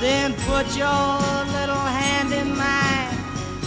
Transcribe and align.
Then 0.00 0.32
put 0.34 0.76
your 0.76 0.86
little 0.86 1.74
hand 1.74 2.32
in 2.32 2.56
mine. 2.56 3.18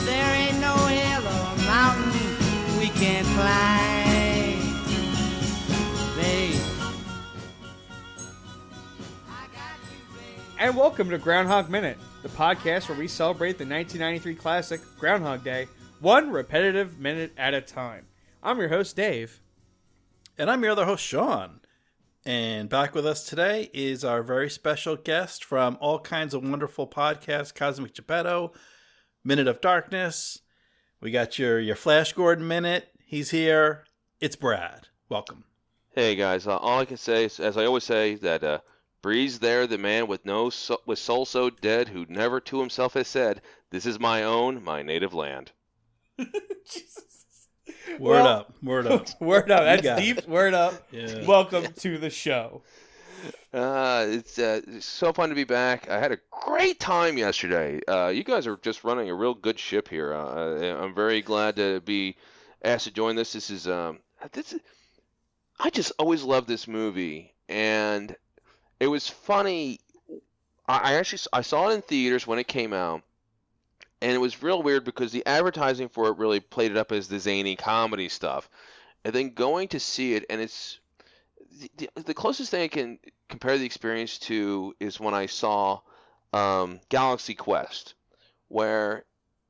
There 0.05 0.33
ain't 0.33 0.61
no 0.61 0.73
hill 0.88 1.27
or 1.27 1.57
mountain 1.65 2.79
we 2.79 2.88
can't 2.88 3.27
climb. 3.27 4.62
Babe. 6.15 6.62
I 9.28 9.46
got 9.52 9.75
you, 9.91 9.99
babe. 10.15 10.39
And 10.57 10.78
welcome 10.78 11.09
to 11.09 11.17
Groundhog 11.17 11.70
Minute, 11.70 11.98
the 12.21 12.30
podcast 12.30 12.88
where 12.88 12.98
we 12.98 13.09
celebrate 13.09 13.57
the 13.57 13.66
1993 13.66 14.36
classic 14.36 14.79
Groundhog 14.98 15.43
Day, 15.43 15.68
one 16.00 16.32
repetitive 16.32 16.98
minute 16.98 17.34
at 17.36 17.54
a 17.54 17.59
time. 17.59 18.05
I'm 18.41 18.57
your 18.57 18.70
host, 18.70 18.95
Dave. 18.95 19.41
And 20.38 20.50
I'm 20.50 20.63
your 20.63 20.71
other 20.71 20.86
host, 20.86 21.04
Sean. 21.04 21.61
And 22.25 22.69
back 22.69 22.93
with 22.93 23.05
us 23.05 23.23
today 23.23 23.71
is 23.73 24.05
our 24.05 24.21
very 24.21 24.49
special 24.49 24.95
guest 24.95 25.43
from 25.43 25.77
all 25.81 25.99
kinds 25.99 26.33
of 26.35 26.43
wonderful 26.43 26.88
podcasts 26.88 27.53
Cosmic 27.53 27.95
Geppetto, 27.95 28.52
Minute 29.23 29.48
of 29.48 29.59
Darkness. 29.59 30.39
We 30.99 31.09
got 31.09 31.39
your, 31.39 31.59
your 31.59 31.76
Flash 31.76 32.13
Gordon 32.13 32.48
Minute. 32.48 32.89
He's 33.03 33.31
here. 33.31 33.85
It's 34.20 34.35
Brad. 34.35 34.88
Welcome. 35.09 35.45
Hey 35.95 36.15
guys, 36.15 36.45
uh, 36.45 36.57
all 36.57 36.79
I 36.79 36.85
can 36.85 36.98
say 36.98 37.26
is, 37.26 37.39
as 37.39 37.57
I 37.57 37.65
always 37.65 37.84
say, 37.84 38.15
that 38.15 38.43
uh, 38.43 38.59
Breeze 39.01 39.40
there, 39.40 39.65
the 39.65 39.79
man 39.79 40.05
with 40.05 40.23
no 40.23 40.51
so- 40.51 40.79
with 40.85 40.99
soul 40.99 41.26
so 41.26 41.49
dead, 41.49 41.90
who 41.90 42.05
never 42.07 42.40
to 42.40 42.59
himself 42.62 42.93
has 42.93 43.07
said, 43.09 43.41
"This 43.71 43.85
is 43.85 43.99
my 43.99 44.23
own, 44.23 44.63
my 44.63 44.84
native 44.84 45.13
land." 45.13 45.51
Word 47.99 47.99
Well- 47.99 48.27
up. 48.27 48.53
Word 48.63 48.88
up. 48.88 49.07
Word 49.21 49.51
up. 49.51 49.63
That's 49.63 49.81
got 49.81 49.99
it. 49.99 50.01
deep. 50.01 50.27
Word 50.27 50.53
up. 50.53 50.73
Yeah. 50.91 51.25
Welcome 51.25 51.65
to 51.73 51.97
the 51.97 52.09
show. 52.09 52.61
Uh, 53.53 54.05
it's, 54.09 54.39
uh, 54.39 54.61
it's 54.67 54.85
so 54.85 55.13
fun 55.13 55.29
to 55.29 55.35
be 55.35 55.43
back. 55.43 55.89
I 55.89 55.99
had 55.99 56.11
a 56.11 56.17
great 56.31 56.79
time 56.79 57.17
yesterday. 57.17 57.79
Uh, 57.87 58.07
you 58.07 58.23
guys 58.23 58.47
are 58.47 58.57
just 58.57 58.84
running 58.84 59.09
a 59.09 59.13
real 59.13 59.34
good 59.35 59.59
ship 59.59 59.87
here. 59.87 60.13
Uh, 60.13 60.81
I'm 60.81 60.95
very 60.95 61.21
glad 61.21 61.55
to 61.57 61.81
be 61.81 62.15
asked 62.63 62.85
to 62.85 62.91
join 62.91 63.15
this. 63.15 63.34
This 63.34 63.49
is 63.51 63.68
um, 63.68 63.99
this 64.31 64.53
is, 64.53 64.59
I 65.59 65.69
just 65.69 65.91
always 66.00 66.23
loved 66.23 66.47
this 66.47 66.68
movie, 66.68 67.35
and 67.47 68.16
it 68.79 68.88
was 68.88 69.07
funny. 69.07 69.79
I, 70.68 70.78
I 70.78 70.94
actually 70.94 71.19
I 71.34 71.41
saw 71.41 71.69
it 71.69 71.75
in 71.75 71.81
theaters 71.84 72.25
when 72.25 72.40
it 72.40 72.47
came 72.47 72.73
out, 72.73 73.03
and 74.02 74.12
it 74.12 74.18
was 74.19 74.41
real 74.41 74.62
weird 74.62 74.84
because 74.84 75.12
the 75.12 75.25
advertising 75.25 75.90
for 75.90 76.07
it 76.07 76.18
really 76.18 76.40
played 76.40 76.72
it 76.72 76.78
up 76.78 76.91
as 76.91 77.07
the 77.07 77.19
zany 77.19 77.56
comedy 77.56 78.09
stuff, 78.09 78.50
and 79.03 79.13
then 79.13 79.34
going 79.34 79.68
to 79.69 79.80
see 79.80 80.13
it, 80.13 80.25
and 80.30 80.41
it's 80.41 80.80
the, 81.78 81.90
the, 81.96 82.13
closest 82.13 82.52
thing 82.52 82.63
I 82.63 82.68
can 82.68 83.00
compare 83.30 83.58
the 83.58 83.66
experience 83.66 84.18
to 84.19 84.75
is 84.80 85.00
when 85.00 85.13
I 85.13 85.25
saw 85.25 85.81
um, 86.34 86.80
Galaxy 86.90 87.35
Quest, 87.35 87.94
where 88.47 89.03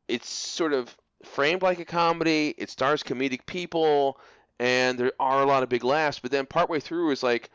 it's 0.08 0.30
sort 0.30 0.74
of 0.74 0.96
framed 1.24 1.62
like 1.62 1.80
a 1.80 1.86
comedy. 1.86 2.54
It 2.58 2.70
stars 2.70 3.04
comedic 3.04 3.46
people, 3.46 4.20
and 4.60 4.98
there 4.98 5.12
are 5.20 5.42
a 5.42 5.46
lot 5.46 5.64
of 5.64 5.70
big 5.70 5.84
laughs. 5.84 6.20
But 6.20 6.32
then 6.32 6.46
partway 6.46 6.80
through 6.80 7.12
is 7.12 7.24
like, 7.24 7.50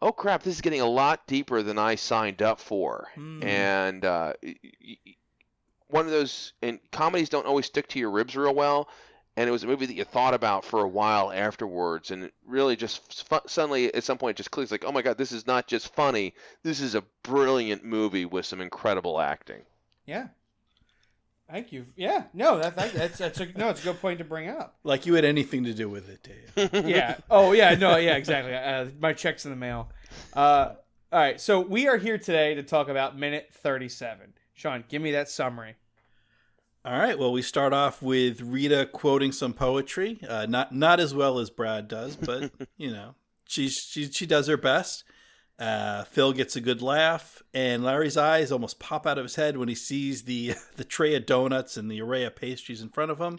oh 0.00 0.12
crap, 0.12 0.42
this 0.42 0.54
is 0.54 0.60
getting 0.60 0.80
a 0.80 0.86
lot 0.86 1.26
deeper 1.26 1.62
than 1.62 1.78
I 1.78 1.96
signed 1.96 2.42
up 2.42 2.60
for. 2.60 3.08
Hmm. 3.14 3.42
And 3.42 4.04
uh, 4.04 4.34
one 5.90 6.06
of 6.06 6.10
those, 6.10 6.52
and 6.62 6.78
comedies 6.92 7.28
don't 7.28 7.46
always 7.46 7.66
stick 7.66 7.88
to 7.88 7.98
your 7.98 8.10
ribs 8.10 8.36
real 8.36 8.54
well. 8.54 8.88
And 9.36 9.48
it 9.48 9.52
was 9.52 9.62
a 9.62 9.66
movie 9.66 9.86
that 9.86 9.94
you 9.94 10.04
thought 10.04 10.34
about 10.34 10.64
for 10.64 10.82
a 10.82 10.88
while 10.88 11.30
afterwards, 11.32 12.10
and 12.10 12.24
it 12.24 12.34
really 12.46 12.76
just 12.76 13.26
fu- 13.28 13.38
suddenly 13.46 13.94
at 13.94 14.04
some 14.04 14.18
point 14.18 14.36
just 14.36 14.50
clicks 14.50 14.72
like, 14.72 14.84
oh 14.84 14.92
my 14.92 15.02
god, 15.02 15.16
this 15.16 15.32
is 15.32 15.46
not 15.46 15.66
just 15.68 15.94
funny. 15.94 16.34
This 16.62 16.80
is 16.80 16.94
a 16.94 17.04
brilliant 17.22 17.84
movie 17.84 18.24
with 18.24 18.44
some 18.44 18.60
incredible 18.60 19.20
acting. 19.20 19.62
Yeah. 20.04 20.28
Thank 21.50 21.72
you. 21.72 21.84
Yeah. 21.96 22.24
No, 22.32 22.58
that, 22.58 22.76
that, 22.76 22.92
that's 22.92 23.18
that's 23.18 23.40
a, 23.40 23.46
no. 23.56 23.70
It's 23.70 23.80
a 23.80 23.84
good 23.84 24.00
point 24.00 24.18
to 24.18 24.24
bring 24.24 24.48
up. 24.48 24.76
Like 24.84 25.06
you 25.06 25.14
had 25.14 25.24
anything 25.24 25.64
to 25.64 25.74
do 25.74 25.88
with 25.88 26.08
it, 26.08 26.22
Dave. 26.22 26.84
yeah. 26.86 27.16
Oh, 27.30 27.52
yeah. 27.52 27.74
No. 27.74 27.96
Yeah. 27.96 28.16
Exactly. 28.16 28.54
Uh, 28.54 28.86
my 29.00 29.12
check's 29.12 29.44
in 29.44 29.50
the 29.50 29.56
mail. 29.56 29.90
Uh, 30.32 30.74
all 31.12 31.18
right. 31.18 31.40
So 31.40 31.60
we 31.60 31.88
are 31.88 31.96
here 31.96 32.18
today 32.18 32.54
to 32.54 32.62
talk 32.62 32.88
about 32.88 33.18
minute 33.18 33.50
thirty-seven. 33.52 34.34
Sean, 34.54 34.84
give 34.88 35.02
me 35.02 35.12
that 35.12 35.28
summary. 35.28 35.74
All 36.84 36.98
right. 36.98 37.18
Well, 37.18 37.32
we 37.32 37.42
start 37.42 37.72
off 37.72 38.00
with 38.00 38.40
Rita 38.40 38.88
quoting 38.90 39.32
some 39.32 39.52
poetry. 39.52 40.18
Uh, 40.26 40.46
not 40.48 40.74
not 40.74 40.98
as 40.98 41.14
well 41.14 41.38
as 41.38 41.50
Brad 41.50 41.88
does, 41.88 42.16
but 42.16 42.52
you 42.78 42.90
know, 42.90 43.14
she 43.46 43.68
she 43.68 44.10
she 44.10 44.26
does 44.26 44.46
her 44.46 44.56
best. 44.56 45.04
Uh, 45.58 46.04
Phil 46.04 46.32
gets 46.32 46.56
a 46.56 46.60
good 46.60 46.80
laugh, 46.80 47.42
and 47.52 47.84
Larry's 47.84 48.16
eyes 48.16 48.50
almost 48.50 48.80
pop 48.80 49.06
out 49.06 49.18
of 49.18 49.24
his 49.24 49.34
head 49.34 49.58
when 49.58 49.68
he 49.68 49.74
sees 49.74 50.22
the 50.22 50.54
the 50.76 50.84
tray 50.84 51.14
of 51.14 51.26
donuts 51.26 51.76
and 51.76 51.90
the 51.90 52.00
array 52.00 52.24
of 52.24 52.34
pastries 52.34 52.80
in 52.80 52.88
front 52.88 53.10
of 53.10 53.18
him. 53.20 53.38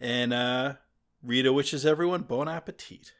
And 0.00 0.32
uh, 0.32 0.74
Rita 1.24 1.52
wishes 1.52 1.84
everyone 1.84 2.22
bon 2.22 2.48
appetit. 2.48 3.12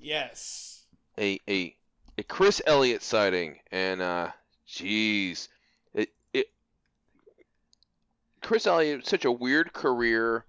Yes. 0.00 0.84
a 1.18 1.40
a 1.48 1.74
a 2.16 2.22
Chris 2.22 2.62
Elliott 2.64 3.02
sighting, 3.02 3.58
and 3.72 4.00
uh, 4.00 4.28
jeez, 4.68 5.48
it 5.48 5.48
it 5.48 5.48
Chris 8.42 8.66
Elliott 8.66 9.06
such 9.06 9.24
a 9.24 9.32
weird 9.32 9.72
career, 9.72 10.44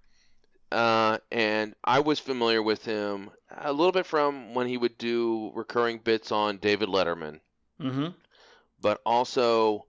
uh, 0.70 1.18
and 1.32 1.74
I 1.82 2.00
was 2.00 2.18
familiar 2.18 2.62
with 2.62 2.84
him 2.84 3.30
a 3.56 3.72
little 3.72 3.92
bit 3.92 4.06
from 4.06 4.54
when 4.54 4.66
he 4.68 4.76
would 4.76 4.98
do 4.98 5.50
recurring 5.54 5.98
bits 5.98 6.30
on 6.32 6.58
David 6.58 6.88
Letterman, 6.88 7.40
Mm-hmm. 7.80 8.08
but 8.80 9.00
also 9.06 9.86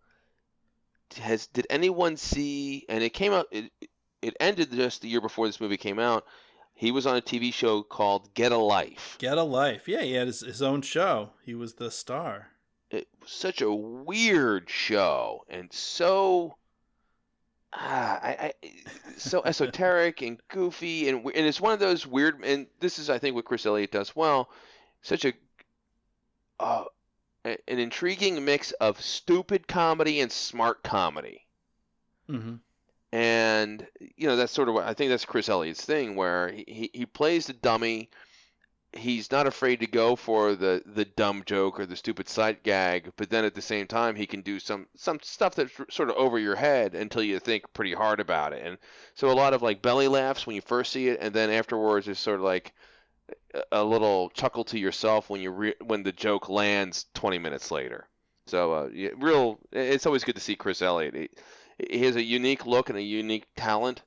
has 1.19 1.47
did 1.47 1.65
anyone 1.69 2.17
see? 2.17 2.85
And 2.87 3.03
it 3.03 3.09
came 3.13 3.33
out. 3.33 3.47
It 3.51 3.71
it 4.21 4.35
ended 4.39 4.71
just 4.71 5.01
the 5.01 5.07
year 5.07 5.21
before 5.21 5.47
this 5.47 5.59
movie 5.61 5.77
came 5.77 5.97
out. 5.99 6.25
He 6.75 6.91
was 6.91 7.05
on 7.05 7.17
a 7.17 7.21
TV 7.21 7.53
show 7.53 7.83
called 7.83 8.33
Get 8.33 8.51
a 8.51 8.57
Life. 8.57 9.17
Get 9.19 9.37
a 9.37 9.43
life. 9.43 9.87
Yeah, 9.87 10.01
he 10.01 10.13
had 10.13 10.27
his, 10.27 10.39
his 10.41 10.61
own 10.61 10.81
show. 10.81 11.31
He 11.43 11.53
was 11.55 11.73
the 11.73 11.91
star. 11.91 12.47
it 12.89 13.07
was 13.21 13.31
such 13.31 13.61
a 13.61 13.71
weird 13.73 14.69
show 14.69 15.43
and 15.49 15.71
so 15.73 16.55
ah, 17.73 18.19
I, 18.21 18.29
I, 18.29 18.53
so 19.17 19.41
esoteric 19.43 20.21
and 20.21 20.39
goofy 20.47 21.09
and 21.09 21.23
and 21.25 21.45
it's 21.45 21.61
one 21.61 21.73
of 21.73 21.79
those 21.79 22.07
weird 22.07 22.43
and 22.43 22.67
this 22.79 22.99
is 22.99 23.09
I 23.09 23.19
think 23.19 23.35
what 23.35 23.45
Chris 23.45 23.65
Elliott 23.65 23.91
does 23.91 24.15
well 24.15 24.49
such 25.01 25.25
a 25.25 25.33
uh, 26.59 26.85
an 27.45 27.57
intriguing 27.67 28.43
mix 28.43 28.71
of 28.73 29.01
stupid 29.01 29.67
comedy 29.67 30.19
and 30.19 30.31
smart 30.31 30.83
comedy 30.83 31.45
Mm-hmm. 32.29 32.55
and 33.11 33.87
you 34.15 34.27
know 34.27 34.35
that's 34.35 34.51
sort 34.51 34.69
of 34.69 34.75
what 34.75 34.85
I 34.85 34.93
think 34.93 35.09
that's 35.09 35.25
Chris 35.25 35.49
Elliott's 35.49 35.83
thing 35.83 36.15
where 36.15 36.51
he, 36.51 36.63
he, 36.67 36.91
he 36.93 37.05
plays 37.07 37.47
the 37.47 37.53
dummy 37.53 38.11
he's 38.93 39.31
not 39.31 39.45
afraid 39.45 39.79
to 39.79 39.87
go 39.87 40.15
for 40.15 40.55
the 40.55 40.81
the 40.85 41.05
dumb 41.05 41.43
joke 41.45 41.79
or 41.79 41.85
the 41.85 41.95
stupid 41.95 42.27
sight 42.27 42.63
gag 42.63 43.11
but 43.17 43.29
then 43.29 43.45
at 43.45 43.53
the 43.53 43.61
same 43.61 43.85
time 43.85 44.15
he 44.15 44.25
can 44.25 44.41
do 44.41 44.59
some 44.59 44.87
some 44.95 45.19
stuff 45.21 45.53
that's 45.55 45.71
sort 45.91 46.09
of 46.09 46.15
over 46.15 46.39
your 46.39 46.55
head 46.55 46.95
until 46.95 47.21
you 47.21 47.39
think 47.39 47.71
pretty 47.73 47.93
hard 47.93 48.19
about 48.19 48.51
it. 48.53 48.65
And 48.65 48.77
so 49.13 49.29
a 49.29 49.33
lot 49.33 49.53
of 49.53 49.61
like 49.61 49.81
belly 49.81 50.07
laughs 50.07 50.47
when 50.47 50.55
you 50.55 50.61
first 50.61 50.91
see 50.91 51.07
it 51.07 51.19
and 51.21 51.33
then 51.33 51.51
afterwards 51.51 52.07
it's 52.07 52.19
sort 52.19 52.37
of 52.37 52.43
like 52.43 52.73
a- 53.53 53.63
a 53.73 53.83
little 53.83 54.29
chuckle 54.31 54.63
to 54.65 54.79
yourself 54.79 55.29
when 55.29 55.41
you 55.41 55.51
re- 55.51 55.75
when 55.81 56.03
the 56.03 56.11
joke 56.11 56.49
lands 56.49 57.05
20 57.13 57.37
minutes 57.37 57.69
later. 57.71 58.07
So 58.47 58.73
uh, 58.73 58.89
yeah, 58.91 59.09
real 59.17 59.59
it's 59.71 60.07
always 60.07 60.23
good 60.23 60.35
to 60.35 60.41
see 60.41 60.55
Chris 60.55 60.81
Elliott. 60.81 61.15
He, 61.15 61.29
he 61.91 62.05
has 62.05 62.15
a 62.15 62.23
unique 62.23 62.65
look 62.65 62.89
and 62.89 62.97
a 62.97 63.03
unique 63.03 63.45
talent. 63.55 64.01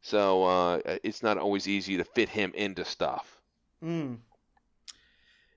So 0.00 0.44
uh, 0.44 0.80
it's 1.04 1.22
not 1.22 1.38
always 1.38 1.68
easy 1.68 1.98
to 1.98 2.04
fit 2.04 2.28
him 2.30 2.52
into 2.54 2.84
stuff 2.84 3.31
Mm. 3.82 4.18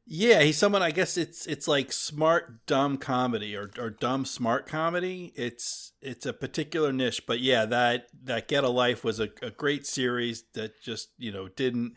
Yeah, 0.08 0.42
he's 0.42 0.58
someone. 0.58 0.84
I 0.84 0.92
guess 0.92 1.18
it's 1.18 1.48
it's 1.48 1.68
like 1.68 1.92
smart 1.92 2.68
dumb 2.68 2.98
comedy 2.98 3.56
or 3.56 3.72
or 3.80 3.90
dumb 3.90 4.24
smart 4.26 4.68
comedy. 4.68 5.34
It's 5.36 5.94
it's 6.00 6.28
a 6.28 6.34
particular 6.34 6.94
niche, 6.94 7.26
but 7.26 7.40
yeah, 7.40 7.66
that 7.66 8.08
that 8.24 8.48
Get 8.48 8.64
a 8.64 8.70
Life 8.70 9.04
was 9.04 9.20
a, 9.20 9.30
a 9.42 9.50
great 9.50 9.88
series 9.88 10.44
that 10.54 10.80
just 10.82 11.10
you 11.18 11.32
know 11.32 11.48
didn't 11.48 11.94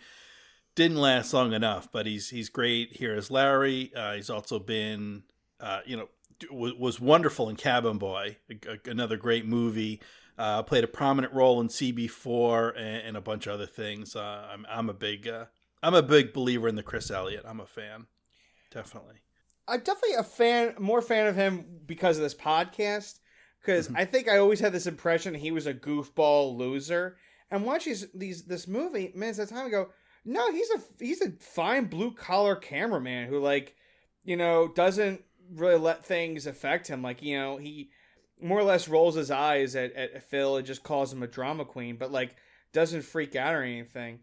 didn't 0.75 0.97
last 0.97 1.35
long 1.35 1.53
enough. 1.53 1.93
But 1.93 2.07
he's 2.07 2.31
he's 2.31 2.49
great 2.49 2.97
here 2.97 3.15
as 3.15 3.31
Larry. 3.31 3.93
Uh, 3.95 4.15
he's 4.15 4.31
also 4.31 4.59
been 4.59 5.25
uh, 5.61 5.81
you 5.85 5.99
know 5.99 6.09
was, 6.51 6.73
was 6.75 7.01
wonderful 7.01 7.51
in 7.51 7.57
Cabin 7.57 7.99
Boy, 7.99 8.39
a- 8.51 8.71
a- 8.73 8.91
another 8.91 9.19
great 9.19 9.45
movie. 9.47 10.01
Uh, 10.39 10.63
played 10.63 10.85
a 10.85 10.89
prominent 10.89 11.35
role 11.35 11.61
in 11.61 11.67
CB4 11.69 12.73
and, 12.79 13.09
and 13.09 13.17
a 13.19 13.21
bunch 13.21 13.47
of 13.47 13.53
other 13.53 13.67
things. 13.67 14.17
Uh, 14.17 14.49
I'm 14.51 14.65
I'm 14.71 14.89
a 14.89 14.95
big 14.95 15.29
uh, 15.29 15.45
I'm 15.83 15.95
a 15.95 16.03
big 16.03 16.33
believer 16.33 16.69
in 16.69 16.75
the 16.75 16.83
Chris 16.83 17.11
Elliott. 17.11 17.45
I'm 17.47 17.61
a 17.61 17.67
fan, 17.67 18.07
definitely. 18.71 19.17
I'm 19.67 19.81
definitely 19.81 20.17
a 20.17 20.25
fan, 20.25 20.75
more 20.79 21.03
fan 21.03 21.27
of 21.27 21.37
him 21.37 21.65
because 21.87 22.17
of 22.17 22.23
this 22.23 22.35
podcast. 22.35 23.21
Because 23.61 23.89
mm-hmm. 23.89 23.97
I 23.97 24.05
think 24.05 24.29
I 24.29 24.39
always 24.39 24.61
had 24.61 24.73
this 24.73 24.87
impression 24.87 25.35
he 25.35 25.51
was 25.51 25.67
a 25.67 25.75
goofball 25.75 26.57
loser. 26.57 27.17
And 27.51 27.65
watching 27.65 27.97
these 28.15 28.45
this 28.45 28.67
movie 28.67 29.13
minutes 29.15 29.39
at 29.39 29.51
a 29.51 29.55
time 29.55 29.67
ago, 29.67 29.89
no, 30.25 30.51
he's 30.53 30.71
a 30.71 30.81
he's 30.99 31.23
a 31.23 31.33
fine 31.41 31.87
blue 31.87 32.13
collar 32.13 32.57
cameraman 32.57 33.29
who 33.29 33.41
like, 33.41 33.75
you 34.25 34.37
know, 34.37 34.69
doesn't 34.69 35.23
really 35.55 35.79
let 35.79 36.05
things 36.05 36.47
affect 36.47 36.89
him. 36.89 37.03
Like 37.03 37.23
you 37.23 37.39
know, 37.39 37.57
he 37.57 37.91
more 38.41 38.59
or 38.59 38.65
less 38.65 38.89
rolls 38.89 39.15
his 39.15 39.31
eyes 39.31 39.75
at, 39.75 39.93
at 39.95 40.23
Phil 40.25 40.57
and 40.57 40.67
just 40.67 40.83
calls 40.83 41.13
him 41.13 41.23
a 41.23 41.27
drama 41.27 41.65
queen, 41.65 41.97
but 41.97 42.13
like 42.13 42.37
doesn't 42.73 43.03
freak 43.03 43.35
out 43.35 43.55
or 43.55 43.63
anything. 43.63 44.21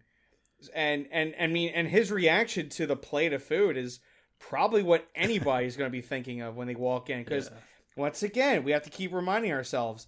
And 0.74 1.08
and 1.12 1.36
I 1.40 1.48
mean, 1.48 1.72
and 1.74 1.88
his 1.88 2.12
reaction 2.12 2.70
to 2.70 2.88
the 2.88 2.96
plate 2.96 3.34
of 3.34 3.44
food 3.44 3.78
is 3.78 4.00
probably 4.40 4.84
what 4.84 5.08
anybody's 5.16 5.78
going 5.78 5.90
to 5.90 5.92
be 5.92 6.02
thinking 6.02 6.42
of 6.42 6.56
when 6.56 6.68
they 6.68 6.76
walk 6.76 7.10
in. 7.10 7.24
Because 7.24 7.50
Yeah. 7.52 7.58
once 7.96 8.24
again, 8.24 8.64
we 8.64 8.72
have 8.72 8.84
to 8.84 8.90
keep 8.90 9.14
reminding 9.14 9.52
ourselves 9.52 10.08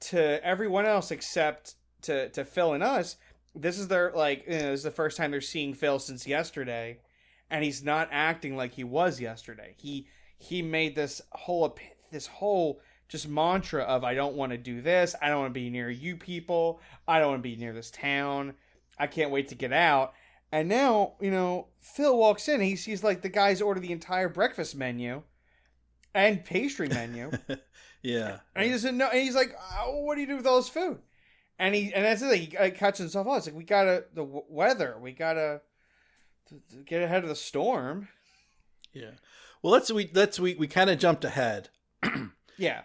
to 0.00 0.44
everyone 0.44 0.86
else 0.86 1.10
except 1.10 1.74
to 2.02 2.28
to 2.30 2.44
Phil 2.44 2.72
and 2.74 2.82
us. 2.82 3.16
This 3.54 3.78
is 3.78 3.88
their 3.88 4.12
like 4.14 4.44
you 4.46 4.52
know, 4.52 4.70
this 4.70 4.80
is 4.80 4.84
the 4.84 4.90
first 4.90 5.16
time 5.16 5.30
they're 5.30 5.40
seeing 5.40 5.74
Phil 5.74 5.98
since 5.98 6.26
yesterday, 6.26 6.98
and 7.50 7.64
he's 7.64 7.82
not 7.82 8.08
acting 8.12 8.56
like 8.56 8.72
he 8.72 8.84
was 8.84 9.20
yesterday. 9.20 9.74
He 9.76 10.06
he 10.36 10.62
made 10.62 10.94
this 10.94 11.20
whole 11.32 11.76
this 12.12 12.26
whole 12.26 12.80
just 13.08 13.26
mantra 13.26 13.82
of 13.84 14.04
I 14.04 14.14
don't 14.14 14.36
want 14.36 14.52
to 14.52 14.58
do 14.58 14.82
this. 14.82 15.14
I 15.20 15.28
don't 15.28 15.40
want 15.40 15.54
to 15.54 15.60
be 15.60 15.70
near 15.70 15.90
you 15.90 16.16
people. 16.16 16.80
I 17.08 17.18
don't 17.18 17.30
want 17.30 17.42
to 17.42 17.48
be 17.48 17.56
near 17.56 17.72
this 17.72 17.90
town. 17.90 18.54
I 18.98 19.06
can't 19.06 19.30
wait 19.30 19.48
to 19.48 19.54
get 19.54 19.72
out. 19.72 20.14
And 20.50 20.68
now, 20.68 21.14
you 21.20 21.30
know, 21.30 21.68
Phil 21.80 22.16
walks 22.16 22.48
in. 22.48 22.60
He 22.60 22.76
sees 22.76 23.04
like 23.04 23.22
the 23.22 23.28
guys 23.28 23.60
order 23.60 23.80
the 23.80 23.92
entire 23.92 24.28
breakfast 24.28 24.74
menu 24.74 25.22
and 26.14 26.44
pastry 26.44 26.88
menu, 26.88 27.30
yeah. 28.02 28.38
and 28.54 28.64
he 28.64 28.70
doesn't 28.70 28.96
know. 28.96 29.08
And 29.08 29.20
he's 29.20 29.34
like, 29.34 29.54
oh, 29.80 30.00
"What 30.04 30.14
do 30.14 30.22
you 30.22 30.26
do 30.26 30.36
with 30.36 30.46
all 30.46 30.56
this 30.56 30.68
food?" 30.70 30.98
And 31.58 31.74
he 31.74 31.92
and 31.92 32.04
that's 32.04 32.22
it. 32.22 32.38
He 32.38 32.56
uh, 32.56 32.70
catches 32.70 33.00
himself 33.00 33.26
off. 33.26 33.38
It's 33.38 33.46
like 33.46 33.56
we 33.56 33.64
gotta 33.64 34.04
the 34.14 34.22
w- 34.24 34.44
weather. 34.48 34.96
We 35.00 35.12
gotta 35.12 35.60
get 36.86 37.02
ahead 37.02 37.24
of 37.24 37.28
the 37.28 37.36
storm. 37.36 38.08
Yeah. 38.94 39.10
Well, 39.62 39.72
let's 39.72 39.90
we 39.90 40.10
let's 40.14 40.40
we 40.40 40.54
we 40.54 40.66
kind 40.66 40.88
of 40.88 40.98
jumped 40.98 41.24
ahead. 41.24 41.68
Yeah, 42.56 42.82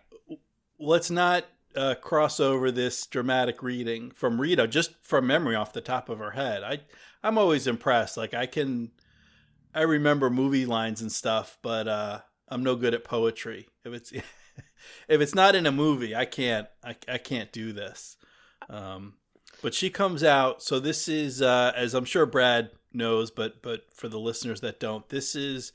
Let's 0.80 1.10
not 1.10 1.46
uh, 1.76 1.96
cross 1.96 2.40
over 2.40 2.72
this 2.72 3.06
dramatic 3.06 3.64
reading 3.64 4.12
from 4.12 4.40
Rita 4.40 4.68
just 4.68 4.92
from 5.02 5.28
memory 5.28 5.56
off 5.56 5.74
the 5.74 5.82
top 5.82 6.10
of 6.10 6.20
her 6.20 6.32
head. 6.32 6.64
I 6.64 6.80
I'm 7.24 7.38
always 7.38 7.68
impressed. 7.68 8.18
Like 8.18 8.34
I 8.34 8.46
can 8.46 8.92
I 9.74 9.82
remember 9.82 10.30
movie 10.30 10.66
lines 10.66 11.02
and 11.02 11.12
stuff, 11.12 11.58
but 11.62 11.88
uh, 11.88 12.20
I'm 12.48 12.64
no 12.64 12.76
good 12.76 12.94
at 12.94 13.04
poetry. 13.04 13.68
If 13.84 13.94
it's 13.94 14.12
if 14.12 14.24
it's 15.08 15.36
not 15.36 15.56
in 15.56 15.66
a 15.66 15.72
movie, 15.72 16.16
I 16.16 16.26
can't 16.26 16.68
I, 16.84 16.96
I 17.08 17.18
can't 17.18 17.52
do 17.52 17.74
this. 17.74 18.18
Um, 18.70 19.16
but 19.62 19.74
she 19.74 19.90
comes 19.90 20.24
out. 20.24 20.62
So 20.62 20.80
this 20.80 21.08
is 21.08 21.42
uh, 21.42 21.72
as 21.76 21.94
I'm 21.94 22.06
sure 22.06 22.26
Brad 22.26 22.70
knows, 22.94 23.32
but 23.32 23.62
but 23.62 23.82
for 23.94 24.08
the 24.08 24.20
listeners 24.20 24.62
that 24.62 24.80
don't, 24.80 25.08
this 25.10 25.36
is 25.36 25.72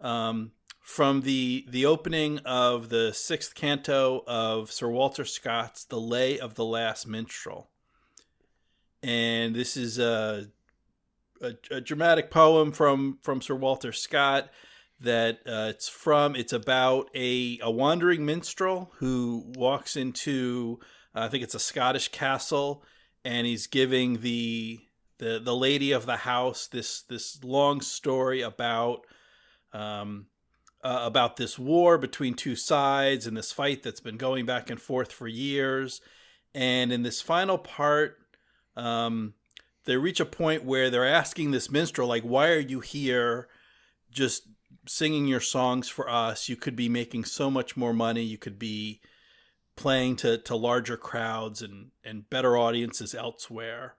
um, 0.00 0.52
from 0.84 1.22
the 1.22 1.64
the 1.70 1.86
opening 1.86 2.38
of 2.40 2.90
the 2.90 3.10
sixth 3.14 3.54
canto 3.54 4.22
of 4.26 4.70
Sir 4.70 4.86
Walter 4.86 5.24
Scott's 5.24 5.86
"The 5.86 5.98
Lay 5.98 6.38
of 6.38 6.56
the 6.56 6.64
Last 6.64 7.08
Minstrel," 7.08 7.70
and 9.02 9.54
this 9.54 9.78
is 9.78 9.98
a 9.98 10.48
a, 11.40 11.54
a 11.70 11.80
dramatic 11.80 12.30
poem 12.30 12.70
from 12.70 13.18
from 13.22 13.40
Sir 13.40 13.54
Walter 13.54 13.92
Scott 13.92 14.50
that 15.00 15.38
uh, 15.46 15.68
it's 15.70 15.88
from. 15.88 16.36
It's 16.36 16.52
about 16.52 17.08
a 17.14 17.58
a 17.62 17.70
wandering 17.70 18.26
minstrel 18.26 18.92
who 18.96 19.42
walks 19.56 19.96
into 19.96 20.80
uh, 21.14 21.20
I 21.20 21.28
think 21.28 21.42
it's 21.44 21.54
a 21.54 21.60
Scottish 21.60 22.08
castle, 22.08 22.84
and 23.24 23.46
he's 23.46 23.66
giving 23.66 24.20
the 24.20 24.80
the 25.16 25.40
the 25.42 25.56
lady 25.56 25.92
of 25.92 26.04
the 26.04 26.18
house 26.18 26.66
this 26.66 27.00
this 27.04 27.42
long 27.42 27.80
story 27.80 28.42
about 28.42 29.06
um, 29.72 30.26
uh, 30.84 31.00
about 31.02 31.36
this 31.36 31.58
war 31.58 31.98
between 31.98 32.34
two 32.34 32.54
sides 32.54 33.26
and 33.26 33.36
this 33.36 33.50
fight 33.50 33.82
that's 33.82 34.00
been 34.00 34.18
going 34.18 34.46
back 34.46 34.70
and 34.70 34.80
forth 34.80 35.10
for 35.10 35.26
years. 35.26 36.00
And 36.54 36.92
in 36.92 37.02
this 37.02 37.20
final 37.20 37.58
part, 37.58 38.18
um, 38.76 39.34
they 39.86 39.96
reach 39.96 40.20
a 40.20 40.26
point 40.26 40.64
where 40.64 40.90
they're 40.90 41.06
asking 41.06 41.50
this 41.50 41.70
minstrel, 41.70 42.06
like, 42.06 42.22
"Why 42.22 42.50
are 42.50 42.58
you 42.60 42.80
here? 42.80 43.48
Just 44.10 44.48
singing 44.86 45.26
your 45.26 45.40
songs 45.40 45.88
for 45.88 46.08
us? 46.08 46.48
You 46.48 46.56
could 46.56 46.76
be 46.76 46.88
making 46.88 47.24
so 47.24 47.50
much 47.50 47.76
more 47.76 47.92
money. 47.92 48.22
You 48.22 48.38
could 48.38 48.58
be." 48.58 49.00
playing 49.76 50.16
to, 50.16 50.38
to 50.38 50.56
larger 50.56 50.96
crowds 50.96 51.62
and, 51.62 51.90
and 52.04 52.28
better 52.30 52.56
audiences 52.56 53.14
elsewhere. 53.14 53.94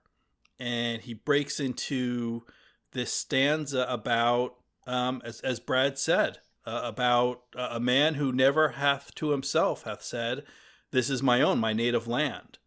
And 0.58 1.02
he 1.02 1.14
breaks 1.14 1.60
into 1.60 2.44
this 2.92 3.12
stanza 3.12 3.86
about, 3.88 4.54
um, 4.86 5.20
as, 5.24 5.40
as 5.40 5.60
Brad 5.60 5.98
said, 5.98 6.38
uh, 6.66 6.80
about 6.84 7.42
uh, 7.56 7.68
a 7.72 7.80
man 7.80 8.14
who 8.14 8.32
never 8.32 8.70
hath 8.70 9.14
to 9.14 9.30
himself 9.30 9.84
hath 9.84 10.02
said, 10.02 10.44
"This 10.90 11.08
is 11.08 11.22
my 11.22 11.40
own, 11.40 11.58
my 11.58 11.72
native 11.72 12.08
land," 12.08 12.58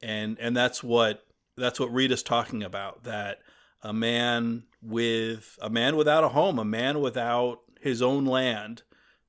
and 0.00 0.38
and 0.40 0.56
that's 0.56 0.82
what 0.82 1.26
that's 1.56 1.78
what 1.78 1.92
Rita's 1.92 2.22
talking 2.22 2.62
about. 2.62 3.04
That 3.04 3.40
a 3.82 3.92
man 3.92 4.64
with 4.80 5.58
a 5.60 5.68
man 5.68 5.96
without 5.96 6.24
a 6.24 6.30
home, 6.30 6.58
a 6.58 6.64
man 6.64 7.00
without 7.00 7.60
his 7.80 8.00
own 8.00 8.24
land 8.24 8.82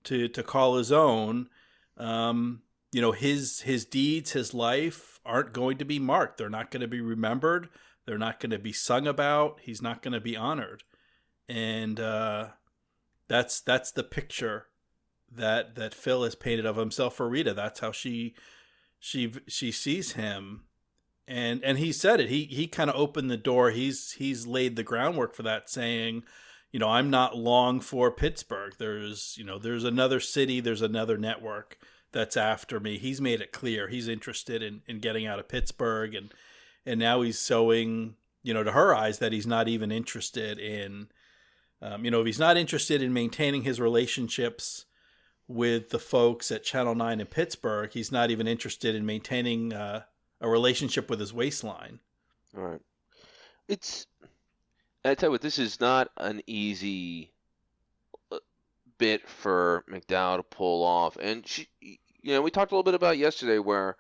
to 0.05 0.27
to 0.29 0.43
call 0.43 0.77
his 0.77 0.91
own, 0.91 1.49
um, 1.97 2.61
you 2.91 3.01
know, 3.01 3.11
his 3.11 3.61
his 3.61 3.83
deeds, 3.85 4.31
his 4.31 4.53
life 4.53 5.19
aren't 5.25 5.53
going 5.53 5.77
to 5.77 5.85
be 5.85 5.99
marked. 5.99 6.37
They're 6.37 6.49
not 6.49 6.71
going 6.71 6.81
to 6.81 6.87
be 6.87 7.01
remembered. 7.01 7.69
They're 8.05 8.17
not 8.17 8.39
going 8.39 8.51
to 8.51 8.59
be 8.59 8.73
sung 8.73 9.07
about. 9.07 9.59
He's 9.61 9.81
not 9.81 10.01
going 10.01 10.13
to 10.13 10.21
be 10.21 10.37
honored, 10.37 10.83
and 11.49 11.99
uh, 11.99 12.47
that's 13.33 13.61
that's 13.61 13.91
the 13.91 14.03
picture 14.03 14.67
that 15.31 15.73
that 15.73 15.95
Phil 15.95 16.23
has 16.23 16.35
painted 16.35 16.67
of 16.67 16.75
himself 16.75 17.15
for 17.15 17.27
Rita. 17.27 17.55
That's 17.55 17.79
how 17.79 17.91
she 17.91 18.35
she 18.99 19.33
she 19.47 19.71
sees 19.71 20.11
him, 20.11 20.65
and 21.27 21.63
and 21.63 21.79
he 21.79 21.91
said 21.91 22.19
it. 22.19 22.29
He 22.29 22.43
he 22.43 22.67
kind 22.67 22.91
of 22.91 22.95
opened 22.95 23.31
the 23.31 23.37
door. 23.37 23.71
He's 23.71 24.11
he's 24.11 24.45
laid 24.45 24.75
the 24.75 24.83
groundwork 24.83 25.33
for 25.33 25.41
that, 25.41 25.67
saying, 25.67 26.23
you 26.71 26.79
know, 26.79 26.89
I'm 26.89 27.09
not 27.09 27.35
long 27.35 27.79
for 27.79 28.11
Pittsburgh. 28.11 28.75
There's 28.77 29.35
you 29.35 29.43
know 29.43 29.57
there's 29.57 29.83
another 29.83 30.19
city. 30.19 30.59
There's 30.59 30.83
another 30.83 31.17
network 31.17 31.79
that's 32.11 32.37
after 32.37 32.79
me. 32.79 32.99
He's 32.99 33.19
made 33.19 33.41
it 33.41 33.51
clear 33.51 33.87
he's 33.87 34.07
interested 34.07 34.61
in 34.61 34.83
in 34.85 34.99
getting 34.99 35.25
out 35.25 35.39
of 35.39 35.47
Pittsburgh, 35.47 36.13
and 36.13 36.31
and 36.85 36.99
now 36.99 37.23
he's 37.23 37.43
showing 37.43 38.13
you 38.43 38.53
know 38.53 38.63
to 38.63 38.73
her 38.73 38.93
eyes 38.93 39.17
that 39.17 39.33
he's 39.33 39.47
not 39.47 39.67
even 39.67 39.91
interested 39.91 40.59
in 40.59 41.07
um, 41.83 42.05
you 42.05 42.11
know, 42.11 42.21
if 42.21 42.25
he's 42.25 42.39
not 42.39 42.55
interested 42.55 43.01
in 43.01 43.11
maintaining 43.11 43.63
his 43.63 43.81
relationships 43.81 44.85
with 45.49 45.89
the 45.89 45.99
folks 45.99 46.49
at 46.49 46.63
Channel 46.63 46.95
9 46.95 47.19
in 47.19 47.27
Pittsburgh, 47.27 47.91
he's 47.91 48.09
not 48.09 48.31
even 48.31 48.47
interested 48.47 48.95
in 48.95 49.05
maintaining 49.05 49.73
uh, 49.73 50.03
a 50.39 50.47
relationship 50.47 51.09
with 51.09 51.19
his 51.19 51.33
waistline. 51.33 51.99
All 52.57 52.63
right. 52.63 52.81
It's. 53.67 54.07
I 55.03 55.15
tell 55.15 55.27
you 55.27 55.31
what, 55.31 55.41
this 55.41 55.59
is 55.59 55.81
not 55.81 56.09
an 56.15 56.41
easy 56.47 57.33
uh, 58.31 58.37
bit 58.97 59.27
for 59.27 59.83
MacDowell 59.89 60.37
to 60.37 60.43
pull 60.43 60.83
off, 60.83 61.17
and 61.17 61.45
she, 61.45 61.67
you 61.81 62.33
know, 62.33 62.41
we 62.41 62.49
talked 62.49 62.71
a 62.71 62.75
little 62.75 62.83
bit 62.83 62.93
about 62.93 63.17
yesterday 63.17 63.59
where 63.59 63.97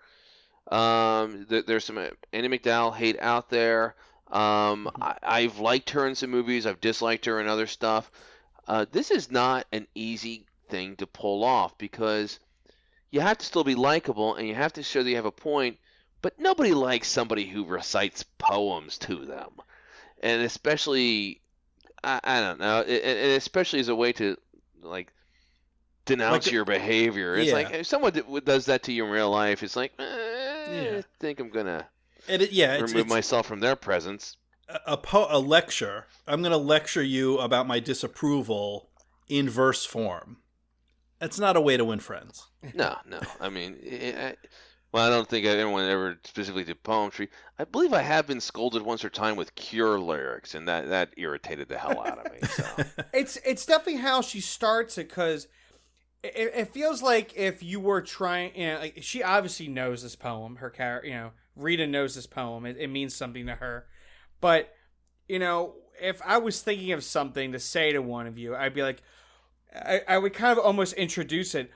um, 0.71 1.45
th- 1.49 1.65
there's 1.65 1.83
some 1.83 1.97
Andie 2.31 2.47
MacDowell 2.47 2.95
hate 2.95 3.17
out 3.19 3.49
there. 3.49 3.95
Um, 4.33 4.89
I- 4.99 5.17
I've 5.21 5.59
liked 5.59 5.91
her 5.91 6.07
in 6.07 6.15
some 6.15 6.31
movies. 6.31 6.65
I've 6.65 6.81
disliked 6.81 7.25
her 7.25 7.39
in 7.39 7.47
other 7.47 7.67
stuff. 7.67 8.11
Uh, 8.67 8.85
this 8.91 9.11
is 9.11 9.29
not 9.31 9.67
an 9.71 9.87
easy 9.93 10.45
thing 10.69 10.95
to 10.97 11.05
pull 11.07 11.43
off 11.43 11.77
because 11.77 12.39
you 13.11 13.21
have 13.21 13.37
to 13.37 13.45
still 13.45 13.63
be 13.63 13.75
likable 13.75 14.35
and 14.35 14.47
you 14.47 14.55
have 14.55 14.73
to 14.73 14.83
show 14.83 15.03
that 15.03 15.09
you 15.09 15.15
have 15.17 15.25
a 15.25 15.31
point. 15.31 15.77
But 16.21 16.39
nobody 16.39 16.73
likes 16.73 17.09
somebody 17.09 17.45
who 17.45 17.65
recites 17.65 18.23
poems 18.39 18.97
to 18.99 19.25
them, 19.25 19.51
and 20.21 20.41
especially 20.41 21.41
I, 22.03 22.19
I 22.23 22.39
don't 22.41 22.59
know, 22.59 22.79
and 22.81 22.89
and 22.89 23.31
especially 23.33 23.81
as 23.81 23.89
a 23.89 23.95
way 23.95 24.13
to 24.13 24.37
like 24.81 25.11
denounce 26.05 26.45
Like- 26.47 26.53
your 26.53 26.65
behavior. 26.65 27.35
It's 27.35 27.49
Yeah. 27.49 27.53
like 27.55 27.71
if 27.71 27.87
someone 27.87 28.13
does 28.45 28.65
that 28.67 28.83
to 28.83 28.93
you 28.93 29.05
in 29.05 29.11
real 29.11 29.29
life, 29.29 29.63
it's 29.63 29.75
like 29.75 29.91
eh, 29.99 30.03
Yeah. 30.71 30.97
I 30.99 31.03
think 31.19 31.39
I'm 31.41 31.49
gonna 31.49 31.85
it, 32.27 32.51
yeah, 32.51 32.73
it's, 32.75 32.91
remove 32.91 33.05
it's 33.05 33.13
myself 33.13 33.45
from 33.45 33.59
their 33.59 33.75
presence. 33.75 34.37
a, 34.69 34.93
a, 34.93 34.97
po- 34.97 35.27
a 35.29 35.39
lecture. 35.39 36.05
I'm 36.27 36.41
going 36.41 36.51
to 36.51 36.57
lecture 36.57 37.03
you 37.03 37.39
about 37.39 37.67
my 37.67 37.79
disapproval 37.79 38.89
in 39.27 39.49
verse 39.49 39.85
form. 39.85 40.37
That's 41.19 41.39
not 41.39 41.55
a 41.55 41.61
way 41.61 41.77
to 41.77 41.85
win 41.85 41.99
friends. 41.99 42.47
No, 42.73 42.97
no. 43.07 43.19
I 43.39 43.49
mean, 43.49 43.77
I, 43.89 44.27
I, 44.27 44.35
well, 44.93 45.07
I 45.07 45.09
don't 45.09 45.27
think 45.27 45.45
anyone 45.45 45.89
ever 45.89 46.19
specifically 46.23 46.63
did 46.63 46.83
poetry. 46.83 47.29
I 47.57 47.63
believe 47.63 47.93
I 47.93 48.01
have 48.01 48.27
been 48.27 48.39
scolded 48.39 48.83
once 48.83 49.03
or 49.03 49.09
time 49.09 49.35
with 49.35 49.55
Cure 49.55 49.99
lyrics, 49.99 50.53
and 50.53 50.67
that 50.67 50.89
that 50.89 51.09
irritated 51.17 51.67
the 51.67 51.79
hell 51.79 51.99
out 52.05 52.25
of 52.25 52.31
me. 52.31 52.39
So 52.47 53.03
it's 53.13 53.37
it's 53.45 53.65
definitely 53.65 54.01
how 54.01 54.21
she 54.21 54.39
starts 54.39 54.97
it 54.97 55.09
because 55.09 55.47
it, 56.23 56.51
it 56.55 56.73
feels 56.73 57.01
like 57.01 57.35
if 57.35 57.63
you 57.63 57.79
were 57.79 58.01
trying, 58.01 58.55
you 58.55 58.67
know, 58.67 58.79
like 58.79 58.99
she 59.01 59.23
obviously 59.23 59.67
knows 59.67 60.03
this 60.03 60.15
poem. 60.15 60.57
Her 60.57 60.69
character, 60.69 61.07
you 61.07 61.15
know, 61.15 61.31
Rita 61.55 61.87
knows 61.87 62.15
this 62.15 62.27
poem. 62.27 62.65
It, 62.65 62.77
it 62.79 62.87
means 62.87 63.15
something 63.15 63.45
to 63.45 63.55
her. 63.55 63.85
But 64.41 64.73
you 65.27 65.39
know, 65.39 65.75
if 66.01 66.21
I 66.25 66.37
was 66.37 66.61
thinking 66.61 66.91
of 66.91 67.03
something 67.03 67.51
to 67.51 67.59
say 67.59 67.93
to 67.93 68.01
one 68.01 68.27
of 68.27 68.37
you, 68.37 68.55
I'd 68.55 68.73
be 68.73 68.83
like, 68.83 69.01
I, 69.73 70.01
I 70.07 70.17
would 70.17 70.33
kind 70.33 70.57
of 70.57 70.63
almost 70.63 70.93
introduce 70.93 71.55
it 71.55 71.71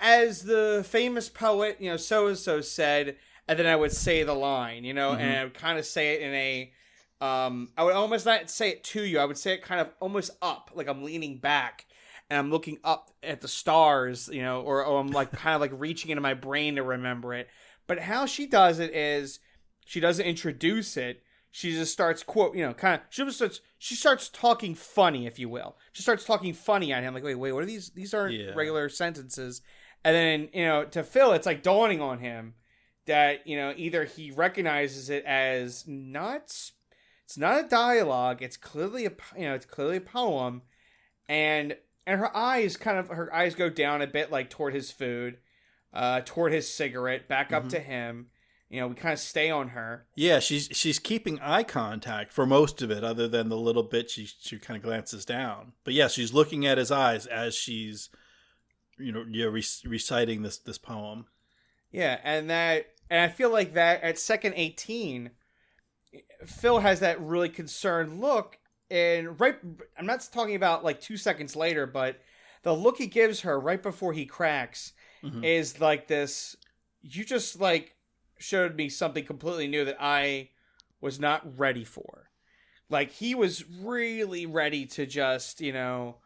as 0.00 0.42
the 0.42 0.84
famous 0.88 1.28
poet, 1.28 1.76
you 1.80 1.90
know, 1.90 1.96
so 1.96 2.26
and 2.26 2.36
so 2.36 2.60
said, 2.60 3.16
and 3.48 3.58
then 3.58 3.66
I 3.66 3.76
would 3.76 3.92
say 3.92 4.22
the 4.22 4.34
line, 4.34 4.84
you 4.84 4.94
know, 4.94 5.12
and 5.12 5.38
I 5.38 5.44
would 5.44 5.54
kind 5.54 5.78
of 5.78 5.84
say 5.84 6.14
it 6.14 6.22
in 6.22 6.34
a, 6.34 6.72
um, 7.20 7.68
I 7.76 7.84
would 7.84 7.94
almost 7.94 8.26
not 8.26 8.50
say 8.50 8.70
it 8.70 8.84
to 8.84 9.02
you. 9.02 9.18
I 9.18 9.24
would 9.24 9.38
say 9.38 9.54
it 9.54 9.62
kind 9.62 9.80
of 9.80 9.88
almost 10.00 10.30
up, 10.40 10.70
like 10.74 10.88
I'm 10.88 11.02
leaning 11.02 11.38
back 11.38 11.86
and 12.28 12.38
I'm 12.38 12.50
looking 12.50 12.78
up 12.84 13.10
at 13.22 13.40
the 13.40 13.48
stars, 13.48 14.28
you 14.32 14.42
know, 14.42 14.60
or, 14.60 14.84
or 14.84 15.00
I'm 15.00 15.10
like 15.10 15.32
kind 15.32 15.54
of 15.54 15.60
like 15.60 15.72
reaching 15.74 16.10
into 16.10 16.20
my 16.20 16.34
brain 16.34 16.76
to 16.76 16.82
remember 16.82 17.34
it. 17.34 17.48
But 17.90 17.98
how 17.98 18.24
she 18.24 18.46
does 18.46 18.78
it 18.78 18.94
is 18.94 19.40
she 19.84 19.98
doesn't 19.98 20.24
introduce 20.24 20.96
it. 20.96 21.24
She 21.50 21.72
just 21.72 21.92
starts 21.92 22.22
quote, 22.22 22.54
you 22.54 22.64
know, 22.64 22.72
kind 22.72 22.94
of. 22.94 23.00
She 23.10 23.24
just 23.24 23.38
starts. 23.38 23.60
She 23.78 23.96
starts 23.96 24.28
talking 24.28 24.76
funny, 24.76 25.26
if 25.26 25.40
you 25.40 25.48
will. 25.48 25.76
She 25.90 26.02
starts 26.02 26.24
talking 26.24 26.54
funny 26.54 26.92
at 26.92 27.02
him, 27.02 27.14
like, 27.14 27.24
wait, 27.24 27.34
wait, 27.34 27.50
what 27.50 27.64
are 27.64 27.66
these? 27.66 27.90
These 27.90 28.14
aren't 28.14 28.34
Yeah. 28.34 28.52
regular 28.54 28.88
sentences. 28.88 29.60
And 30.04 30.14
then 30.14 30.50
you 30.54 30.64
know, 30.64 30.84
to 30.84 31.02
Phil, 31.02 31.32
it's 31.32 31.46
like 31.46 31.64
dawning 31.64 32.00
on 32.00 32.20
him 32.20 32.54
that 33.06 33.44
you 33.44 33.56
know 33.56 33.74
either 33.76 34.04
he 34.04 34.30
recognizes 34.30 35.10
it 35.10 35.24
as 35.24 35.84
not. 35.88 36.42
It's 37.24 37.36
not 37.36 37.64
a 37.64 37.68
dialogue. 37.68 38.40
It's 38.40 38.56
clearly 38.56 39.06
a 39.06 39.12
you 39.36 39.46
know, 39.46 39.56
it's 39.56 39.66
clearly 39.66 39.96
a 39.96 40.00
poem, 40.00 40.62
and 41.28 41.76
and 42.06 42.20
her 42.20 42.36
eyes 42.36 42.76
kind 42.76 42.98
of 42.98 43.08
her 43.08 43.34
eyes 43.34 43.56
go 43.56 43.68
down 43.68 44.00
a 44.00 44.06
bit, 44.06 44.30
like 44.30 44.48
toward 44.48 44.74
his 44.74 44.92
food, 44.92 45.38
uh, 45.92 46.20
toward 46.24 46.52
his 46.52 46.72
cigarette, 46.72 47.28
back 47.28 47.52
up 47.52 47.64
Mhm. 47.64 47.70
to 47.70 47.80
him. 47.80 48.30
You 48.68 48.80
know, 48.80 48.86
we 48.86 48.94
kind 48.94 49.12
of 49.12 49.18
stay 49.18 49.50
on 49.50 49.70
her. 49.70 50.06
Yeah, 50.14 50.38
she's 50.38 50.68
she's 50.72 51.00
keeping 51.00 51.40
eye 51.40 51.64
contact 51.64 52.32
for 52.32 52.46
most 52.46 52.82
of 52.82 52.90
it, 52.90 53.02
other 53.02 53.26
than 53.26 53.48
the 53.48 53.56
little 53.56 53.82
bit 53.82 54.08
she 54.10 54.26
she 54.26 54.58
kind 54.60 54.76
of 54.76 54.84
glances 54.84 55.24
down. 55.24 55.72
But 55.82 55.94
yeah, 55.94 56.06
she's 56.06 56.32
looking 56.32 56.64
at 56.66 56.78
his 56.78 56.92
eyes 56.92 57.26
as 57.26 57.56
she's, 57.56 58.10
you 58.96 59.10
know, 59.10 59.24
yeah, 59.28 59.46
re- 59.46 59.64
reciting 59.84 60.42
this 60.42 60.58
this 60.58 60.78
poem. 60.78 61.26
Yeah, 61.90 62.20
and 62.22 62.48
that 62.50 62.86
and 63.10 63.20
I 63.20 63.26
feel 63.28 63.50
like 63.50 63.74
that 63.74 64.02
at 64.04 64.20
second 64.20 64.54
18 64.54 65.32
Phil 66.46 66.78
has 66.78 67.00
that 67.00 67.20
really 67.20 67.48
concerned 67.48 68.20
look 68.20 68.58
and 68.90 69.38
right 69.40 69.56
I'm 69.98 70.06
not 70.06 70.26
talking 70.32 70.54
about 70.54 70.84
like 70.84 71.00
2 71.00 71.16
seconds 71.16 71.56
later, 71.56 71.86
but 71.86 72.20
the 72.62 72.72
look 72.74 72.98
he 72.98 73.06
gives 73.08 73.40
her 73.40 73.58
right 73.58 73.82
before 73.82 74.12
he 74.12 74.26
cracks 74.26 74.92
Mhm. 75.22 75.44
is 75.44 75.80
like 75.80 76.06
this 76.08 76.56
you 77.02 77.24
just 77.24 77.60
like 77.60 77.94
showed 78.38 78.76
me 78.76 78.88
something 78.88 79.24
completely 79.24 79.66
new 79.66 79.84
that 79.84 79.96
I 80.00 80.50
was 81.00 81.18
not 81.20 81.58
ready 81.58 81.84
for. 81.84 82.30
Like 82.88 83.10
he 83.12 83.34
was 83.34 83.64
really 83.68 84.46
ready 84.46 84.86
to 84.86 85.06
just, 85.06 85.60
you 85.60 85.72
know, 85.72 86.16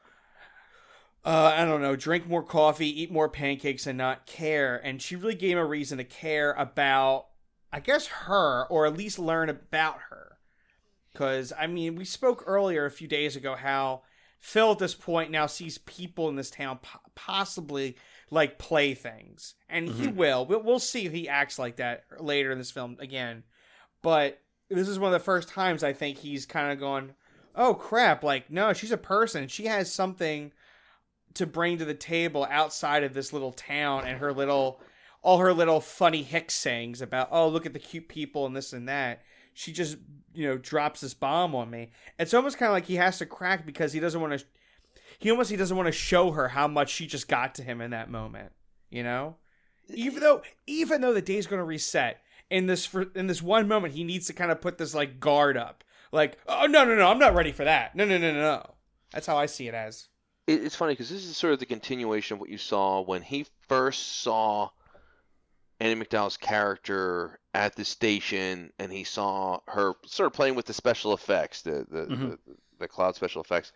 uh, 1.24 1.54
I 1.56 1.64
don't 1.64 1.80
know, 1.80 1.96
drink 1.96 2.26
more 2.26 2.42
coffee, 2.42 3.02
eat 3.02 3.10
more 3.10 3.28
pancakes, 3.28 3.86
and 3.86 3.96
not 3.96 4.26
care. 4.26 4.76
And 4.84 5.00
she 5.00 5.16
really 5.16 5.34
gave 5.34 5.52
him 5.52 5.58
a 5.58 5.64
reason 5.64 5.98
to 5.98 6.04
care 6.04 6.52
about, 6.52 7.26
I 7.72 7.80
guess, 7.80 8.06
her, 8.06 8.66
or 8.68 8.86
at 8.86 8.96
least 8.96 9.18
learn 9.18 9.48
about 9.48 9.98
her. 10.10 10.38
Because, 11.12 11.52
I 11.58 11.66
mean, 11.66 11.94
we 11.96 12.04
spoke 12.04 12.44
earlier 12.46 12.84
a 12.84 12.90
few 12.90 13.08
days 13.08 13.36
ago 13.36 13.54
how 13.54 14.02
Phil 14.38 14.72
at 14.72 14.78
this 14.78 14.94
point 14.94 15.30
now 15.30 15.46
sees 15.46 15.78
people 15.78 16.28
in 16.28 16.36
this 16.36 16.50
town 16.50 16.78
po- 16.82 17.00
possibly 17.14 17.96
like 18.30 18.58
playthings. 18.58 19.54
And 19.68 19.88
he 19.88 20.06
Mhm. 20.08 20.16
will. 20.16 20.46
We'll, 20.46 20.62
we'll 20.62 20.78
see 20.78 21.06
if 21.06 21.12
he 21.12 21.28
acts 21.28 21.58
like 21.58 21.76
that 21.76 22.04
later 22.18 22.50
in 22.52 22.58
this 22.58 22.70
film 22.70 22.96
again. 23.00 23.44
But 24.02 24.40
this 24.68 24.88
is 24.88 24.98
one 24.98 25.12
of 25.12 25.18
the 25.20 25.24
first 25.24 25.48
times 25.48 25.82
I 25.84 25.92
think 25.92 26.18
he's 26.18 26.46
kind 26.46 26.72
of 26.72 26.78
going, 26.78 27.14
oh 27.54 27.74
crap, 27.74 28.22
like, 28.24 28.50
no, 28.50 28.72
she's 28.72 28.90
a 28.92 28.96
person. 28.96 29.48
She 29.48 29.66
has 29.66 29.92
something 29.92 30.52
to 31.34 31.46
bring 31.46 31.78
to 31.78 31.84
the 31.84 31.94
table 31.94 32.46
outside 32.50 33.02
of 33.04 33.12
this 33.14 33.32
little 33.32 33.52
town 33.52 34.06
and 34.06 34.18
her 34.18 34.32
little 34.32 34.80
all 35.22 35.38
her 35.38 35.52
little 35.54 35.80
funny 35.80 36.22
hick 36.22 36.48
sayings 36.50 37.00
about 37.02 37.28
oh 37.32 37.48
look 37.48 37.66
at 37.66 37.72
the 37.72 37.78
cute 37.80 38.08
people 38.08 38.46
and 38.46 38.54
this 38.54 38.72
and 38.72 38.88
that 38.88 39.22
she 39.52 39.72
just 39.72 39.96
you 40.32 40.46
know 40.46 40.56
drops 40.56 41.00
this 41.00 41.12
bomb 41.14 41.52
on 41.54 41.68
me 41.70 41.90
it's 42.20 42.34
almost 42.34 42.56
kind 42.56 42.68
of 42.68 42.74
like 42.74 42.84
he 42.84 42.94
has 42.96 43.18
to 43.18 43.26
crack 43.26 43.66
because 43.66 43.92
he 43.92 43.98
doesn't 43.98 44.20
want 44.20 44.38
to 44.38 44.44
he 45.24 45.30
almost 45.30 45.50
he 45.50 45.56
doesn't 45.56 45.76
want 45.76 45.86
to 45.86 45.92
show 45.92 46.30
her 46.32 46.48
how 46.48 46.68
much 46.68 46.90
she 46.90 47.06
just 47.06 47.26
got 47.28 47.54
to 47.56 47.62
him 47.62 47.80
in 47.80 47.90
that 47.90 48.10
moment 48.10 48.52
you 48.90 49.02
know? 49.02 49.36
Even 49.88 50.20
though 50.20 50.42
even 50.66 51.00
though 51.00 51.12
the 51.14 51.22
day's 51.22 51.46
going 51.46 51.58
to 51.58 51.64
reset 51.64 52.20
in 52.50 52.66
this 52.66 52.86
for 52.86 53.06
in 53.14 53.26
this 53.26 53.42
one 53.42 53.66
moment 53.66 53.94
he 53.94 54.04
needs 54.04 54.26
to 54.26 54.32
kind 54.32 54.50
of 54.52 54.60
put 54.60 54.78
this 54.78 54.94
like 54.94 55.18
guard 55.18 55.56
up. 55.56 55.82
Like 56.12 56.38
oh 56.46 56.66
no 56.66 56.84
no 56.84 56.94
no 56.94 57.08
i'm 57.08 57.18
not 57.18 57.34
ready 57.34 57.50
for 57.52 57.64
that. 57.64 57.96
No 57.96 58.04
no 58.04 58.18
no 58.18 58.32
no 58.32 58.40
no. 58.40 58.74
That's 59.12 59.26
how 59.26 59.36
i 59.36 59.46
see 59.46 59.66
it 59.66 59.74
as. 59.74 60.08
It's 60.46 60.76
funny 60.76 60.92
because 60.92 61.08
this 61.08 61.24
is 61.24 61.36
sort 61.38 61.54
of 61.54 61.58
the 61.58 61.66
continuation 61.66 62.34
of 62.34 62.40
what 62.40 62.50
you 62.50 62.58
saw 62.58 63.00
when 63.00 63.22
he 63.22 63.46
first 63.66 64.20
saw 64.22 64.68
Andie 65.80 65.96
MacDowell's 65.96 66.36
character 66.36 67.38
at 67.52 67.74
the 67.76 67.84
station, 67.84 68.70
and 68.78 68.92
he 68.92 69.04
saw 69.04 69.58
her 69.66 69.94
sort 70.06 70.26
of 70.28 70.32
playing 70.34 70.54
with 70.54 70.66
the 70.66 70.72
special 70.74 71.14
effects, 71.14 71.62
the 71.62 71.86
the, 71.90 72.06
Mhm. 72.06 72.30
the, 72.30 72.38
the 72.78 72.88
cloud 72.88 73.14
special 73.16 73.42
effects. 73.42 73.72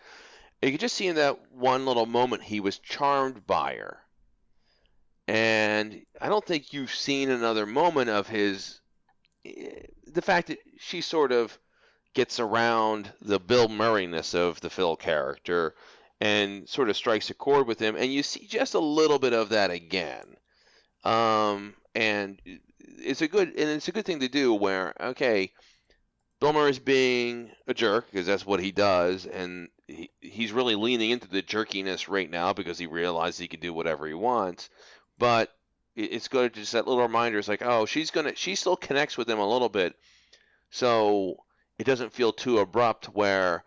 You 0.62 0.70
could 0.70 0.80
just 0.80 0.96
see 0.96 1.08
in 1.08 1.16
that 1.16 1.50
one 1.50 1.84
little 1.84 2.06
moment 2.06 2.42
he 2.44 2.60
was 2.60 2.78
charmed 2.78 3.44
by 3.46 3.74
her, 3.76 3.98
and 5.26 6.04
I 6.20 6.28
don't 6.28 6.44
think 6.44 6.72
you've 6.72 6.94
seen 6.94 7.30
another 7.30 7.66
moment 7.66 8.10
of 8.10 8.28
his. 8.28 8.80
eh, 9.44 9.82
The 10.06 10.22
fact 10.22 10.48
that 10.48 10.58
she 10.78 11.00
sort 11.02 11.32
of 11.32 11.58
gets 12.14 12.40
around 12.40 13.12
the 13.22 13.40
Bill 13.40 13.68
Murrayness 13.68 14.34
of 14.34 14.60
the 14.60 14.70
Phil 14.70 14.96
character 14.96 15.74
and 16.20 16.68
sort 16.68 16.90
of 16.90 16.96
strikes 16.96 17.30
a 17.30 17.34
chord 17.34 17.66
with 17.66 17.80
him, 17.80 17.96
and 17.96 18.12
you 18.12 18.22
see 18.22 18.46
just 18.46 18.74
a 18.74 18.80
little 18.80 19.18
bit 19.18 19.34
of 19.34 19.50
that 19.50 19.70
again. 19.70 20.36
Um, 21.04 21.74
and 21.94 22.40
it's 22.78 23.22
a 23.22 23.28
good 23.28 23.48
and 23.50 23.70
it's 23.70 23.88
a 23.88 23.92
good 23.92 24.06
thing 24.06 24.20
to 24.20 24.28
do 24.28 24.54
where 24.54 24.94
okay, 25.00 25.52
Bill 26.40 26.52
Murray's 26.52 26.78
being 26.80 27.50
a 27.68 27.74
jerk 27.74 28.10
because 28.10 28.26
that's 28.26 28.46
what 28.46 28.60
he 28.60 28.72
does, 28.72 29.26
and 29.26 29.68
he, 29.88 30.10
he's 30.20 30.52
really 30.52 30.74
leaning 30.76 31.10
into 31.10 31.28
the 31.28 31.42
jerkiness 31.42 32.08
right 32.08 32.30
now 32.30 32.52
because 32.52 32.78
he 32.78 32.86
realizes 32.86 33.38
he 33.38 33.48
can 33.48 33.60
do 33.60 33.72
whatever 33.72 34.06
he 34.06 34.14
wants. 34.14 34.70
But 35.18 35.52
it- 35.96 36.12
it's 36.12 36.28
good 36.28 36.54
to 36.54 36.60
just 36.60 36.72
that 36.72 36.86
little 36.86 37.02
reminder. 37.02 37.38
It's 37.38 37.48
like, 37.48 37.62
oh, 37.64 37.86
she's 37.86 38.10
gonna, 38.10 38.36
she 38.36 38.54
still 38.54 38.76
connects 38.76 39.16
with 39.16 39.28
him 39.28 39.38
a 39.38 39.50
little 39.50 39.68
bit, 39.70 39.96
so 40.70 41.38
it 41.78 41.84
doesn't 41.84 42.12
feel 42.12 42.32
too 42.32 42.58
abrupt. 42.58 43.06
Where 43.06 43.64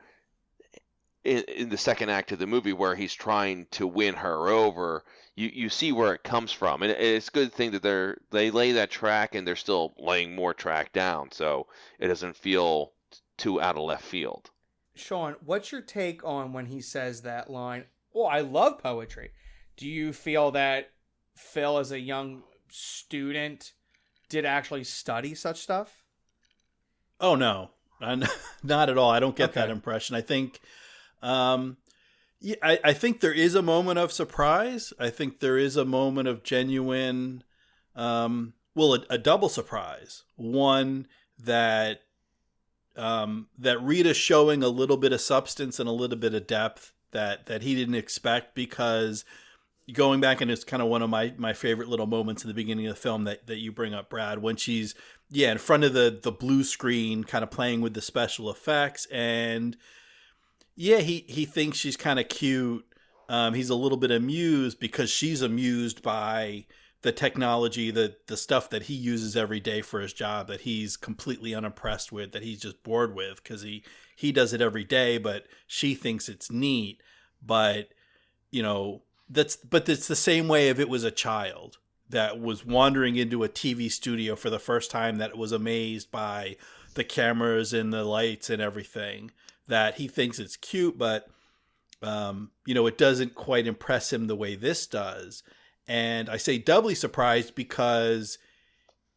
in, 1.23 1.39
in 1.47 1.69
the 1.69 1.77
second 1.77 2.09
act 2.09 2.31
of 2.31 2.39
the 2.39 2.47
movie, 2.47 2.73
where 2.73 2.95
he's 2.95 3.13
trying 3.13 3.65
to 3.71 3.87
win 3.87 4.13
her 4.15 4.47
over, 4.49 5.03
you 5.35 5.49
you 5.51 5.69
see 5.69 5.91
where 5.91 6.13
it 6.13 6.23
comes 6.23 6.51
from, 6.51 6.83
and 6.83 6.91
it's 6.91 7.29
a 7.29 7.31
good 7.31 7.51
thing 7.53 7.71
that 7.71 7.81
they're 7.81 8.17
they 8.29 8.51
lay 8.51 8.73
that 8.73 8.91
track 8.91 9.33
and 9.33 9.47
they're 9.47 9.55
still 9.55 9.95
laying 9.97 10.35
more 10.35 10.53
track 10.53 10.93
down, 10.93 11.31
so 11.31 11.65
it 11.99 12.07
doesn't 12.07 12.35
feel 12.35 12.91
too 13.37 13.59
out 13.59 13.75
of 13.77 13.83
left 13.83 14.03
field. 14.03 14.50
Sean, 15.01 15.35
what's 15.43 15.71
your 15.71 15.81
take 15.81 16.23
on 16.23 16.53
when 16.53 16.67
he 16.67 16.81
says 16.81 17.21
that 17.21 17.49
line? 17.49 17.85
Oh, 18.13 18.25
I 18.25 18.41
love 18.41 18.79
poetry. 18.79 19.31
Do 19.77 19.87
you 19.87 20.13
feel 20.13 20.51
that 20.51 20.91
Phil, 21.35 21.77
as 21.77 21.91
a 21.91 21.99
young 21.99 22.43
student, 22.69 23.73
did 24.29 24.45
actually 24.45 24.83
study 24.83 25.35
such 25.35 25.59
stuff? 25.59 26.03
Oh 27.19 27.35
no, 27.35 27.71
not 28.63 28.89
at 28.89 28.97
all. 28.97 29.11
I 29.11 29.19
don't 29.19 29.35
get 29.35 29.53
that 29.53 29.69
impression. 29.69 30.15
I 30.15 30.21
think, 30.21 30.59
um, 31.21 31.77
yeah, 32.39 32.55
I, 32.63 32.79
I 32.83 32.93
think 32.93 33.19
there 33.19 33.33
is 33.33 33.55
a 33.55 33.61
moment 33.61 33.99
of 33.99 34.11
surprise. 34.11 34.93
I 34.99 35.09
think 35.09 35.39
there 35.39 35.57
is 35.57 35.75
a 35.75 35.85
moment 35.85 36.27
of 36.27 36.43
genuine, 36.43 37.43
um, 37.95 38.53
well, 38.73 38.95
a, 38.95 39.05
a 39.11 39.17
double 39.17 39.49
surprise. 39.49 40.23
One 40.35 41.07
that 41.37 42.01
um, 42.97 43.47
that 43.57 43.81
Rita's 43.81 44.17
showing 44.17 44.63
a 44.63 44.69
little 44.69 44.97
bit 44.97 45.13
of 45.13 45.21
substance 45.21 45.79
and 45.79 45.87
a 45.87 45.93
little 45.93 46.17
bit 46.17 46.33
of 46.33 46.47
depth 46.47 46.93
that 47.11 47.45
that 47.47 47.61
he 47.61 47.75
didn't 47.75 47.95
expect 47.95 48.55
because 48.55 49.25
going 49.93 50.21
back 50.21 50.41
and 50.41 50.49
it's 50.49 50.63
kind 50.63 50.81
of 50.81 50.89
one 50.89 51.01
of 51.01 51.09
my 51.09 51.33
my 51.37 51.53
favorite 51.53 51.89
little 51.89 52.07
moments 52.07 52.43
in 52.43 52.47
the 52.47 52.53
beginning 52.53 52.87
of 52.87 52.95
the 52.95 53.01
film 53.01 53.23
that 53.25 53.47
that 53.47 53.57
you 53.57 53.71
bring 53.71 53.93
up 53.93 54.09
Brad 54.09 54.41
when 54.41 54.55
she's 54.55 54.95
yeah 55.29 55.51
in 55.51 55.57
front 55.57 55.83
of 55.83 55.93
the 55.93 56.19
the 56.21 56.31
blue 56.31 56.63
screen 56.63 57.23
kind 57.23 57.43
of 57.43 57.51
playing 57.51 57.81
with 57.81 57.93
the 57.93 58.01
special 58.01 58.49
effects 58.49 59.07
and 59.11 59.77
yeah 60.75 60.99
he 60.99 61.25
he 61.27 61.45
thinks 61.45 61.77
she's 61.77 61.97
kind 61.97 62.19
of 62.19 62.29
cute. 62.29 62.85
Um 63.29 63.53
he's 63.53 63.69
a 63.69 63.75
little 63.75 63.97
bit 63.97 64.11
amused 64.11 64.79
because 64.79 65.09
she's 65.09 65.41
amused 65.41 66.01
by 66.01 66.65
the 67.03 67.11
technology 67.11 67.91
the 67.91 68.15
the 68.27 68.37
stuff 68.37 68.69
that 68.69 68.83
he 68.83 68.93
uses 68.93 69.35
every 69.35 69.59
day 69.59 69.81
for 69.81 69.99
his 70.01 70.13
job 70.13 70.47
that 70.47 70.61
he's 70.61 70.97
completely 70.97 71.53
unimpressed 71.55 72.11
with 72.11 72.31
that 72.31 72.43
he's 72.43 72.59
just 72.59 72.83
bored 72.83 73.15
with 73.15 73.43
cuz 73.43 73.61
he 73.63 73.83
he 74.15 74.31
does 74.31 74.53
it 74.53 74.61
every 74.61 74.83
day 74.83 75.17
but 75.17 75.45
she 75.67 75.95
thinks 75.95 76.29
it's 76.29 76.51
neat 76.51 77.01
but 77.41 77.89
you 78.51 78.61
know 78.61 79.01
that's 79.29 79.55
but 79.55 79.87
it's 79.89 80.07
the 80.07 80.15
same 80.15 80.47
way 80.47 80.69
if 80.69 80.79
it 80.79 80.89
was 80.89 81.03
a 81.03 81.11
child 81.11 81.77
that 82.09 82.39
was 82.39 82.65
wandering 82.65 83.15
into 83.15 83.43
a 83.43 83.49
TV 83.49 83.89
studio 83.89 84.35
for 84.35 84.49
the 84.49 84.59
first 84.59 84.91
time 84.91 85.17
that 85.17 85.37
was 85.37 85.51
amazed 85.53 86.11
by 86.11 86.57
the 86.95 87.03
cameras 87.05 87.71
and 87.73 87.93
the 87.93 88.03
lights 88.03 88.49
and 88.49 88.61
everything 88.61 89.31
that 89.67 89.95
he 89.95 90.07
thinks 90.07 90.39
it's 90.39 90.57
cute 90.57 90.97
but 90.97 91.27
Um, 92.01 92.51
you 92.65 92.73
know, 92.73 92.87
it 92.87 92.97
doesn't 92.97 93.35
quite 93.35 93.67
impress 93.67 94.11
him 94.11 94.27
the 94.27 94.35
way 94.35 94.55
this 94.55 94.87
does. 94.87 95.43
And 95.91 96.29
I 96.29 96.37
say 96.37 96.57
doubly 96.57 96.95
surprised 96.95 97.53
because 97.53 98.37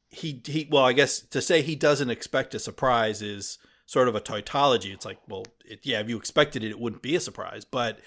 he 0.08 0.42
he 0.44 0.66
well, 0.68 0.84
I 0.84 0.92
guess 0.92 1.20
to 1.20 1.40
say 1.40 1.62
he 1.62 1.76
doesn't 1.76 2.10
expect 2.10 2.52
a 2.52 2.58
surprise 2.58 3.22
is 3.22 3.58
sort 3.86 4.08
of 4.08 4.16
a 4.16 4.20
tautology. 4.20 4.90
It's 4.90 5.04
like, 5.04 5.20
well, 5.28 5.44
it, 5.64 5.80
yeah, 5.84 6.00
if 6.00 6.08
you 6.08 6.16
expected 6.16 6.64
it, 6.64 6.72
it 6.72 6.80
wouldn't 6.80 7.00
be 7.00 7.14
a 7.14 7.20
surprise. 7.20 7.64
But 7.64 8.00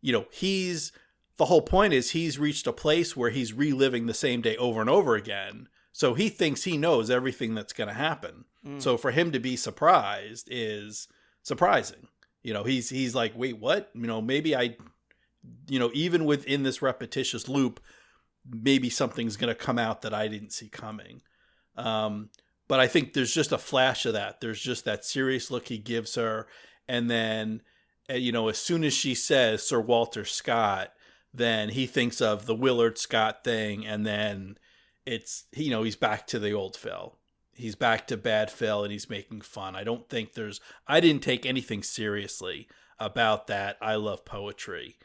you 0.00 0.12
know, 0.12 0.26
he's 0.30 0.92
the 1.38 1.46
whole 1.46 1.62
point 1.62 1.92
is 1.92 2.12
he's 2.12 2.38
reached 2.38 2.68
a 2.68 2.72
place 2.72 3.16
where 3.16 3.30
he's 3.30 3.52
reliving 3.52 4.06
the 4.06 4.14
same 4.14 4.42
day 4.42 4.56
over 4.58 4.80
and 4.80 4.88
over 4.88 5.16
again. 5.16 5.66
So 5.90 6.14
he 6.14 6.28
thinks 6.28 6.62
he 6.62 6.76
knows 6.76 7.10
everything 7.10 7.56
that's 7.56 7.72
going 7.72 7.88
to 7.88 7.94
happen. 7.94 8.44
Mm. 8.64 8.80
So 8.80 8.96
for 8.96 9.10
him 9.10 9.32
to 9.32 9.40
be 9.40 9.56
surprised 9.56 10.46
is 10.48 11.08
surprising. 11.42 12.06
You 12.44 12.52
know, 12.52 12.62
he's 12.62 12.90
he's 12.90 13.16
like, 13.16 13.32
"Wait, 13.36 13.58
what? 13.58 13.90
You 13.92 14.06
know, 14.06 14.22
maybe 14.22 14.54
I 14.54 14.76
you 15.68 15.80
know, 15.80 15.90
even 15.94 16.24
within 16.24 16.62
this 16.62 16.80
repetitious 16.80 17.48
loop, 17.48 17.80
maybe 18.48 18.90
something's 18.90 19.36
going 19.36 19.54
to 19.54 19.54
come 19.54 19.78
out 19.78 20.02
that 20.02 20.14
I 20.14 20.28
didn't 20.28 20.52
see 20.52 20.68
coming." 20.68 21.22
Um, 21.76 22.30
but 22.68 22.80
I 22.80 22.86
think 22.86 23.12
there's 23.12 23.34
just 23.34 23.52
a 23.52 23.58
flash 23.58 24.06
of 24.06 24.14
that. 24.14 24.40
There's 24.40 24.60
just 24.60 24.84
that 24.84 25.04
serious 25.04 25.50
look 25.50 25.68
he 25.68 25.78
gives 25.78 26.14
her 26.14 26.46
and 26.88 27.10
then 27.10 27.62
uh, 28.10 28.14
you 28.14 28.32
know, 28.32 28.48
as 28.48 28.58
soon 28.58 28.84
as 28.84 28.92
she 28.92 29.14
says 29.14 29.66
Sir 29.66 29.80
Walter 29.80 30.24
Scott, 30.24 30.92
then 31.32 31.70
he 31.70 31.86
thinks 31.86 32.20
of 32.20 32.46
the 32.46 32.54
Willard 32.54 32.98
Scott 32.98 33.44
thing, 33.44 33.86
and 33.86 34.06
then 34.06 34.58
it's 35.06 35.44
you 35.54 35.70
know 35.70 35.82
he's 35.82 35.96
back 35.96 36.26
to 36.28 36.38
the 36.38 36.52
old 36.52 36.76
Phil. 36.76 37.16
He's 37.54 37.74
back 37.74 38.06
to 38.08 38.16
bad 38.16 38.50
Phil, 38.50 38.82
and 38.82 38.92
he's 38.92 39.08
making 39.08 39.40
fun. 39.42 39.74
I 39.74 39.84
don't 39.84 40.08
think 40.08 40.34
there's. 40.34 40.60
I 40.86 41.00
didn't 41.00 41.22
take 41.22 41.46
anything 41.46 41.82
seriously 41.82 42.68
about 42.98 43.46
that. 43.46 43.76
I 43.80 43.94
love 43.94 44.24
poetry. 44.24 44.96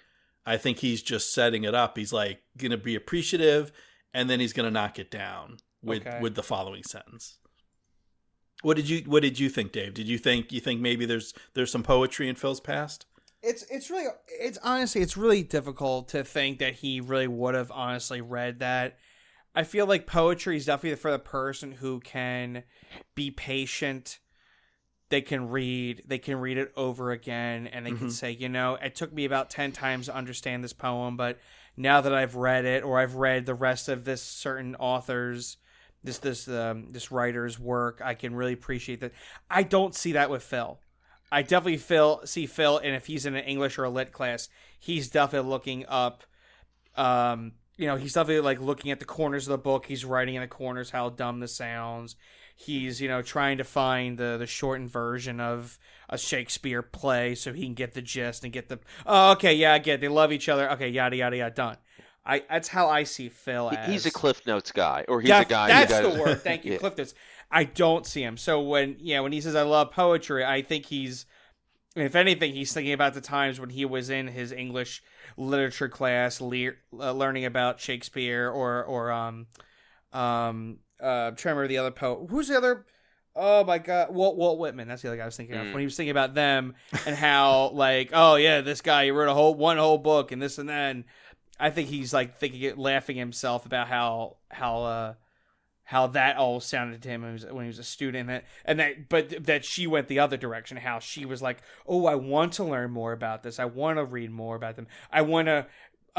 I 0.49 0.57
think 0.57 0.79
he's 0.79 1.03
just 1.03 1.31
setting 1.31 1.63
it 1.63 1.75
up. 1.75 1.95
He's 1.95 2.11
like 2.11 2.41
gonna 2.57 2.75
be 2.75 2.95
appreciative, 2.95 3.71
and 4.15 4.27
then 4.27 4.39
he's 4.39 4.51
gonna 4.51 4.71
knock 4.71 4.97
it 4.97 5.11
down 5.11 5.57
with 5.83 6.07
okay. 6.07 6.19
with 6.19 6.33
the 6.33 6.41
following 6.41 6.81
sentence. 6.81 7.37
What 8.63 8.75
did 8.75 8.89
you 8.89 9.03
What 9.05 9.21
did 9.21 9.39
you 9.39 9.47
think, 9.47 9.71
Dave? 9.71 9.93
Did 9.93 10.07
you 10.07 10.17
think 10.17 10.51
you 10.51 10.59
think 10.59 10.81
maybe 10.81 11.05
there's 11.05 11.35
there's 11.53 11.71
some 11.71 11.83
poetry 11.83 12.27
in 12.27 12.35
Phil's 12.35 12.59
past? 12.59 13.05
It's 13.43 13.63
it's 13.69 13.91
really 13.91 14.07
it's 14.27 14.57
honestly 14.63 15.01
it's 15.01 15.15
really 15.15 15.43
difficult 15.43 16.09
to 16.09 16.23
think 16.23 16.57
that 16.57 16.73
he 16.73 16.99
really 16.99 17.27
would 17.27 17.53
have 17.53 17.71
honestly 17.71 18.19
read 18.19 18.57
that. 18.59 18.97
I 19.53 19.63
feel 19.63 19.85
like 19.85 20.07
poetry 20.07 20.57
is 20.57 20.65
definitely 20.65 20.95
for 20.95 21.11
the 21.11 21.19
person 21.19 21.73
who 21.73 21.99
can 21.99 22.63
be 23.13 23.29
patient. 23.29 24.17
They 25.09 25.21
can 25.21 25.49
read, 25.49 26.03
they 26.05 26.19
can 26.19 26.39
read 26.39 26.57
it 26.57 26.71
over 26.75 27.11
again, 27.11 27.67
and 27.67 27.85
they 27.85 27.91
mm-hmm. 27.91 27.99
can 27.99 28.11
say, 28.11 28.31
you 28.31 28.47
know, 28.47 28.75
it 28.75 28.95
took 28.95 29.11
me 29.11 29.25
about 29.25 29.49
10 29.49 29.71
times 29.71 30.05
to 30.05 30.15
understand 30.15 30.63
this 30.63 30.73
poem, 30.73 31.17
but 31.17 31.39
now 31.75 32.01
that 32.01 32.13
I've 32.13 32.35
read 32.35 32.65
it 32.65 32.83
or 32.83 32.99
I've 32.99 33.15
read 33.15 33.45
the 33.45 33.55
rest 33.55 33.89
of 33.89 34.03
this 34.03 34.21
certain 34.21 34.75
author's 34.75 35.57
this 36.03 36.19
this 36.19 36.47
um, 36.47 36.91
this 36.91 37.11
writer's 37.11 37.59
work. 37.59 38.01
I 38.03 38.13
can 38.13 38.35
really 38.35 38.53
appreciate 38.53 39.01
that. 39.01 39.11
I 39.49 39.63
don't 39.63 39.95
see 39.95 40.13
that 40.13 40.29
with 40.29 40.43
Phil. 40.43 40.79
I 41.31 41.41
definitely 41.41 41.77
feel 41.77 42.21
see 42.25 42.45
Phil, 42.45 42.77
and 42.77 42.95
if 42.95 43.05
he's 43.05 43.25
in 43.25 43.35
an 43.35 43.43
English 43.43 43.77
or 43.77 43.83
a 43.83 43.89
lit 43.89 44.11
class, 44.11 44.49
he's 44.79 45.09
definitely 45.09 45.49
looking 45.49 45.85
up. 45.87 46.23
Um, 46.95 47.53
you 47.77 47.87
know, 47.87 47.95
he's 47.95 48.13
definitely 48.13 48.41
like 48.41 48.59
looking 48.59 48.91
at 48.91 48.99
the 48.99 49.05
corners 49.05 49.47
of 49.47 49.51
the 49.51 49.57
book. 49.57 49.85
He's 49.85 50.05
writing 50.05 50.35
in 50.35 50.41
the 50.41 50.47
corners 50.47 50.89
how 50.89 51.09
dumb 51.09 51.39
this 51.39 51.55
sounds. 51.55 52.15
He's 52.61 52.99
you 52.99 53.07
know 53.07 53.21
trying 53.21 53.57
to 53.59 53.63
find 53.63 54.17
the 54.17 54.35
the 54.37 54.45
shortened 54.45 54.89
version 54.89 55.39
of 55.39 55.79
a 56.09 56.17
Shakespeare 56.17 56.81
play 56.81 57.33
so 57.35 57.53
he 57.53 57.63
can 57.63 57.73
get 57.73 57.93
the 57.93 58.01
gist 58.01 58.43
and 58.43 58.51
get 58.51 58.67
the 58.67 58.79
oh 59.05 59.31
okay 59.31 59.53
yeah 59.53 59.73
I 59.73 59.79
get 59.79 59.95
it. 59.95 60.01
they 60.01 60.07
love 60.09 60.33
each 60.33 60.49
other 60.49 60.69
okay 60.71 60.89
yada 60.89 61.15
yada 61.15 61.37
yada 61.37 61.55
done. 61.55 61.77
I 62.25 62.43
that's 62.49 62.67
how 62.67 62.89
I 62.89 63.03
see 63.03 63.29
Phil. 63.29 63.71
As. 63.71 63.89
He's 63.89 64.05
a 64.05 64.11
Cliff 64.11 64.45
Notes 64.45 64.73
guy, 64.73 65.05
or 65.07 65.21
he's 65.21 65.31
a 65.31 65.45
guy. 65.45 65.67
That's 65.67 65.99
the 65.99 66.21
word. 66.21 66.41
Thank 66.43 66.65
you, 66.65 66.73
yeah. 66.73 66.77
Cliff 66.79 66.97
Notes. 66.97 67.13
I 67.49 67.63
don't 67.63 68.05
see 68.05 68.21
him. 68.21 68.35
So 68.35 68.61
when 68.61 68.97
yeah, 68.99 69.21
when 69.21 69.31
he 69.31 69.41
says 69.41 69.55
I 69.55 69.63
love 69.63 69.91
poetry, 69.91 70.43
I 70.43 70.61
think 70.61 70.85
he's, 70.85 71.25
if 71.95 72.15
anything, 72.15 72.53
he's 72.53 72.73
thinking 72.73 72.93
about 72.93 73.13
the 73.13 73.21
times 73.21 73.59
when 73.59 73.69
he 73.69 73.85
was 73.85 74.09
in 74.09 74.27
his 74.27 74.51
English 74.51 75.01
literature 75.37 75.89
class, 75.89 76.41
le- 76.41 76.73
uh, 76.99 77.13
learning 77.13 77.45
about 77.45 77.79
Shakespeare 77.79 78.49
or 78.49 78.83
or 78.83 79.11
um 79.11 79.47
um 80.11 80.79
uh, 81.01 81.27
I'm 81.27 81.35
trying 81.35 81.55
to 81.55 81.59
remember 81.59 81.67
the 81.67 81.77
other 81.77 81.91
poet. 81.91 82.27
Who's 82.29 82.47
the 82.47 82.57
other? 82.57 82.85
Oh 83.35 83.63
my 83.63 83.77
god, 83.77 84.13
Walt 84.13 84.37
Walt 84.37 84.59
Whitman. 84.59 84.87
That's 84.87 85.01
the 85.01 85.09
other 85.09 85.17
guy 85.17 85.23
I 85.23 85.27
was 85.27 85.37
thinking 85.37 85.55
mm. 85.55 85.67
of 85.67 85.73
when 85.73 85.79
he 85.79 85.85
was 85.85 85.95
thinking 85.95 86.11
about 86.11 86.33
them 86.33 86.75
and 87.05 87.15
how 87.15 87.69
like 87.73 88.09
oh 88.13 88.35
yeah, 88.35 88.61
this 88.61 88.81
guy 88.81 89.05
he 89.05 89.11
wrote 89.11 89.29
a 89.29 89.33
whole 89.33 89.55
one 89.55 89.77
whole 89.77 89.97
book 89.97 90.31
and 90.31 90.41
this 90.41 90.57
and 90.57 90.69
that. 90.69 90.91
And 90.91 91.03
I 91.59 91.69
think 91.69 91.89
he's 91.89 92.13
like 92.13 92.37
thinking, 92.37 92.61
it, 92.61 92.77
laughing 92.77 93.17
himself 93.17 93.65
about 93.65 93.87
how 93.87 94.37
how 94.49 94.83
uh 94.83 95.13
how 95.89 96.05
that 96.05 96.37
all 96.37 96.59
sounded 96.59 97.01
to 97.01 97.09
him 97.09 97.23
when 97.23 97.31
he 97.31 97.33
was, 97.33 97.45
when 97.45 97.63
he 97.63 97.67
was 97.67 97.79
a 97.79 97.83
student, 97.83 98.21
and 98.21 98.29
that, 98.29 98.45
and 98.63 98.79
that 98.79 99.09
but 99.09 99.45
that 99.45 99.65
she 99.65 99.87
went 99.87 100.07
the 100.07 100.19
other 100.19 100.37
direction. 100.37 100.77
How 100.77 100.99
she 100.99 101.25
was 101.25 101.41
like, 101.41 101.63
oh, 101.87 102.05
I 102.05 102.13
want 102.13 102.53
to 102.53 102.63
learn 102.63 102.91
more 102.91 103.11
about 103.11 103.41
this. 103.41 103.57
I 103.57 103.65
want 103.65 103.97
to 103.97 104.05
read 104.05 104.29
more 104.29 104.55
about 104.55 104.75
them. 104.75 104.85
I 105.11 105.23
want 105.23 105.47
to 105.47 105.65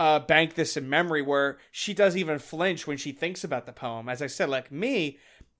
uh, 0.01 0.19
bank 0.19 0.55
this 0.55 0.79
in 0.79 0.89
memory. 0.89 1.21
Where 1.21 1.59
she 1.71 1.93
doesn't 1.93 2.19
even 2.19 2.39
flinch 2.39 2.87
when 2.87 2.97
she 2.97 3.13
thinks 3.13 3.45
about 3.45 3.67
the 3.67 3.73
poem. 3.73 4.09
As 4.09 4.23
I 4.23 4.27
said, 4.27 4.49
like 4.49 4.73
me, 4.73 5.19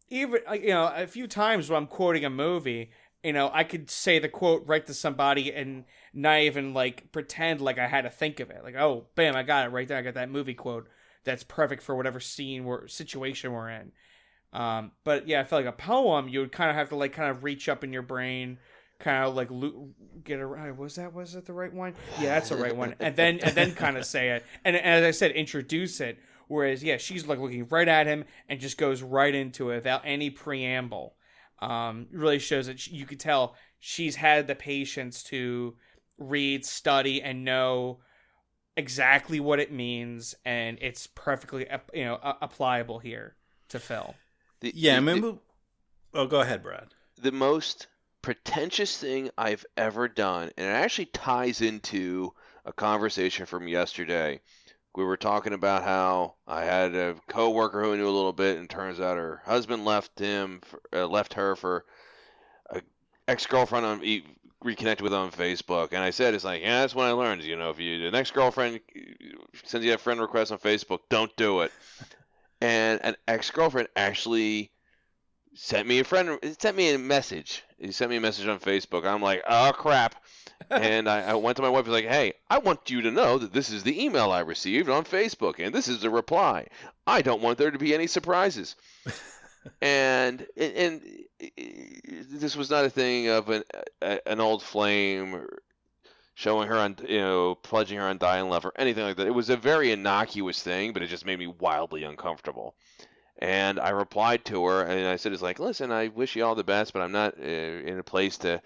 even 0.09 0.41
you 0.55 0.69
know, 0.69 0.91
a 0.95 1.07
few 1.07 1.27
times 1.27 1.69
when 1.69 1.77
I'm 1.77 1.87
quoting 1.87 2.25
a 2.25 2.31
movie, 2.31 2.91
you 3.23 3.35
know, 3.35 3.51
I 3.53 3.65
could 3.65 3.91
say 3.91 4.19
the 4.19 4.31
quote 4.31 4.67
right 4.67 4.85
to 4.87 4.95
somebody 4.95 5.53
and 5.53 5.85
not 6.15 6.41
even 6.41 6.73
like 6.73 7.13
pretend 7.13 7.61
like 7.61 7.79
I 7.79 7.87
had 7.87 8.03
to 8.03 8.11
think 8.11 8.41
of 8.41 8.49
it. 8.51 8.65
Like, 8.65 8.77
oh, 8.77 9.09
bam, 9.15 9.37
I 9.37 9.43
got 9.43 9.67
it 9.67 9.73
right 9.73 9.87
there. 9.87 9.99
I 9.99 10.03
got 10.03 10.15
that 10.15 10.31
movie 10.31 10.55
quote 10.55 10.89
that's 11.25 11.45
perfect 11.45 11.83
for 11.83 11.95
whatever 11.95 12.19
scene 12.19 12.65
or 12.65 12.89
situation 12.89 13.53
we're 13.53 13.69
in. 13.69 13.93
Um, 14.55 14.93
but 15.05 15.29
yeah, 15.29 15.41
I 15.41 15.45
feel 15.45 15.59
like 15.59 15.67
a 15.67 15.73
poem, 15.73 16.29
you 16.29 16.41
would 16.41 16.51
kind 16.51 16.71
of 16.71 16.77
have 16.77 16.89
to 16.89 16.97
like 16.97 17.13
kind 17.13 17.31
of 17.31 17.45
reach 17.45 17.69
up 17.69 17.85
in 17.85 17.93
your 17.93 18.03
brain, 18.03 18.59
kind 19.01 19.25
of 19.25 19.35
like 19.35 19.49
lo- 19.51 19.89
get 20.23 20.39
around. 20.39 20.79
Was 20.79 20.95
that 20.97 21.13
was 21.13 21.35
it 21.35 21.47
the 21.47 21.53
right 21.53 21.73
one? 21.73 21.95
Yeah, 22.21 22.35
that's 22.35 22.51
the 22.51 22.57
right 22.57 22.77
one. 22.77 22.95
And 23.01 23.17
then 23.17 23.41
and 23.41 23.57
then 23.57 23.73
kind 23.73 23.97
of 23.97 24.05
say 24.05 24.31
it. 24.31 24.45
And, 24.65 24.77
and 24.77 24.87
as 24.87 25.05
I 25.05 25.11
said, 25.11 25.33
introduce 25.33 26.01
it. 26.01 26.19
Whereas 26.47 26.85
yeah, 26.85 26.99
she's 26.99 27.27
like 27.27 27.39
looking 27.39 27.67
right 27.69 27.89
at 27.89 28.07
him 28.07 28.25
and 28.49 28.61
just 28.61 28.79
goes 28.79 29.03
right 29.03 29.35
into 29.35 29.71
it 29.71 29.77
without 29.77 30.03
any 30.05 30.31
preamble. 30.31 31.15
Um, 31.61 32.07
really 32.13 32.39
shows 32.39 32.67
that 32.67 32.81
she, 32.81 32.93
you 32.93 33.07
could 33.07 33.21
tell 33.21 33.55
she's 33.79 34.17
had 34.17 34.47
the 34.47 34.55
patience 34.55 35.23
to 35.25 35.77
read, 36.19 36.65
study, 36.65 37.23
and 37.23 37.45
know 37.45 38.01
exactly 38.77 39.41
what 39.41 39.61
it 39.61 39.73
means, 39.73 40.35
and 40.45 40.79
it's 40.81 41.07
perfectly 41.07 41.67
you 41.93 42.05
know 42.05 42.19
applicable 42.43 42.99
here 42.99 43.37
to 43.69 43.79
Phil. 43.79 44.15
The, 44.61 44.73
yeah, 44.75 44.95
the, 44.95 45.01
remember. 45.01 45.39
oh, 46.15 46.27
go 46.27 46.41
ahead, 46.41 46.63
Brad. 46.63 46.95
The 47.21 47.33
most 47.33 47.87
pretentious 48.23 48.97
thing 48.97 49.31
I've 49.37 49.65
ever 49.77 50.09
done, 50.09 50.51
and 50.57 50.67
it 50.67 50.71
actually 50.71 51.07
ties 51.07 51.61
into 51.61 52.33
a 52.65 52.73
conversation 52.73 53.47
from 53.47 53.69
yesterday. 53.69 54.41
We 54.95 55.05
were 55.05 55.17
talking 55.17 55.53
about 55.53 55.85
how 55.85 56.35
I 56.47 56.65
had 56.65 56.95
a 56.95 57.17
coworker 57.29 57.83
who 57.83 57.97
knew 57.97 58.09
a 58.09 58.11
little 58.11 58.33
bit, 58.33 58.59
and 58.59 58.69
turns 58.69 59.01
out 59.01 59.17
her 59.17 59.43
husband 59.45 59.85
left 59.85 60.19
him, 60.19 60.61
for, 60.65 60.81
uh, 60.93 61.07
left 61.07 61.35
her 61.35 61.57
for 61.57 61.85
a 62.71 62.83
ex 63.29 63.47
girlfriend 63.47 63.87
on 63.87 64.01
reconnected 64.63 65.03
with 65.03 65.15
on 65.15 65.31
Facebook, 65.31 65.89
and 65.93 66.03
I 66.03 66.11
said, 66.11 66.35
"It's 66.35 66.45
like, 66.45 66.63
yeah, 66.63 66.81
that's 66.81 66.95
when 66.95 67.07
I 67.07 67.13
learned. 67.13 67.45
You 67.45 67.57
know, 67.57 67.71
if 67.71 67.79
you 67.79 68.03
the 68.03 68.11
next 68.11 68.33
girlfriend 68.33 68.81
sends 69.65 69.87
you 69.87 69.95
a 69.95 69.99
friend 69.99 70.21
request 70.21 70.53
on 70.53 70.59
Facebook, 70.59 71.01
don't 71.09 71.35
do 71.37 71.61
it." 71.61 71.73
and 72.61 73.01
an 73.03 73.17
ex 73.27 73.51
girlfriend 73.51 73.89
actually 73.97 74.71
sent 75.55 75.87
me 75.87 75.99
a 75.99 76.05
friend 76.05 76.39
sent 76.59 76.77
me 76.77 76.95
a 76.95 76.99
message. 76.99 77.65
He 77.79 77.93
sent 77.93 78.11
me 78.11 78.17
a 78.17 78.21
message 78.21 78.47
on 78.47 78.61
Facebook. 78.61 79.05
I'm 79.05 79.23
like, 79.23 79.43
"Oh 79.49 79.73
crap!" 79.75 80.23
and 80.71 81.09
I, 81.09 81.23
I, 81.23 81.35
went 81.35 81.57
to 81.57 81.63
my 81.63 81.69
wife. 81.69 81.81
and 81.81 81.89
was 81.89 82.03
like, 82.03 82.11
"Hey, 82.11 82.35
I 82.49 82.59
want 82.59 82.91
you 82.91 83.03
to 83.03 83.11
know 83.11 83.39
that 83.39 83.53
this 83.53 83.71
is 83.71 83.83
the 83.83 84.05
email 84.05 84.31
I 84.31 84.41
received 84.41 84.89
on 84.89 85.05
Facebook, 85.05 85.55
and 85.59 85.75
this 85.75 85.89
is 85.89 86.01
the 86.01 86.11
reply. 86.11 86.67
I 87.07 87.23
don't 87.23 87.43
want 87.43 87.59
there 87.59 87.71
to 87.71 87.79
be 87.79 87.95
any 87.95 88.07
surprises." 88.07 88.77
and 89.83 90.47
and 90.57 91.03
this 92.31 92.57
was 92.57 92.71
not 92.71 92.85
a 92.85 92.91
thing 92.91 93.29
of 93.29 93.49
an 93.49 93.65
an 94.27 94.41
old 94.41 94.63
flame 94.63 95.47
showing 96.35 96.69
her 96.69 96.77
on 96.77 96.97
you 97.07 97.21
know 97.21 97.55
pledging 97.55 97.99
her 97.99 98.07
on 98.07 98.19
dying 98.19 98.49
love 98.49 98.65
or 98.65 98.73
anything 98.77 99.05
like 99.05 99.17
that. 99.17 99.27
It 99.27 99.35
was 99.35 99.51
a 99.51 99.57
very 99.57 99.93
innocuous 99.93 100.63
thing, 100.63 100.93
but 100.93 101.03
it 101.03 101.09
just 101.09 101.27
made 101.27 101.39
me 101.39 101.47
wildly 101.47 102.05
uncomfortable. 102.05 102.75
And 103.41 103.81
I 103.81 103.91
replied 103.91 104.45
to 104.47 104.65
her 104.67 104.83
and 104.83 105.09
I 105.09 105.17
said, 105.17 105.33
"It's 105.33 105.43
like, 105.43 105.59
listen, 105.59 105.91
I 105.91 106.09
wish 106.09 106.37
you 106.37 106.45
all 106.45 106.55
the 106.55 106.63
best, 106.65 106.93
but 106.93 107.03
I'm 107.03 107.13
not 107.13 107.39
uh, 107.39 107.43
in 107.43 107.99
a 107.99 108.03
place 108.03 108.37
to 108.39 108.61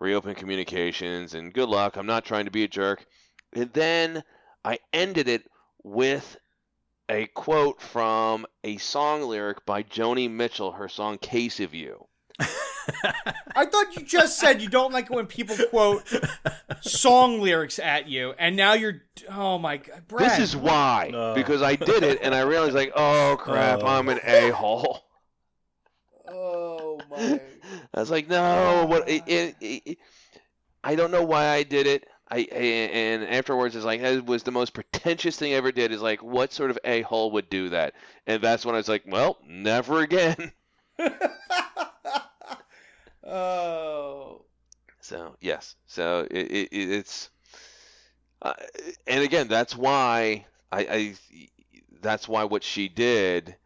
reopen 0.00 0.34
communications. 0.34 1.34
And 1.34 1.54
good 1.54 1.68
luck. 1.68 1.96
I'm 1.96 2.06
not 2.06 2.24
trying 2.24 2.46
to 2.46 2.50
be 2.50 2.64
a 2.64 2.68
jerk." 2.68 3.06
And 3.52 3.72
then 3.72 4.24
I 4.64 4.80
ended 4.92 5.28
it 5.28 5.48
with 5.84 6.36
a 7.08 7.26
quote 7.28 7.80
from 7.80 8.46
a 8.64 8.78
song 8.78 9.22
lyric 9.22 9.64
by 9.64 9.84
Joni 9.84 10.28
Mitchell, 10.28 10.72
her 10.72 10.88
song 10.88 11.18
"Case 11.18 11.60
of 11.60 11.72
You." 11.72 12.08
I 13.54 13.66
thought 13.66 13.96
you 13.96 14.02
just 14.02 14.38
said 14.38 14.60
you 14.60 14.68
don't 14.68 14.92
like 14.92 15.06
it 15.06 15.10
when 15.10 15.26
people 15.26 15.56
quote 15.70 16.04
song 16.82 17.40
lyrics 17.40 17.78
at 17.78 18.08
you, 18.08 18.34
and 18.38 18.56
now 18.56 18.74
you're. 18.74 19.02
Oh 19.30 19.58
my 19.58 19.78
god, 19.78 20.02
Brad. 20.08 20.30
This 20.30 20.38
is 20.38 20.56
why. 20.56 21.10
No. 21.12 21.34
Because 21.34 21.62
I 21.62 21.76
did 21.76 22.02
it 22.02 22.20
and 22.22 22.34
I 22.34 22.42
realized 22.42 22.74
like, 22.74 22.92
oh 22.94 23.36
crap, 23.38 23.80
Oh. 23.82 23.86
I'm 23.86 24.08
an 24.08 24.20
a 24.24 24.50
hole. 24.50 25.04
Oh 26.28 27.00
my. 27.10 27.40
I 27.94 28.00
was 28.00 28.10
like, 28.10 28.28
no, 28.28 28.86
what? 28.86 29.08
It, 29.08 29.22
it, 29.26 29.56
it, 29.60 29.98
I 30.84 30.94
don't 30.94 31.10
know 31.10 31.24
why 31.24 31.48
I 31.48 31.62
did 31.62 31.86
it. 31.86 32.06
I 32.28 32.40
and 32.40 33.22
afterwards 33.24 33.76
it's 33.76 33.84
like 33.84 34.00
it 34.00 34.26
was 34.26 34.42
the 34.42 34.50
most 34.50 34.74
pretentious 34.74 35.36
thing 35.36 35.52
I 35.52 35.56
ever 35.56 35.72
did. 35.72 35.92
Is 35.92 36.02
like, 36.02 36.22
what 36.22 36.52
sort 36.52 36.70
of 36.70 36.78
a 36.84 37.02
hole 37.02 37.30
would 37.32 37.48
do 37.48 37.70
that? 37.70 37.94
And 38.26 38.42
that's 38.42 38.64
when 38.66 38.74
I 38.74 38.78
was 38.78 38.88
like, 38.88 39.04
well, 39.06 39.38
never 39.46 40.00
again. 40.00 40.52
oh. 43.26 44.42
So 45.00 45.36
yes, 45.40 45.76
so 45.86 46.26
it, 46.30 46.50
it, 46.50 46.68
it's, 46.72 47.30
uh, 48.42 48.54
and 49.06 49.22
again, 49.22 49.46
that's 49.48 49.76
why 49.76 50.46
I, 50.72 50.80
I, 50.80 51.14
that's 52.02 52.28
why 52.28 52.44
what 52.44 52.64
she 52.64 52.88
did, 52.88 53.56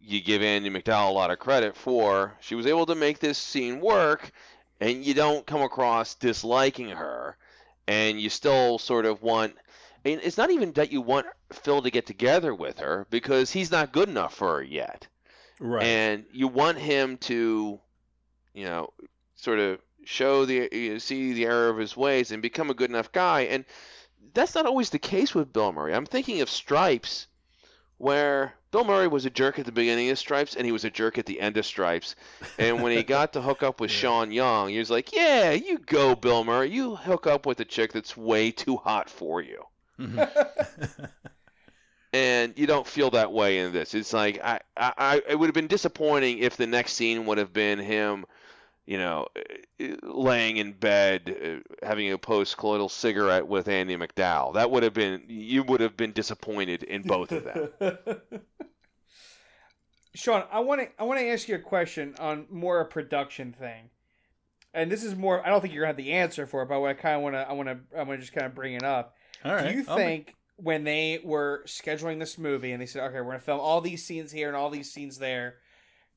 you 0.00 0.20
give 0.20 0.42
Andie 0.42 0.70
MacDowell 0.70 1.08
a 1.10 1.12
lot 1.12 1.30
of 1.30 1.38
credit 1.38 1.76
for. 1.76 2.36
She 2.40 2.54
was 2.54 2.66
able 2.66 2.86
to 2.86 2.94
make 2.94 3.18
this 3.18 3.38
scene 3.38 3.80
work, 3.80 4.30
and 4.80 5.04
you 5.04 5.14
don't 5.14 5.46
come 5.46 5.62
across 5.62 6.14
disliking 6.14 6.90
her, 6.90 7.36
and 7.86 8.20
you 8.20 8.30
still 8.30 8.78
sort 8.78 9.04
of 9.04 9.22
want. 9.22 9.54
And 10.04 10.20
it's 10.22 10.38
not 10.38 10.50
even 10.50 10.72
that 10.72 10.92
you 10.92 11.00
want 11.00 11.26
Phil 11.52 11.82
to 11.82 11.90
get 11.90 12.06
together 12.06 12.54
with 12.54 12.78
her 12.78 13.06
because 13.10 13.50
he's 13.50 13.70
not 13.70 13.92
good 13.92 14.08
enough 14.08 14.34
for 14.34 14.58
her 14.58 14.62
yet 14.62 15.08
Right. 15.60 15.82
and 15.84 16.24
you 16.32 16.46
want 16.46 16.78
him 16.78 17.16
to, 17.18 17.80
you 18.58 18.64
know, 18.64 18.92
sort 19.36 19.60
of 19.60 19.80
show 20.04 20.44
the 20.44 20.68
you 20.72 20.92
know, 20.92 20.98
see 20.98 21.32
the 21.32 21.46
error 21.46 21.68
of 21.68 21.78
his 21.78 21.96
ways 21.96 22.32
and 22.32 22.42
become 22.42 22.70
a 22.70 22.74
good 22.74 22.90
enough 22.90 23.12
guy. 23.12 23.42
And 23.42 23.64
that's 24.34 24.54
not 24.54 24.66
always 24.66 24.90
the 24.90 24.98
case 24.98 25.34
with 25.34 25.52
Bill 25.52 25.72
Murray. 25.72 25.94
I'm 25.94 26.06
thinking 26.06 26.40
of 26.40 26.50
Stripes, 26.50 27.28
where 27.98 28.54
Bill 28.72 28.84
Murray 28.84 29.06
was 29.06 29.26
a 29.26 29.30
jerk 29.30 29.58
at 29.58 29.64
the 29.66 29.72
beginning 29.72 30.10
of 30.10 30.18
Stripes 30.18 30.56
and 30.56 30.66
he 30.66 30.72
was 30.72 30.84
a 30.84 30.90
jerk 30.90 31.18
at 31.18 31.26
the 31.26 31.40
end 31.40 31.56
of 31.56 31.64
Stripes. 31.64 32.16
And 32.58 32.82
when 32.82 32.96
he 32.96 33.04
got 33.04 33.32
to 33.34 33.40
hook 33.40 33.62
up 33.62 33.80
with 33.80 33.90
Sean 34.00 34.32
Young, 34.32 34.70
he 34.70 34.78
was 34.78 34.90
like, 34.90 35.12
"Yeah, 35.14 35.52
you 35.52 35.78
go, 35.78 36.16
Bill 36.16 36.42
Murray. 36.42 36.70
You 36.70 36.96
hook 36.96 37.28
up 37.28 37.46
with 37.46 37.60
a 37.60 37.64
chick 37.64 37.92
that's 37.92 38.16
way 38.16 38.50
too 38.50 38.76
hot 38.76 39.08
for 39.08 39.40
you." 39.40 39.62
Mhm. 40.00 41.10
and 42.12 42.54
you 42.56 42.66
don't 42.66 42.86
feel 42.86 43.10
that 43.10 43.32
way 43.32 43.58
in 43.58 43.72
this. 43.72 43.94
It's 43.94 44.12
like 44.12 44.42
I, 44.42 44.60
I, 44.76 45.22
it 45.28 45.38
would 45.38 45.46
have 45.46 45.54
been 45.54 45.66
disappointing 45.66 46.38
if 46.38 46.56
the 46.56 46.66
next 46.66 46.94
scene 46.94 47.26
would 47.26 47.38
have 47.38 47.52
been 47.52 47.78
him, 47.78 48.24
you 48.88 48.96
know, 48.96 49.26
eh, 49.78 49.96
laying 50.02 50.56
in 50.56 50.72
bed 50.72 51.36
uh, 51.44 51.86
having 51.86 52.10
a 52.10 52.16
post-coital 52.16 52.90
cigarette 52.90 53.46
with 53.46 53.68
Andie 53.68 53.98
MacDowell. 53.98 54.54
That 54.54 54.70
would 54.70 54.82
have 54.82 54.94
been 54.94 55.24
you 55.28 55.62
would 55.64 55.82
have 55.82 55.94
been 55.94 56.12
disappointed 56.12 56.84
in 56.84 57.02
both 57.02 57.30
of 57.30 57.44
them. 57.44 57.68
Sean, 60.14 60.42
I 60.50 60.60
want 60.60 60.80
to 60.80 60.88
I 60.98 61.04
want 61.04 61.20
to 61.20 61.28
ask 61.28 61.48
you 61.48 61.56
a 61.56 61.58
question 61.58 62.14
on 62.18 62.46
more 62.50 62.80
a 62.80 62.86
production 62.86 63.52
thing, 63.52 63.90
and 64.72 64.90
this 64.90 65.04
is 65.04 65.14
more. 65.14 65.46
I 65.46 65.50
don't 65.50 65.60
think 65.60 65.74
you're 65.74 65.82
gonna 65.82 65.88
have 65.88 65.98
the 65.98 66.12
answer 66.12 66.46
for 66.46 66.62
it, 66.62 66.70
but 66.70 66.82
I 66.82 66.94
kind 66.94 67.16
of 67.16 67.22
want 67.22 67.34
to. 67.34 67.46
I 67.46 67.52
want 67.52 67.68
to. 67.68 67.78
I 67.94 68.04
want 68.04 68.18
to 68.18 68.22
just 68.22 68.32
kind 68.32 68.46
of 68.46 68.54
bring 68.54 68.72
it 68.72 68.84
up. 68.84 69.16
All 69.44 69.52
right. 69.52 69.70
Do 69.70 69.78
you 69.78 69.84
I'll 69.86 69.96
think 69.96 70.34
when 70.56 70.84
they 70.84 71.20
were 71.22 71.62
scheduling 71.66 72.18
this 72.18 72.38
movie 72.38 72.72
and 72.72 72.80
they 72.80 72.86
said, 72.86 73.04
okay, 73.04 73.20
we're 73.20 73.32
gonna 73.32 73.40
film 73.40 73.60
all 73.60 73.82
these 73.82 74.02
scenes 74.02 74.32
here 74.32 74.48
and 74.48 74.56
all 74.56 74.70
these 74.70 74.90
scenes 74.90 75.18
there? 75.18 75.56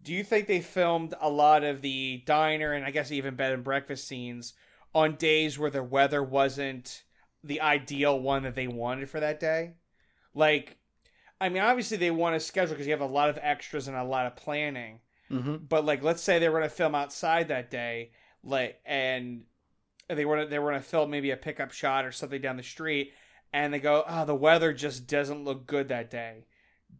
Do 0.03 0.13
you 0.13 0.23
think 0.23 0.47
they 0.47 0.61
filmed 0.61 1.13
a 1.19 1.29
lot 1.29 1.63
of 1.63 1.81
the 1.81 2.23
diner 2.25 2.73
and 2.73 2.85
I 2.85 2.91
guess 2.91 3.11
even 3.11 3.35
bed 3.35 3.53
and 3.53 3.63
breakfast 3.63 4.07
scenes 4.07 4.53
on 4.93 5.15
days 5.15 5.59
where 5.59 5.69
the 5.69 5.83
weather 5.83 6.23
wasn't 6.23 7.03
the 7.43 7.61
ideal 7.61 8.19
one 8.19 8.43
that 8.43 8.55
they 8.55 8.67
wanted 8.67 9.09
for 9.09 9.19
that 9.19 9.39
day? 9.39 9.73
Like, 10.33 10.77
I 11.39 11.49
mean, 11.49 11.63
obviously 11.63 11.97
they 11.97 12.11
want 12.11 12.35
to 12.35 12.39
schedule 12.39 12.73
because 12.73 12.87
you 12.87 12.93
have 12.93 13.01
a 13.01 13.05
lot 13.05 13.29
of 13.29 13.39
extras 13.41 13.87
and 13.87 13.97
a 13.97 14.03
lot 14.03 14.25
of 14.25 14.35
planning. 14.35 14.99
Mhm. 15.29 15.67
But 15.67 15.85
like, 15.85 16.03
let's 16.03 16.21
say 16.21 16.39
they 16.39 16.49
were 16.49 16.59
going 16.59 16.69
to 16.69 16.75
film 16.75 16.95
outside 16.95 17.47
that 17.47 17.71
day, 17.71 18.11
like, 18.43 18.79
and 18.85 19.43
they 20.07 20.25
were 20.25 20.45
they 20.45 20.59
were 20.59 20.71
going 20.71 20.81
to 20.81 20.87
film 20.87 21.09
maybe 21.09 21.31
a 21.31 21.37
pickup 21.37 21.71
shot 21.71 22.05
or 22.05 22.11
something 22.11 22.41
down 22.41 22.57
the 22.57 22.63
street, 22.63 23.13
and 23.53 23.73
they 23.73 23.79
go, 23.79 24.03
oh, 24.07 24.25
the 24.25 24.35
weather 24.35 24.73
just 24.73 25.07
doesn't 25.07 25.43
look 25.43 25.65
good 25.65 25.87
that 25.87 26.09
day. 26.09 26.45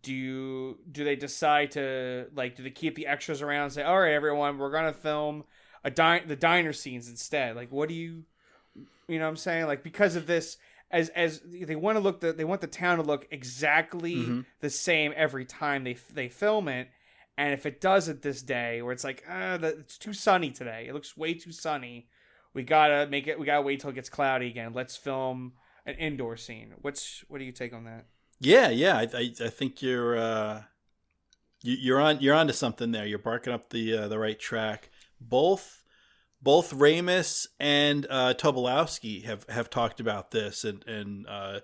Do 0.02 0.14
you 0.14 0.80
do 0.92 1.04
they 1.04 1.16
decide 1.16 1.72
to 1.72 2.28
like 2.34 2.56
do 2.56 2.64
they 2.64 2.72
keep 2.72 2.96
the 2.96 3.08
extras 3.08 3.42
around 3.42 3.64
and 3.66 3.74
say, 3.74 3.84
all 3.84 4.00
right, 4.00 4.14
everyone, 4.14 4.58
we're 4.58 4.72
going 4.72 4.86
to 4.92 5.00
film 5.00 5.44
a 5.84 5.92
di- 5.92 6.24
the 6.26 6.36
diner 6.36 6.74
scenes 6.74 7.10
instead? 7.10 7.56
Like, 7.56 7.72
what 7.72 7.88
do 7.90 7.96
you, 7.96 8.24
you 9.08 9.20
know, 9.20 9.26
what 9.26 9.30
I'm 9.30 9.38
saying 9.38 9.68
like 9.68 9.84
because 9.84 10.16
of 10.16 10.28
this. 10.28 10.58
As, 10.94 11.08
as 11.10 11.40
they 11.46 11.78
want 11.78 11.96
to 11.96 12.02
look 12.02 12.20
the 12.20 12.34
they 12.34 12.44
want 12.44 12.60
the 12.60 12.68
town 12.68 12.98
to 12.98 13.04
look 13.04 13.26
exactly 13.32 14.14
Mhm. 14.16 14.46
the 14.60 14.70
same 14.70 15.14
every 15.16 15.46
time 15.46 15.86
they 15.86 15.94
they 16.14 16.28
film 16.28 16.68
it 16.68 16.90
and 17.38 17.54
if 17.54 17.66
it 17.66 17.80
doesn't 17.80 18.22
this 18.22 18.42
day, 18.42 18.82
where 18.82 18.92
it's 18.92 19.06
like, 19.06 19.24
ah, 19.30 19.56
the, 19.56 19.70
it's 19.80 19.98
too 19.98 20.12
sunny 20.12 20.52
today. 20.52 20.88
It 20.90 20.94
looks 20.94 21.16
way 21.16 21.34
too 21.34 21.54
sunny. 21.54 22.10
We 22.54 22.64
gotta 22.64 23.08
make 23.08 23.26
it. 23.28 23.40
We 23.40 23.46
gotta 23.46 23.62
wait 23.62 23.80
till 23.80 23.90
it 23.92 23.94
gets 23.94 24.10
cloudy 24.10 24.48
again. 24.48 24.74
Let's 24.74 24.98
film 24.98 25.54
an 25.86 25.96
indoor 25.96 26.36
scene. 26.36 26.74
What's 26.82 27.24
what 27.30 27.38
do 27.38 27.46
you 27.46 27.54
take 27.54 27.72
on 27.72 27.86
that? 27.86 28.06
Yeah, 28.42 28.70
yeah. 28.70 28.98
I, 28.98 29.08
I, 29.14 29.34
I 29.40 29.50
think 29.50 29.84
you're 29.84 30.18
uh, 30.18 30.64
you, 31.62 31.78
you're 31.80 32.02
on 32.02 32.20
you're 32.22 32.36
onto 32.36 32.54
something 32.54 32.92
there. 32.92 33.06
You're 33.06 33.20
barking 33.20 33.54
up 33.54 33.70
the 33.70 33.96
uh, 33.96 34.08
the 34.08 34.18
right 34.18 34.40
track. 34.40 34.90
Both 35.20 35.84
both 36.42 36.74
Ramis 36.74 37.46
and 37.60 38.08
uh, 38.10 38.34
Tobolowski 38.34 39.24
have 39.26 39.46
have 39.48 39.70
talked 39.70 40.00
about 40.00 40.32
this, 40.32 40.64
and 40.64 40.84
and 40.88 41.28
uh, 41.28 41.60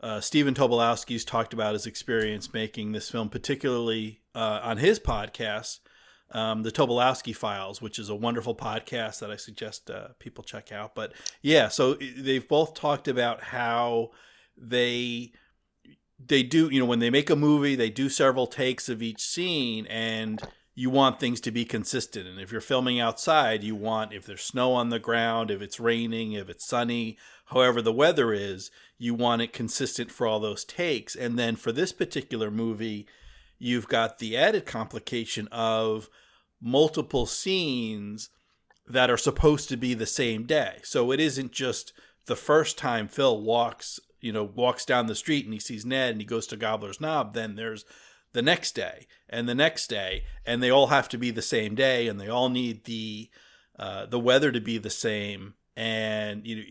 uh, 0.00 0.20
Stephen 0.20 0.52
Tobolowski's 0.52 1.24
talked 1.24 1.54
about 1.54 1.74
his 1.74 1.86
experience 1.86 2.52
making 2.52 2.90
this 2.90 3.08
film, 3.08 3.28
particularly 3.28 4.20
uh, 4.34 4.60
on 4.64 4.78
his 4.78 4.98
podcast, 4.98 5.78
um, 6.32 6.64
the 6.64 6.72
Tobolowski 6.72 7.36
Files, 7.36 7.80
which 7.80 8.00
is 8.00 8.08
a 8.08 8.16
wonderful 8.16 8.56
podcast 8.56 9.20
that 9.20 9.30
I 9.30 9.36
suggest 9.36 9.88
uh, 9.88 10.08
people 10.18 10.42
check 10.42 10.72
out. 10.72 10.96
But 10.96 11.12
yeah, 11.40 11.68
so 11.68 11.94
they've 11.94 12.48
both 12.48 12.74
talked 12.74 13.06
about 13.06 13.44
how 13.44 14.10
they 14.56 15.34
they 16.26 16.42
do 16.42 16.68
you 16.70 16.80
know 16.80 16.86
when 16.86 16.98
they 16.98 17.10
make 17.10 17.30
a 17.30 17.36
movie 17.36 17.74
they 17.74 17.90
do 17.90 18.08
several 18.08 18.46
takes 18.46 18.88
of 18.88 19.02
each 19.02 19.22
scene 19.22 19.86
and 19.86 20.42
you 20.72 20.88
want 20.88 21.20
things 21.20 21.40
to 21.42 21.50
be 21.50 21.64
consistent. 21.64 22.26
And 22.26 22.40
if 22.40 22.52
you're 22.52 22.60
filming 22.60 23.00
outside 23.00 23.62
you 23.64 23.74
want 23.74 24.12
if 24.12 24.24
there's 24.24 24.42
snow 24.42 24.72
on 24.72 24.90
the 24.90 24.98
ground 24.98 25.50
if 25.50 25.62
it's 25.62 25.80
raining 25.80 26.32
if 26.32 26.48
it's 26.48 26.66
sunny 26.66 27.18
however 27.46 27.82
the 27.82 27.92
weather 27.92 28.32
is 28.32 28.70
you 28.98 29.14
want 29.14 29.42
it 29.42 29.52
consistent 29.52 30.10
for 30.10 30.26
all 30.26 30.40
those 30.40 30.64
takes. 30.64 31.16
And 31.16 31.38
then 31.38 31.56
for 31.56 31.72
this 31.72 31.92
particular 31.92 32.50
movie 32.50 33.06
you've 33.58 33.88
got 33.88 34.18
the 34.18 34.36
added 34.36 34.66
complication 34.66 35.48
of 35.48 36.08
multiple 36.60 37.26
scenes 37.26 38.30
that 38.86 39.10
are 39.10 39.16
supposed 39.16 39.68
to 39.68 39.76
be 39.76 39.94
the 39.94 40.06
same 40.06 40.44
day. 40.44 40.78
So 40.82 41.12
it 41.12 41.20
isn't 41.20 41.52
just 41.52 41.92
the 42.26 42.36
first 42.36 42.76
time 42.76 43.08
Phil 43.08 43.40
walks, 43.40 44.00
you 44.20 44.32
know, 44.32 44.44
walks 44.44 44.84
down 44.84 45.06
the 45.06 45.14
street 45.14 45.44
and 45.44 45.54
he 45.54 45.60
sees 45.60 45.84
Ned 45.84 46.12
and 46.12 46.20
he 46.20 46.26
goes 46.26 46.46
to 46.48 46.56
Gobbler's 46.56 47.00
Knob, 47.00 47.34
then 47.34 47.56
there's 47.56 47.84
the 48.32 48.42
next 48.42 48.72
day 48.74 49.06
and 49.28 49.48
the 49.48 49.54
next 49.54 49.88
day, 49.88 50.24
and 50.46 50.62
they 50.62 50.70
all 50.70 50.88
have 50.88 51.08
to 51.10 51.18
be 51.18 51.30
the 51.30 51.42
same 51.42 51.74
day, 51.74 52.08
and 52.08 52.20
they 52.20 52.28
all 52.28 52.48
need 52.48 52.84
the 52.84 53.30
uh, 53.78 54.06
the 54.06 54.20
weather 54.20 54.52
to 54.52 54.60
be 54.60 54.78
the 54.78 54.90
same, 54.90 55.54
and 55.76 56.46
you 56.46 56.56
know, 56.56 56.62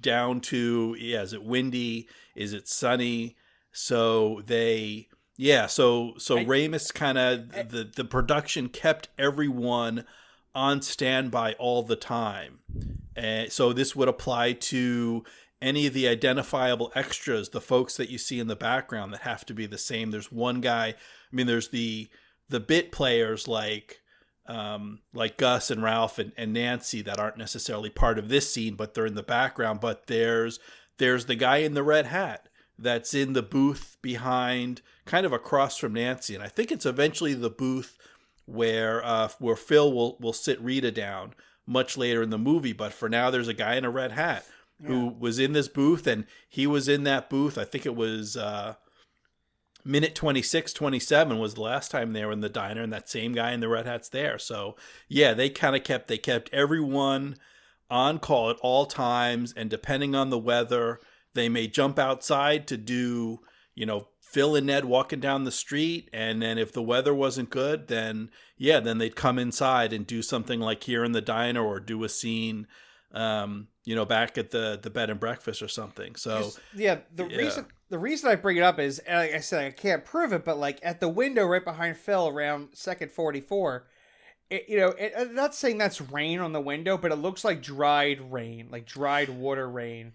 down 0.00 0.40
to 0.40 0.96
yeah, 0.98 1.22
is 1.22 1.32
it 1.32 1.44
windy? 1.44 2.08
Is 2.34 2.52
it 2.52 2.68
sunny? 2.68 3.36
So 3.72 4.42
they 4.46 5.08
yeah, 5.36 5.66
so 5.66 6.14
so 6.18 6.38
I- 6.38 6.44
Ramis 6.44 6.92
kind 6.92 7.18
of 7.18 7.50
the 7.70 7.90
the 7.94 8.04
production 8.04 8.68
kept 8.68 9.08
everyone 9.18 10.04
on 10.54 10.80
standby 10.82 11.54
all 11.54 11.82
the 11.82 11.96
time. 11.96 12.60
And 13.16 13.52
so 13.52 13.72
this 13.72 13.94
would 13.94 14.08
apply 14.08 14.52
to 14.52 15.24
any 15.62 15.86
of 15.86 15.94
the 15.94 16.08
identifiable 16.08 16.92
extras, 16.94 17.50
the 17.50 17.60
folks 17.60 17.96
that 17.96 18.10
you 18.10 18.18
see 18.18 18.38
in 18.38 18.48
the 18.48 18.56
background 18.56 19.12
that 19.12 19.22
have 19.22 19.46
to 19.46 19.54
be 19.54 19.66
the 19.66 19.78
same. 19.78 20.10
There's 20.10 20.30
one 20.30 20.60
guy. 20.60 20.88
I 20.88 20.94
mean, 21.32 21.46
there's 21.46 21.68
the 21.68 22.08
the 22.48 22.60
bit 22.60 22.92
players 22.92 23.48
like 23.48 24.00
um, 24.46 25.00
like 25.12 25.38
Gus 25.38 25.70
and 25.70 25.82
Ralph 25.82 26.18
and, 26.18 26.32
and 26.36 26.52
Nancy 26.52 27.00
that 27.02 27.18
aren't 27.18 27.38
necessarily 27.38 27.88
part 27.90 28.18
of 28.18 28.28
this 28.28 28.52
scene, 28.52 28.74
but 28.74 28.94
they're 28.94 29.06
in 29.06 29.14
the 29.14 29.22
background. 29.22 29.80
But 29.80 30.06
there's 30.06 30.60
there's 30.98 31.26
the 31.26 31.34
guy 31.34 31.58
in 31.58 31.74
the 31.74 31.82
red 31.82 32.06
hat 32.06 32.48
that's 32.78 33.14
in 33.14 33.32
the 33.32 33.42
booth 33.42 33.96
behind, 34.02 34.82
kind 35.06 35.24
of 35.24 35.32
across 35.32 35.78
from 35.78 35.94
Nancy, 35.94 36.34
and 36.34 36.44
I 36.44 36.48
think 36.48 36.70
it's 36.70 36.86
eventually 36.86 37.34
the 37.34 37.50
booth 37.50 37.96
where 38.46 39.04
uh, 39.04 39.28
where 39.38 39.56
Phil 39.56 39.92
will 39.92 40.18
will 40.20 40.32
sit 40.32 40.60
Rita 40.60 40.90
down 40.90 41.34
much 41.66 41.96
later 41.96 42.22
in 42.22 42.30
the 42.30 42.38
movie. 42.38 42.74
But 42.74 42.92
for 42.92 43.08
now, 43.08 43.30
there's 43.30 43.48
a 43.48 43.54
guy 43.54 43.76
in 43.76 43.84
a 43.84 43.90
red 43.90 44.12
hat 44.12 44.44
who 44.82 45.14
was 45.18 45.38
in 45.38 45.52
this 45.52 45.68
booth, 45.68 46.06
and 46.06 46.26
he 46.48 46.66
was 46.66 46.88
in 46.88 47.04
that 47.04 47.30
booth. 47.30 47.56
I 47.56 47.64
think 47.64 47.86
it 47.86 47.96
was 47.96 48.36
uh, 48.36 48.74
minute 49.84 50.14
26 50.14 50.72
27 50.72 51.38
was 51.38 51.54
the 51.54 51.60
last 51.60 51.90
time 51.90 52.12
they 52.12 52.24
were 52.24 52.32
in 52.32 52.40
the 52.40 52.48
diner 52.48 52.82
and 52.82 52.92
that 52.92 53.08
same 53.08 53.32
guy 53.32 53.52
in 53.52 53.60
the 53.60 53.68
red 53.68 53.86
hat's 53.86 54.08
there 54.08 54.38
so 54.38 54.74
yeah 55.08 55.34
they 55.34 55.50
kind 55.50 55.76
of 55.76 55.84
kept 55.84 56.08
they 56.08 56.16
kept 56.16 56.48
everyone 56.52 57.36
on 57.90 58.18
call 58.18 58.48
at 58.48 58.56
all 58.62 58.86
times 58.86 59.52
and 59.56 59.68
depending 59.68 60.14
on 60.14 60.30
the 60.30 60.38
weather 60.38 61.00
they 61.34 61.48
may 61.48 61.66
jump 61.66 61.98
outside 61.98 62.66
to 62.66 62.78
do 62.78 63.40
you 63.74 63.84
know 63.84 64.08
phil 64.22 64.56
and 64.56 64.66
ned 64.66 64.86
walking 64.86 65.20
down 65.20 65.44
the 65.44 65.52
street 65.52 66.08
and 66.14 66.40
then 66.40 66.56
if 66.56 66.72
the 66.72 66.82
weather 66.82 67.14
wasn't 67.14 67.50
good 67.50 67.88
then 67.88 68.30
yeah 68.56 68.80
then 68.80 68.96
they'd 68.96 69.14
come 69.14 69.38
inside 69.38 69.92
and 69.92 70.06
do 70.06 70.22
something 70.22 70.60
like 70.60 70.84
here 70.84 71.04
in 71.04 71.12
the 71.12 71.20
diner 71.20 71.62
or 71.62 71.78
do 71.78 72.02
a 72.04 72.08
scene 72.08 72.66
um, 73.14 73.68
you 73.84 73.94
know, 73.94 74.04
back 74.04 74.36
at 74.36 74.50
the 74.50 74.78
the 74.82 74.90
bed 74.90 75.08
and 75.08 75.18
breakfast 75.20 75.62
or 75.62 75.68
something. 75.68 76.16
So 76.16 76.50
yeah, 76.74 76.98
the 77.14 77.26
yeah. 77.26 77.36
reason 77.36 77.66
the 77.88 77.98
reason 77.98 78.30
I 78.30 78.34
bring 78.34 78.56
it 78.56 78.62
up 78.62 78.78
is, 78.78 79.00
like 79.08 79.32
I 79.32 79.40
said, 79.40 79.64
I 79.64 79.70
can't 79.70 80.04
prove 80.04 80.32
it, 80.32 80.44
but 80.44 80.58
like 80.58 80.80
at 80.82 81.00
the 81.00 81.08
window 81.08 81.46
right 81.46 81.64
behind 81.64 81.96
Phil, 81.96 82.28
around 82.28 82.70
second 82.72 83.12
forty 83.12 83.40
four, 83.40 83.86
you 84.50 84.76
know, 84.76 84.88
it, 84.88 85.14
I'm 85.16 85.34
not 85.34 85.54
saying 85.54 85.78
that's 85.78 86.00
rain 86.00 86.40
on 86.40 86.52
the 86.52 86.60
window, 86.60 86.98
but 86.98 87.12
it 87.12 87.16
looks 87.16 87.44
like 87.44 87.62
dried 87.62 88.32
rain, 88.32 88.68
like 88.70 88.84
dried 88.84 89.28
water 89.28 89.68
rain, 89.68 90.12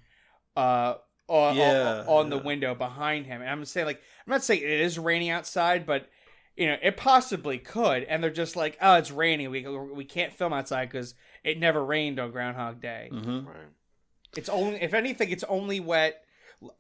uh, 0.58 0.96
on, 1.28 1.56
Yeah, 1.56 2.04
on, 2.06 2.08
on 2.08 2.30
the 2.30 2.38
yeah. 2.38 2.44
window 2.44 2.76
behind 2.76 3.28
him. 3.28 3.42
And 3.42 3.50
I'm 3.50 3.64
saying 3.66 3.86
like 3.86 4.02
I'm 4.28 4.32
not 4.32 4.44
saying 4.44 4.62
it 4.62 4.70
is 4.70 5.00
raining 5.00 5.30
outside, 5.30 5.86
but 5.86 6.10
you 6.58 6.68
know, 6.68 6.76
it 6.82 6.98
possibly 6.98 7.58
could. 7.60 8.04
And 8.04 8.22
they're 8.22 8.30
just 8.30 8.58
like, 8.58 8.78
oh, 8.82 8.96
it's 8.96 9.12
raining. 9.12 9.50
We 9.50 9.66
we 9.66 10.04
can't 10.04 10.34
film 10.34 10.52
outside 10.52 10.90
because 10.90 11.14
it 11.44 11.60
never 11.60 11.84
rained 11.84 12.20
on 12.20 12.32
Groundhog 12.32 12.82
Day. 12.82 13.10
mhm. 13.12 13.46
Right. 13.46 13.56
It's 14.38 14.50
only, 14.50 14.82
if 14.82 14.94
anything, 14.94 15.32
it's 15.32 15.44
only 15.46 15.80
wet. 15.80 16.24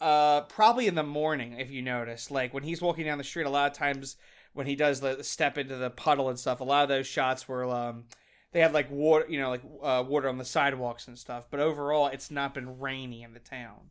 Uh, 0.02 0.42
probably 0.42 0.88
in 0.88 0.96
the 0.96 1.04
morning, 1.04 1.54
if 1.54 1.72
you 1.72 1.82
notice. 1.82 2.30
Like 2.30 2.54
when 2.54 2.64
he's 2.64 2.82
walking 2.82 3.06
down 3.06 3.18
the 3.18 3.24
street, 3.24 3.46
a 3.46 3.50
lot 3.50 3.72
of 3.72 3.78
times 3.78 4.18
when 4.54 4.68
he 4.68 4.76
does 4.76 5.00
the 5.00 5.24
step 5.24 5.58
into 5.58 5.78
the 5.78 5.90
puddle 5.90 6.30
and 6.30 6.38
stuff, 6.38 6.60
a 6.60 6.64
lot 6.64 6.84
of 6.84 6.90
those 6.90 7.08
shots 7.08 7.48
were 7.48 7.66
um, 7.66 8.04
they 8.52 8.60
had 8.60 8.74
like 8.74 8.92
water, 8.92 9.26
you 9.30 9.40
know, 9.40 9.50
like 9.50 9.62
uh, 9.82 10.04
water 10.06 10.28
on 10.28 10.38
the 10.38 10.46
sidewalks 10.46 11.08
and 11.08 11.18
stuff. 11.18 11.48
But 11.50 11.60
overall, 11.60 12.08
it's 12.08 12.30
not 12.30 12.54
been 12.54 12.80
rainy 12.80 13.24
in 13.24 13.34
the 13.34 13.40
town. 13.40 13.90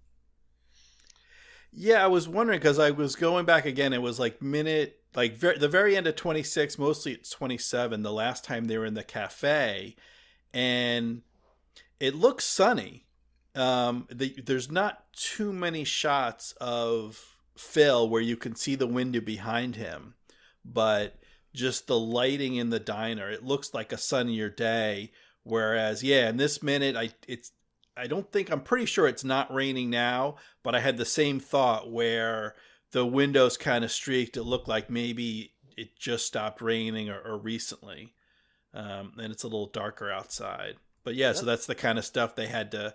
Yeah, 1.72 2.02
I 2.02 2.06
was 2.06 2.26
wondering 2.28 2.58
because 2.58 2.78
I 2.78 2.90
was 2.90 3.14
going 3.14 3.44
back 3.44 3.66
again. 3.66 3.92
It 3.92 4.02
was 4.02 4.18
like 4.18 4.40
minute, 4.40 5.00
like 5.14 5.36
ver- 5.36 5.58
the 5.58 5.68
very 5.68 5.96
end 5.96 6.06
of 6.06 6.16
26, 6.16 6.78
mostly 6.78 7.12
it's 7.12 7.30
27, 7.30 8.02
the 8.02 8.12
last 8.12 8.44
time 8.44 8.64
they 8.66 8.78
were 8.78 8.86
in 8.86 8.94
the 8.94 9.04
cafe. 9.04 9.96
And 10.52 11.22
it 12.00 12.14
looks 12.14 12.44
sunny. 12.44 13.06
Um, 13.54 14.06
the, 14.10 14.34
there's 14.44 14.70
not 14.70 15.12
too 15.12 15.52
many 15.52 15.84
shots 15.84 16.52
of 16.60 17.36
Phil 17.56 18.08
where 18.08 18.22
you 18.22 18.36
can 18.36 18.54
see 18.54 18.74
the 18.74 18.86
window 18.86 19.20
behind 19.20 19.76
him, 19.76 20.14
but 20.64 21.18
just 21.54 21.86
the 21.86 21.98
lighting 21.98 22.54
in 22.54 22.70
the 22.70 22.78
diner, 22.78 23.30
it 23.30 23.44
looks 23.44 23.74
like 23.74 23.92
a 23.92 23.98
sunnier 23.98 24.48
day. 24.48 25.10
Whereas, 25.42 26.02
yeah, 26.02 26.28
in 26.28 26.36
this 26.36 26.62
minute, 26.62 26.94
I 26.94 27.10
it's 27.26 27.52
I 27.96 28.06
don't 28.06 28.30
think 28.30 28.50
I'm 28.50 28.60
pretty 28.60 28.86
sure 28.86 29.08
it's 29.08 29.24
not 29.24 29.52
raining 29.52 29.90
now, 29.90 30.36
but 30.62 30.74
I 30.74 30.80
had 30.80 30.98
the 30.98 31.04
same 31.04 31.40
thought 31.40 31.90
where 31.90 32.54
the 32.92 33.04
windows 33.04 33.56
kind 33.56 33.84
of 33.84 33.90
streaked. 33.90 34.36
It 34.36 34.44
looked 34.44 34.68
like 34.68 34.88
maybe 34.88 35.54
it 35.76 35.98
just 35.98 36.26
stopped 36.26 36.60
raining 36.60 37.10
or, 37.10 37.20
or 37.20 37.38
recently, 37.38 38.14
um, 38.74 39.12
and 39.18 39.32
it's 39.32 39.42
a 39.44 39.48
little 39.48 39.66
darker 39.68 40.10
outside. 40.10 40.76
But 41.04 41.14
yeah, 41.14 41.32
so 41.32 41.46
that's 41.46 41.66
the 41.66 41.74
kind 41.74 41.98
of 41.98 42.04
stuff 42.04 42.34
they 42.34 42.46
had 42.46 42.70
to, 42.72 42.94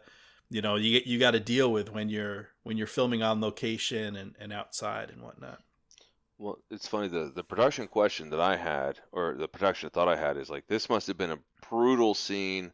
you 0.50 0.62
know, 0.62 0.76
you 0.76 1.02
you 1.06 1.20
got 1.20 1.32
to 1.32 1.40
deal 1.40 1.72
with 1.72 1.92
when 1.92 2.10
you're 2.10 2.50
when 2.64 2.78
you're 2.78 2.88
filming 2.88 3.24
on 3.24 3.42
location 3.42 4.16
and, 4.16 4.36
and 4.40 4.54
outside 4.54 5.10
and 5.10 5.22
whatnot. 5.22 5.62
Well, 6.38 6.60
it's 6.70 6.88
funny 6.88 7.08
the 7.08 7.32
the 7.34 7.44
production 7.44 7.88
question 7.88 8.30
that 8.32 8.40
I 8.40 8.56
had, 8.56 9.00
or 9.12 9.36
the 9.36 9.48
production 9.48 9.90
thought 9.90 10.08
I 10.08 10.16
had, 10.16 10.38
is 10.38 10.50
like 10.50 10.68
this 10.68 10.90
must 10.90 11.08
have 11.08 11.18
been 11.18 11.32
a 11.32 11.40
brutal 11.70 12.14
scene 12.14 12.72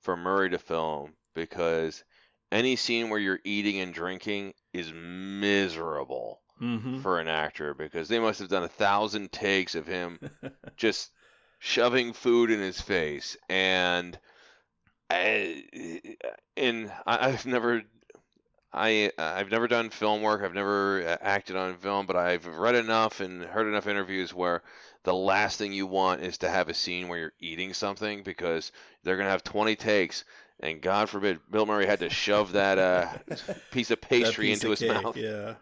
for 0.00 0.16
Murray 0.16 0.50
to 0.50 0.58
film 0.58 1.14
because 1.34 2.04
any 2.50 2.76
scene 2.76 3.10
where 3.10 3.18
you're 3.20 3.40
eating 3.44 3.80
and 3.80 3.92
drinking 3.92 4.54
is 4.72 4.92
miserable 4.94 6.40
Mm-hmm. 6.60 6.98
for 7.02 7.20
an 7.20 7.28
actor 7.28 7.72
because 7.72 8.08
they 8.08 8.18
must 8.18 8.40
have 8.40 8.48
done 8.48 8.64
a 8.64 8.68
thousand 8.68 9.30
takes 9.30 9.76
of 9.76 9.86
him 9.86 10.18
just 10.76 11.12
shoving 11.58 12.12
food 12.12 12.50
in 12.50 12.60
his 12.60 12.80
face 12.80 13.36
and 13.48 14.18
I, 15.10 15.64
and 16.56 16.92
I've 17.06 17.46
never 17.46 17.82
I 18.72 19.10
I've 19.16 19.50
never 19.50 19.66
done 19.66 19.90
film 19.90 20.22
work. 20.22 20.42
I've 20.42 20.54
never 20.54 21.02
uh, 21.06 21.16
acted 21.20 21.56
on 21.56 21.76
film, 21.76 22.06
but 22.06 22.16
I've 22.16 22.46
read 22.46 22.74
enough 22.74 23.20
and 23.20 23.42
heard 23.42 23.66
enough 23.66 23.86
interviews 23.86 24.34
where 24.34 24.62
the 25.04 25.14
last 25.14 25.58
thing 25.58 25.72
you 25.72 25.86
want 25.86 26.22
is 26.22 26.38
to 26.38 26.50
have 26.50 26.68
a 26.68 26.74
scene 26.74 27.08
where 27.08 27.18
you're 27.18 27.32
eating 27.40 27.72
something 27.72 28.22
because 28.22 28.72
they're 29.02 29.16
gonna 29.16 29.30
have 29.30 29.42
20 29.42 29.74
takes, 29.76 30.24
and 30.60 30.82
God 30.82 31.08
forbid 31.08 31.40
Bill 31.50 31.64
Murray 31.64 31.86
had 31.86 32.00
to 32.00 32.10
shove 32.10 32.52
that 32.52 32.78
uh, 32.78 33.08
piece 33.70 33.90
of 33.90 34.00
pastry 34.02 34.48
piece 34.48 34.62
into 34.62 34.72
of 34.72 34.78
his 34.78 34.80
cake, 34.80 35.02
mouth. 35.02 35.16
Yeah. 35.16 35.54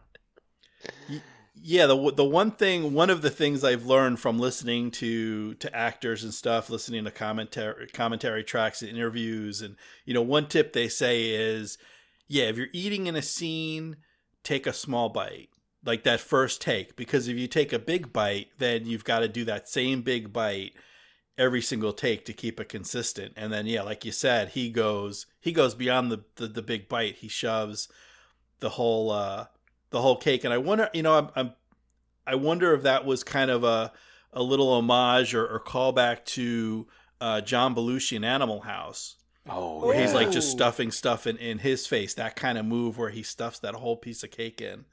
Yeah, 1.59 1.87
the 1.87 2.13
the 2.13 2.25
one 2.25 2.51
thing, 2.51 2.93
one 2.93 3.09
of 3.09 3.23
the 3.23 3.31
things 3.31 3.65
I've 3.65 3.87
learned 3.87 4.21
from 4.21 4.39
listening 4.39 4.91
to 4.93 5.55
to 5.55 5.75
actors 5.75 6.23
and 6.23 6.33
stuff, 6.35 6.69
listening 6.69 7.05
to 7.05 7.11
commentary 7.11 7.87
commentary 7.89 8.45
tracks 8.45 8.83
and 8.83 8.91
interviews, 8.91 9.63
and 9.63 9.77
you 10.05 10.13
know, 10.13 10.23
one 10.23 10.49
tip 10.49 10.73
they 10.73 10.89
say 10.89 11.31
is, 11.31 11.79
yeah, 12.29 12.45
if 12.45 12.57
you're 12.59 12.67
eating 12.73 13.07
in 13.07 13.17
a 13.17 13.23
scene, 13.23 13.97
take 14.45 14.67
a 14.67 14.73
small 14.73 15.09
bite, 15.09 15.49
like 15.85 16.05
that 16.05 16.21
first 16.21 16.61
take, 16.61 16.95
because 16.95 17.27
if 17.27 17.37
you 17.39 17.49
take 17.49 17.73
a 17.73 17.79
big 17.79 18.13
bite, 18.13 18.49
then 18.59 18.85
you've 18.85 19.05
got 19.05 19.21
to 19.21 19.29
do 19.29 19.45
that 19.47 19.69
same 19.69 20.03
big 20.03 20.33
bite 20.33 20.73
every 21.39 21.63
single 21.63 21.93
take 21.93 22.25
to 22.27 22.33
keep 22.33 22.61
it 22.61 22.69
consistent. 22.69 23.33
And 23.37 23.53
then, 23.53 23.67
yeah, 23.67 23.83
like 23.83 24.05
you 24.05 24.13
said, 24.13 24.51
he 24.51 24.69
goes 24.71 25.27
he 25.41 25.53
goes 25.53 25.75
beyond 25.75 26.13
the 26.13 26.23
the, 26.37 26.49
the 26.49 26.63
big 26.63 26.89
bite. 26.89 27.17
He 27.17 27.29
shoves 27.29 27.89
the 28.61 28.71
whole 28.71 29.11
uh 29.11 29.47
the 29.97 30.03
whole 30.03 30.17
cake 30.17 30.45
and 30.45 30.53
i 30.53 30.59
wonder 30.59 30.91
you 30.93 31.03
know 31.03 31.15
i'm, 31.15 31.29
I'm 31.35 31.53
i 32.27 32.35
wonder 32.35 32.75
if 32.75 32.83
that 32.83 33.07
was 33.07 33.25
kind 33.25 33.51
of 33.51 33.65
a 33.65 33.93
a 34.35 34.43
little 34.43 34.71
homage 34.75 35.35
or, 35.35 35.47
or 35.47 35.59
callback 35.59 36.27
to 36.27 36.87
uh 37.23 37.41
john 37.41 37.75
belushi 37.75 38.15
in 38.17 38.25
animal 38.25 38.61
house. 38.61 39.17
Oh, 39.49 39.87
where 39.87 39.99
he's 39.99 40.13
like 40.13 40.33
just 40.33 40.51
stuffing 40.51 40.91
stuff 40.91 41.27
in, 41.27 41.39
in 41.39 41.59
his 41.59 41.87
face 41.87 42.13
that 42.15 42.37
kind 42.37 42.59
of 42.59 42.67
move 42.67 42.99
where 42.99 43.11
he 43.11 43.23
stuffs 43.23 43.61
that 43.61 43.77
whole 43.77 43.97
piece 43.97 44.23
of 44.23 44.31
cake 44.31 44.61
in. 44.61 44.85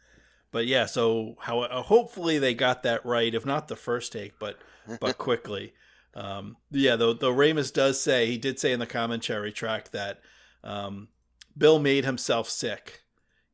But 0.51 0.67
yeah 0.67 0.85
so 0.85 1.35
how 1.41 1.61
uh, 1.61 1.81
hopefully 1.81 2.39
they 2.39 2.53
got 2.53 2.83
that 2.83 3.05
right 3.05 3.35
if 3.35 3.45
not 3.45 3.67
the 3.67 3.75
first 3.75 4.13
take 4.13 4.39
but 4.39 4.57
but 5.01 5.17
quickly. 5.27 5.73
Um 6.15 6.55
yeah 6.71 6.95
though 6.95 7.11
though 7.11 7.33
Ramis 7.33 7.73
does 7.73 7.99
say 7.99 8.27
he 8.27 8.37
did 8.37 8.57
say 8.57 8.71
in 8.71 8.79
the 8.79 8.85
commentary 8.85 9.51
track 9.51 9.91
that 9.91 10.21
um 10.63 11.09
bill 11.57 11.79
made 11.79 12.05
himself 12.05 12.49
sick 12.49 13.02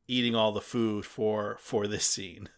eating 0.09 0.35
all 0.35 0.51
the 0.51 0.61
food 0.61 1.05
for 1.05 1.57
for 1.61 1.87
this 1.87 2.05
scene 2.05 2.49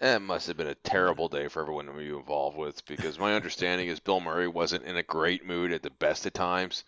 It 0.00 0.20
must 0.20 0.46
have 0.48 0.58
been 0.58 0.66
a 0.66 0.74
terrible 0.74 1.28
day 1.28 1.48
for 1.48 1.62
everyone 1.62 1.86
to 1.86 1.92
be 1.92 2.08
involved 2.08 2.54
with 2.54 2.84
because 2.86 3.18
my 3.20 3.34
understanding 3.34 3.86
is 3.88 3.98
Bill 3.98 4.20
Murray 4.20 4.48
wasn't 4.48 4.84
in 4.84 4.96
a 4.96 5.02
great 5.02 5.46
mood 5.46 5.72
at 5.72 5.82
the 5.82 5.90
best 5.90 6.26
of 6.26 6.32
times. 6.32 6.84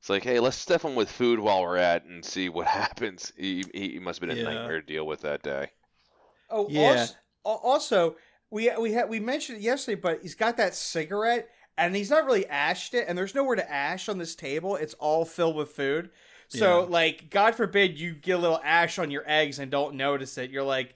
It's 0.00 0.10
like, 0.10 0.24
hey, 0.24 0.40
let's 0.40 0.56
stuff 0.56 0.84
him 0.84 0.94
with 0.94 1.10
food 1.10 1.40
while 1.40 1.62
we're 1.62 1.76
at 1.78 2.04
and 2.04 2.24
see 2.24 2.48
what 2.48 2.66
happens. 2.68 3.32
He, 3.36 3.64
he 3.74 3.98
must 4.00 4.20
have 4.22 4.28
been 4.28 4.38
a 4.38 4.40
Yeah. 4.40 4.42
nightmare 4.42 4.80
to 4.80 4.86
deal 4.86 5.06
with 5.06 5.22
that 5.22 5.42
day. 5.42 5.72
Oh, 6.50 6.66
Yeah. 6.66 6.74
Also, 6.74 7.14
also 7.44 8.16
we 8.50 8.70
we 8.78 8.92
had 8.92 9.08
we 9.08 9.20
mentioned 9.20 9.58
it 9.58 9.62
yesterday, 9.62 10.00
but 10.00 10.22
he's 10.22 10.34
got 10.34 10.56
that 10.58 10.74
cigarette, 10.74 11.48
and 11.76 11.96
he's 11.96 12.10
not 12.10 12.24
really 12.24 12.46
ashed 12.46 12.94
it, 12.94 13.06
and 13.08 13.16
there's 13.16 13.34
nowhere 13.34 13.56
to 13.56 13.70
ash 13.72 14.08
on 14.08 14.18
this 14.18 14.34
table. 14.34 14.76
It's 14.76 14.94
all 14.94 15.24
filled 15.24 15.56
with 15.56 15.70
food. 15.70 16.10
So, 16.54 16.80
Yeah. 16.80 16.86
like, 16.88 17.30
God 17.30 17.54
forbid 17.54 17.98
you 17.98 18.14
get 18.14 18.32
a 18.32 18.38
little 18.38 18.60
ash 18.62 18.98
on 18.98 19.10
your 19.10 19.24
eggs 19.26 19.58
and 19.58 19.70
don't 19.70 19.96
notice 19.96 20.38
it. 20.38 20.50
You're 20.50 20.62
like, 20.62 20.94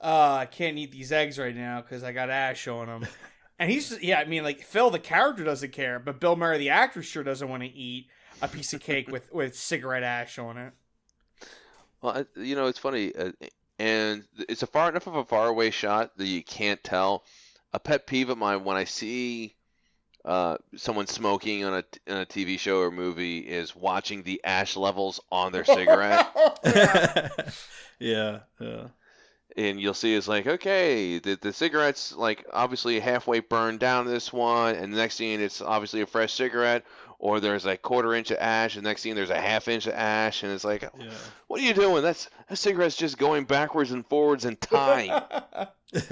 uh, 0.00 0.36
I 0.40 0.46
can't 0.46 0.78
eat 0.78 0.92
these 0.92 1.12
eggs 1.12 1.38
right 1.38 1.54
now 1.54 1.80
because 1.80 2.02
I 2.04 2.12
got 2.12 2.30
ash 2.30 2.66
on 2.68 2.86
them. 2.86 3.06
and 3.58 3.70
he's, 3.70 3.88
just, 3.90 4.02
yeah, 4.02 4.18
I 4.20 4.24
mean, 4.24 4.42
like, 4.44 4.60
Phil, 4.62 4.90
the 4.90 4.98
character, 4.98 5.44
doesn't 5.44 5.72
care, 5.72 5.98
but 5.98 6.20
Bill 6.20 6.36
Murray, 6.36 6.58
the 6.58 6.70
actor, 6.70 7.02
sure 7.02 7.22
doesn't 7.22 7.48
want 7.48 7.62
to 7.62 7.68
eat 7.68 8.08
a 8.40 8.48
piece 8.48 8.72
of 8.72 8.80
cake 8.80 9.10
with, 9.10 9.32
with 9.32 9.56
cigarette 9.56 10.02
ash 10.02 10.38
on 10.38 10.56
it. 10.58 10.72
Well, 12.00 12.18
I, 12.18 12.40
you 12.40 12.54
know, 12.56 12.66
it's 12.66 12.78
funny, 12.78 13.14
uh, 13.14 13.32
and 13.78 14.24
it's 14.48 14.62
a 14.62 14.66
far 14.66 14.88
enough 14.88 15.06
of 15.06 15.14
a 15.16 15.24
far 15.24 15.48
away 15.48 15.70
shot 15.70 16.16
that 16.16 16.26
you 16.26 16.42
can't 16.42 16.82
tell. 16.82 17.24
A 17.72 17.78
pet 17.80 18.06
peeve 18.06 18.28
of 18.28 18.36
mine 18.38 18.64
when 18.64 18.76
I 18.76 18.84
see 18.84 19.56
uh, 20.24 20.56
someone 20.76 21.06
smoking 21.06 21.64
on 21.64 21.74
a, 21.74 21.84
on 22.12 22.20
a 22.22 22.26
TV 22.26 22.58
show 22.58 22.80
or 22.80 22.90
movie 22.90 23.38
is 23.38 23.74
watching 23.74 24.22
the 24.22 24.40
ash 24.44 24.76
levels 24.76 25.20
on 25.30 25.52
their 25.52 25.64
cigarette. 25.64 26.28
yeah 27.98 28.40
yeah 28.60 28.86
and 29.56 29.78
you'll 29.80 29.92
see 29.94 30.14
it's 30.14 30.28
like 30.28 30.46
okay 30.46 31.18
the, 31.18 31.34
the 31.36 31.52
cigarette's 31.52 32.12
like 32.14 32.44
obviously 32.52 32.98
halfway 32.98 33.38
burned 33.40 33.78
down 33.78 34.06
this 34.06 34.32
one 34.32 34.74
and 34.74 34.92
the 34.92 34.96
next 34.96 35.16
scene 35.16 35.40
it's 35.40 35.60
obviously 35.60 36.00
a 36.00 36.06
fresh 36.06 36.32
cigarette 36.32 36.84
or 37.22 37.38
there's 37.38 37.64
like 37.64 37.82
quarter 37.82 38.14
inch 38.14 38.32
of 38.32 38.38
ash, 38.40 38.74
and 38.74 38.82
next 38.82 39.04
thing 39.04 39.14
there's 39.14 39.30
a 39.30 39.40
half 39.40 39.68
inch 39.68 39.86
of 39.86 39.94
ash, 39.94 40.42
and 40.42 40.50
it's 40.52 40.64
like, 40.64 40.82
Yeah. 40.82 41.08
what 41.46 41.60
are 41.60 41.62
you 41.62 41.72
doing? 41.72 42.02
That's 42.02 42.28
that 42.48 42.56
cigarette's 42.56 42.96
just 42.96 43.16
going 43.16 43.44
backwards 43.44 43.92
and 43.92 44.04
forwards 44.04 44.44
in 44.44 44.56
time. 44.56 45.22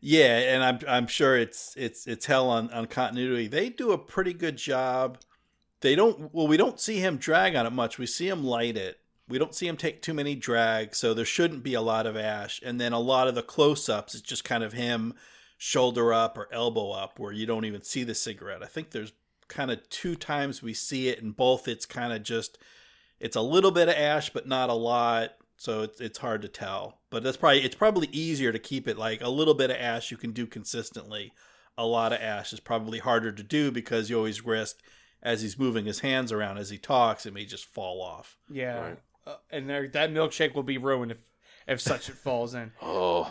yeah, 0.00 0.38
and 0.54 0.62
I'm 0.62 0.78
I'm 0.88 1.06
sure 1.06 1.36
it's 1.36 1.74
it's 1.76 2.06
it's 2.06 2.26
hell 2.26 2.48
on 2.48 2.70
on 2.70 2.86
continuity. 2.86 3.48
They 3.48 3.68
do 3.68 3.92
a 3.92 3.98
pretty 3.98 4.32
good 4.32 4.56
job. 4.56 5.18
They 5.82 5.94
don't 5.94 6.32
well, 6.34 6.48
we 6.48 6.56
don't 6.56 6.80
see 6.80 7.00
him 7.00 7.18
drag 7.18 7.54
on 7.54 7.66
it 7.66 7.72
much. 7.72 7.98
We 7.98 8.06
see 8.06 8.28
him 8.28 8.44
light 8.44 8.76
it. 8.76 8.98
We 9.28 9.38
don't 9.38 9.54
see 9.54 9.68
him 9.68 9.76
take 9.76 10.02
too 10.02 10.14
many 10.14 10.34
drags, 10.34 10.98
so 10.98 11.14
there 11.14 11.24
shouldn't 11.24 11.62
be 11.62 11.74
a 11.74 11.80
lot 11.80 12.06
of 12.06 12.16
ash. 12.16 12.60
And 12.64 12.80
then 12.80 12.92
a 12.92 12.98
lot 12.98 13.28
of 13.28 13.36
the 13.36 13.42
close-ups, 13.42 14.14
it's 14.14 14.22
just 14.22 14.42
kind 14.42 14.64
of 14.64 14.72
him 14.72 15.14
shoulder 15.56 16.12
up 16.12 16.36
or 16.36 16.48
elbow 16.50 16.90
up, 16.90 17.20
where 17.20 17.30
you 17.30 17.46
don't 17.46 17.64
even 17.64 17.82
see 17.82 18.02
the 18.02 18.14
cigarette. 18.14 18.62
I 18.62 18.66
think 18.66 18.90
there's 18.90 19.12
kind 19.46 19.70
of 19.70 19.88
two 19.88 20.16
times 20.16 20.62
we 20.62 20.74
see 20.74 21.08
it, 21.08 21.22
and 21.22 21.36
both 21.36 21.68
it's 21.68 21.86
kind 21.86 22.12
of 22.12 22.22
just 22.22 22.58
it's 23.20 23.36
a 23.36 23.42
little 23.42 23.70
bit 23.70 23.88
of 23.88 23.94
ash, 23.94 24.30
but 24.30 24.48
not 24.48 24.70
a 24.70 24.74
lot 24.74 25.34
so 25.60 25.82
it's 25.82 26.00
it's 26.00 26.18
hard 26.18 26.40
to 26.40 26.48
tell. 26.48 27.00
But 27.10 27.22
that's 27.22 27.36
probably 27.36 27.60
it's 27.62 27.74
probably 27.76 28.08
easier 28.12 28.50
to 28.50 28.58
keep 28.58 28.88
it 28.88 28.96
like 28.96 29.20
a 29.20 29.28
little 29.28 29.52
bit 29.52 29.68
of 29.70 29.76
ash 29.76 30.10
you 30.10 30.16
can 30.16 30.32
do 30.32 30.46
consistently. 30.46 31.32
A 31.76 31.84
lot 31.84 32.14
of 32.14 32.20
ash 32.20 32.52
is 32.54 32.60
probably 32.60 32.98
harder 32.98 33.30
to 33.30 33.42
do 33.42 33.70
because 33.70 34.08
you 34.08 34.16
always 34.16 34.42
risk 34.44 34.76
as 35.22 35.42
he's 35.42 35.58
moving 35.58 35.84
his 35.84 36.00
hands 36.00 36.32
around 36.32 36.56
as 36.56 36.70
he 36.70 36.78
talks, 36.78 37.26
it 37.26 37.34
may 37.34 37.44
just 37.44 37.66
fall 37.66 38.00
off. 38.00 38.38
yeah, 38.50 38.80
Right. 38.80 38.98
uh, 39.26 39.36
and 39.50 39.68
there, 39.68 39.86
that 39.88 40.10
milkshake 40.10 40.54
will 40.54 40.62
be 40.62 40.78
ruined 40.78 41.12
if 41.12 41.18
if 41.68 41.78
such 41.80 42.08
it 42.08 42.16
falls 42.16 42.54
in. 42.54 42.72
Oh, 42.82 43.30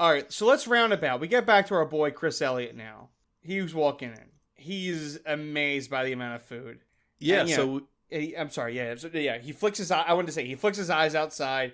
All 0.00 0.10
right, 0.12 0.32
so 0.32 0.46
let's 0.46 0.66
round 0.66 0.92
about. 0.92 1.20
We 1.20 1.28
get 1.28 1.46
back 1.46 1.68
to 1.68 1.74
our 1.74 1.84
boy 1.86 2.10
Chris 2.10 2.42
Elliott 2.42 2.74
now. 2.76 3.10
He 3.40 3.62
was 3.62 3.72
walking 3.74 4.10
in. 4.10 4.30
He's 4.56 5.18
amazed 5.26 5.90
by 5.90 6.04
the 6.04 6.12
amount 6.12 6.34
of 6.36 6.42
food. 6.42 6.80
Yeah, 7.20 7.40
And, 7.40 7.48
you 7.48 7.54
so 7.54 7.82
He- 8.10 8.36
I'm 8.36 8.50
sorry, 8.50 8.76
yeah, 8.76 8.94
yeah. 9.12 9.38
He 9.38 9.52
flicks 9.52 9.78
his. 9.78 9.90
I 9.90 10.12
wanted 10.12 10.26
to 10.28 10.32
say 10.32 10.46
he 10.46 10.54
flicks 10.54 10.78
his 10.78 10.90
eyes 10.90 11.14
outside, 11.14 11.72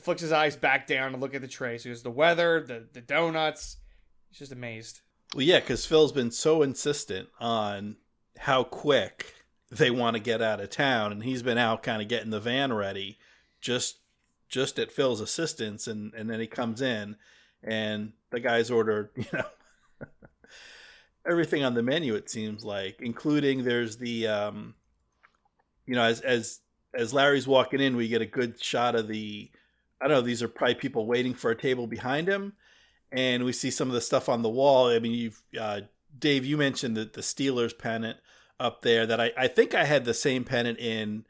flicks 0.00 0.22
his 0.22 0.32
eyes 0.32 0.56
back 0.56 0.86
down 0.86 1.12
to 1.12 1.18
look 1.18 1.34
at 1.34 1.40
the 1.42 1.48
tray. 1.48 1.78
So 1.78 1.88
there's 1.88 2.02
the 2.02 2.10
weather, 2.10 2.64
the 2.66 2.86
the 2.92 3.00
donuts. 3.00 3.76
He's 4.28 4.38
just 4.38 4.52
amazed. 4.52 5.00
well, 5.34 5.44
yeah, 5.44 5.60
because 5.60 5.86
Phil's 5.86 6.12
been 6.12 6.30
so 6.30 6.62
insistent 6.62 7.28
on 7.40 7.96
how 8.38 8.64
quick 8.64 9.34
they 9.70 9.90
want 9.90 10.14
to 10.16 10.20
get 10.22 10.40
out 10.42 10.60
of 10.60 10.70
town, 10.70 11.12
and 11.12 11.22
he's 11.22 11.42
been 11.42 11.58
out 11.58 11.82
kind 11.82 12.00
of 12.02 12.08
getting 12.08 12.30
the 12.30 12.40
van 12.40 12.72
ready, 12.72 13.18
just 13.60 13.96
just 14.48 14.78
at 14.78 14.92
Phil's 14.92 15.20
assistance, 15.20 15.86
and 15.86 16.14
and 16.14 16.30
then 16.30 16.40
he 16.40 16.46
comes 16.46 16.80
in, 16.80 17.16
and 17.62 18.12
the 18.30 18.40
guys 18.40 18.70
ordered, 18.70 19.10
you 19.16 19.24
know, 19.32 19.44
everything 21.26 21.64
on 21.64 21.74
the 21.74 21.82
menu. 21.82 22.14
It 22.14 22.30
seems 22.30 22.64
like, 22.64 22.96
including 23.00 23.64
there's 23.64 23.96
the, 23.96 24.26
um, 24.28 24.74
you 25.86 25.94
know, 25.94 26.02
as 26.02 26.20
as 26.20 26.60
as 26.94 27.12
Larry's 27.12 27.46
walking 27.46 27.80
in, 27.80 27.96
we 27.96 28.08
get 28.08 28.22
a 28.22 28.26
good 28.26 28.62
shot 28.62 28.94
of 28.94 29.08
the. 29.08 29.50
I 30.00 30.08
don't 30.08 30.18
know. 30.18 30.22
These 30.22 30.42
are 30.42 30.48
probably 30.48 30.74
people 30.74 31.06
waiting 31.06 31.34
for 31.34 31.50
a 31.50 31.56
table 31.56 31.86
behind 31.86 32.28
him, 32.28 32.52
and 33.12 33.44
we 33.44 33.52
see 33.52 33.70
some 33.70 33.88
of 33.88 33.94
the 33.94 34.00
stuff 34.00 34.28
on 34.28 34.42
the 34.42 34.48
wall. 34.48 34.88
I 34.88 34.98
mean, 34.98 35.12
you've 35.12 35.42
uh, 35.58 35.82
Dave, 36.18 36.44
you 36.44 36.56
mentioned 36.56 36.96
that 36.96 37.14
the 37.14 37.22
Steelers 37.22 37.76
pennant 37.76 38.18
up 38.60 38.82
there. 38.82 39.06
That 39.06 39.20
I 39.20 39.32
I 39.36 39.48
think 39.48 39.74
I 39.74 39.84
had 39.84 40.04
the 40.04 40.14
same 40.14 40.44
pennant 40.44 40.78
in, 40.78 41.24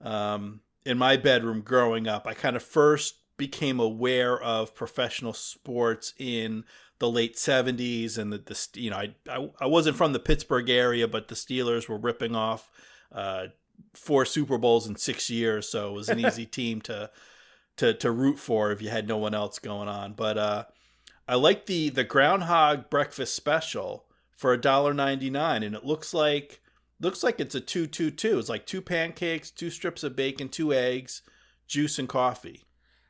um, 0.00 0.60
in 0.84 0.98
my 0.98 1.16
bedroom 1.16 1.62
growing 1.62 2.06
up. 2.06 2.26
I 2.26 2.34
kind 2.34 2.56
of 2.56 2.62
first 2.62 3.16
became 3.36 3.80
aware 3.80 4.40
of 4.40 4.74
professional 4.74 5.32
sports 5.32 6.14
in 6.18 6.64
the 6.98 7.10
late 7.10 7.36
70s 7.36 8.16
and 8.16 8.32
the, 8.32 8.38
the 8.38 8.80
you 8.80 8.90
know 8.90 8.96
I, 8.96 9.14
I 9.28 9.50
I 9.60 9.66
wasn't 9.66 9.96
from 9.96 10.14
the 10.14 10.18
Pittsburgh 10.18 10.70
area 10.70 11.06
but 11.06 11.28
the 11.28 11.34
Steelers 11.34 11.88
were 11.88 11.98
ripping 11.98 12.34
off 12.34 12.70
uh 13.12 13.48
four 13.94 14.24
Super 14.24 14.58
Bowls 14.58 14.86
in 14.86 14.96
6 14.96 15.30
years 15.30 15.68
so 15.68 15.90
it 15.90 15.94
was 15.94 16.08
an 16.08 16.20
easy 16.20 16.46
team 16.58 16.80
to 16.82 17.10
to 17.76 17.94
to 17.94 18.10
root 18.10 18.38
for 18.38 18.72
if 18.72 18.80
you 18.82 18.88
had 18.88 19.08
no 19.08 19.16
one 19.16 19.34
else 19.34 19.58
going 19.58 19.88
on 19.88 20.12
but 20.12 20.38
uh 20.38 20.64
I 21.28 21.34
like 21.34 21.66
the 21.66 21.88
the 21.88 22.04
groundhog 22.04 22.88
breakfast 22.90 23.34
special 23.34 24.04
for 24.36 24.52
a 24.52 24.60
dollar 24.60 24.94
ninety 24.94 25.30
nine 25.30 25.62
and 25.62 25.74
it 25.74 25.84
looks 25.84 26.14
like 26.14 26.60
looks 27.00 27.22
like 27.22 27.40
it's 27.40 27.54
a 27.54 27.60
two 27.60 27.86
two 27.86 28.10
two 28.10 28.38
it's 28.38 28.48
like 28.48 28.66
two 28.66 28.80
pancakes 28.80 29.50
two 29.50 29.70
strips 29.70 30.02
of 30.04 30.14
bacon 30.16 30.48
two 30.48 30.72
eggs 30.72 31.22
juice 31.66 31.98
and 31.98 32.08
coffee 32.08 32.62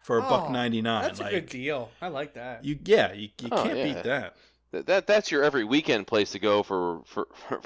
for 0.02 0.18
a 0.18 0.22
buck 0.22 0.44
Oh, 0.48 0.52
99 0.52 1.02
That's 1.02 1.18
like 1.20 1.33
a 1.33 1.40
good 1.40 1.48
deal. 1.48 1.90
I 2.00 2.09
like 2.09 2.35
that. 2.35 2.64
you 2.64 2.79
yeah, 2.85 3.12
you, 3.12 3.29
you 3.42 3.48
Oh, 3.50 3.62
can't 3.64 3.76
yeah. 3.76 3.85
beat 3.85 4.02
that. 4.05 4.37
that, 4.70 4.87
that 4.87 5.07
that's 5.09 5.31
your 5.33 5.42
every 5.42 5.64
weekend 5.64 6.07
place 6.07 6.31
to 6.31 6.38
go 6.38 6.62
for 6.62 7.02
for 7.05 7.26
for, 7.48 7.61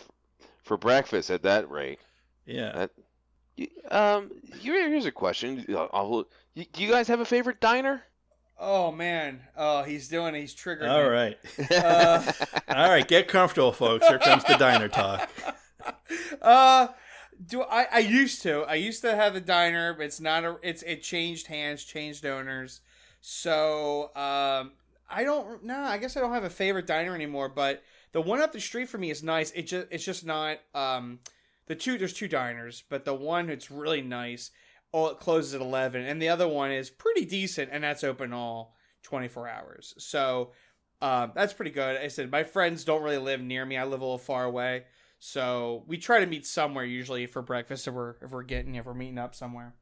for 0.65 0.77
breakfast 0.79 1.31
at 1.31 1.43
that 1.43 1.71
rate. 1.71 1.99
Yeah. 2.46 2.72
That- 2.72 2.90
You- 3.57 3.68
Um, 3.90 4.31
here, 4.61 4.88
here's 4.88 5.07
a 5.07 5.12
question. 5.12 5.66
Uh, 5.68 5.87
I'll- 5.92 6.29
you- 6.55 6.64
Do 6.72 6.83
you 6.83 6.90
guys 6.90 7.09
have 7.09 7.20
a 7.20 7.24
favorite 7.24 7.61
diner? 7.61 8.03
Oh 8.62 8.92
man, 8.92 9.40
oh 9.57 9.83
he's 9.85 10.09
doing. 10.09 10.35
it. 10.35 10.40
He's 10.40 10.53
triggered. 10.55 10.88
All 10.88 11.03
me. 11.03 11.09
right. 11.09 11.38
Uh, 11.70 12.33
All 12.68 12.88
right, 12.90 13.07
get 13.09 13.26
comfortable 13.29 13.72
folks. 13.72 14.07
Here 14.07 14.18
comes 14.18 14.44
the 14.44 14.57
diner 14.57 14.88
talk. 14.88 15.31
uh 16.42 16.88
do 17.46 17.62
I 17.62 17.87
I 17.90 17.98
used 18.00 18.42
to. 18.42 18.62
I 18.64 18.74
used 18.74 19.00
to 19.03 19.14
have 19.16 19.35
a 19.35 19.40
diner, 19.40 19.94
but 19.94 20.05
it's 20.05 20.20
not 20.20 20.44
a 20.44 20.57
it's 20.62 20.83
it 20.83 21.03
changed 21.03 21.46
hands, 21.46 21.85
changed 21.85 22.24
owners. 22.26 22.81
So, 23.22 24.11
um 24.16 24.72
I 25.09 25.24
don't 25.24 25.64
no, 25.64 25.81
I 25.81 25.96
guess 25.98 26.16
I 26.16 26.20
don't 26.20 26.33
have 26.35 26.44
a 26.44 26.50
favorite 26.50 26.87
diner 26.87 27.14
anymore, 27.14 27.48
but 27.48 27.83
the 28.12 28.20
one 28.20 28.40
up 28.40 28.53
the 28.53 28.61
street 28.61 28.88
for 28.88 28.98
me 28.98 29.11
is 29.11 29.22
nice. 29.22 29.50
It 29.53 29.62
just 29.62 29.87
it's 29.90 30.05
just 30.05 30.24
not 30.26 30.59
um 30.74 31.18
the 31.71 31.77
two 31.77 31.97
there's 31.97 32.13
two 32.13 32.27
diners, 32.27 32.83
but 32.89 33.05
the 33.05 33.15
one 33.15 33.47
that's 33.47 33.71
really 33.71 34.03
nice 34.03 34.51
oh 34.93 35.07
it 35.07 35.21
closes 35.21 35.55
at 35.55 35.61
11 35.61 36.05
and 36.05 36.21
the 36.21 36.29
other 36.29 36.49
one 36.49 36.73
is 36.73 36.91
pretty 36.91 37.25
decent 37.25 37.71
and 37.71 37.85
that's 37.85 38.03
open 38.03 38.33
all 38.33 38.75
24 39.05 39.49
hours. 39.49 39.95
So, 39.97 40.51
um, 41.01 41.31
that's 41.33 41.53
pretty 41.53 41.71
good. 41.71 41.97
I 41.97 42.09
said 42.09 42.29
my 42.29 42.43
friends 42.43 42.85
don't 42.85 43.05
really 43.05 43.19
live 43.19 43.41
near 43.41 43.65
me. 43.65 43.77
I 43.77 43.85
live 43.85 44.01
a 44.01 44.05
little 44.05 44.19
far 44.19 44.47
away, 44.47 44.83
so 45.21 45.85
we 45.87 45.97
try 45.97 46.19
to 46.19 46.27
meet 46.27 46.45
somewhere 46.45 46.85
usually 46.85 47.27
for 47.27 47.41
breakfast 47.41 47.87
if 47.87 47.95
we're 47.95 48.17
if 48.21 48.33
we're 48.33 48.43
getting 48.43 48.75
if 48.75 48.85
we're 48.85 48.93
meeting 48.93 49.19
up 49.19 49.37
somewhere. 49.37 49.77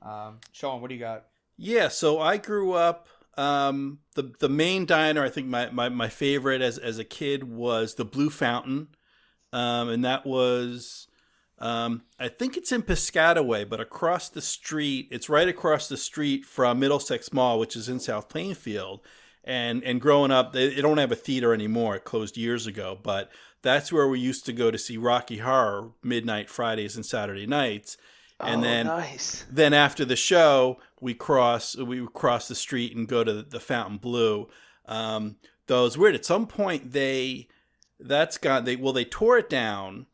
Um, 0.00 0.38
Sean, 0.52 0.80
what 0.80 0.88
do 0.88 0.94
you 0.94 1.00
got? 1.00 1.26
Yeah, 1.58 1.88
so 1.88 2.18
I 2.18 2.38
grew 2.38 2.72
up 2.72 3.08
um 3.36 3.98
the 4.14 4.32
the 4.40 4.48
main 4.48 4.86
diner, 4.86 5.22
I 5.22 5.28
think 5.28 5.48
my 5.48 5.68
my, 5.68 5.90
my 5.90 6.08
favorite 6.08 6.62
as 6.62 6.78
as 6.78 6.98
a 6.98 7.04
kid 7.04 7.44
was 7.44 7.96
the 7.96 8.06
Blue 8.06 8.30
Fountain. 8.30 8.88
Um 9.52 9.88
and 9.88 10.04
that 10.04 10.26
was 10.26 11.08
um 11.58 12.02
I 12.18 12.28
think 12.28 12.56
it's 12.56 12.72
in 12.72 12.82
Piscataway, 12.82 13.68
but 13.68 13.80
across 13.80 14.28
the 14.28 14.42
street, 14.42 15.08
it's 15.10 15.28
right 15.28 15.48
across 15.48 15.88
the 15.88 15.96
street 15.96 16.44
from 16.44 16.80
Middlesex 16.80 17.32
Mall, 17.32 17.58
which 17.58 17.76
is 17.76 17.88
in 17.88 18.00
South 18.00 18.28
Plainfield. 18.28 19.00
And 19.44 19.82
and 19.82 20.00
growing 20.00 20.30
up, 20.30 20.52
they, 20.52 20.74
they 20.74 20.80
don't 20.80 20.98
have 20.98 21.12
a 21.12 21.16
theater 21.16 21.52
anymore. 21.52 21.96
It 21.96 22.04
closed 22.04 22.36
years 22.36 22.66
ago, 22.66 22.98
but 23.02 23.30
that's 23.62 23.92
where 23.92 24.08
we 24.08 24.18
used 24.18 24.44
to 24.46 24.52
go 24.52 24.70
to 24.70 24.78
see 24.78 24.96
Rocky 24.96 25.38
Horror 25.38 25.90
midnight 26.02 26.50
Fridays 26.50 26.96
and 26.96 27.06
Saturday 27.06 27.46
nights. 27.46 27.96
And 28.40 28.60
oh, 28.60 28.64
then 28.64 28.86
nice. 28.86 29.46
then 29.50 29.72
after 29.72 30.04
the 30.04 30.16
show, 30.16 30.80
we 31.00 31.14
cross 31.14 31.76
we 31.76 32.06
cross 32.08 32.48
the 32.48 32.54
street 32.54 32.94
and 32.96 33.06
go 33.06 33.22
to 33.22 33.42
the 33.42 33.60
Fountain 33.60 33.98
Blue. 33.98 34.48
Um, 34.86 35.36
though 35.68 35.86
it's 35.86 35.96
weird. 35.96 36.16
At 36.16 36.24
some 36.24 36.46
point, 36.46 36.92
they 36.92 37.48
that's 38.02 38.38
got 38.38 38.64
they 38.64 38.76
well 38.76 38.92
they 38.92 39.04
tore 39.04 39.38
it 39.38 39.48
down, 39.48 40.06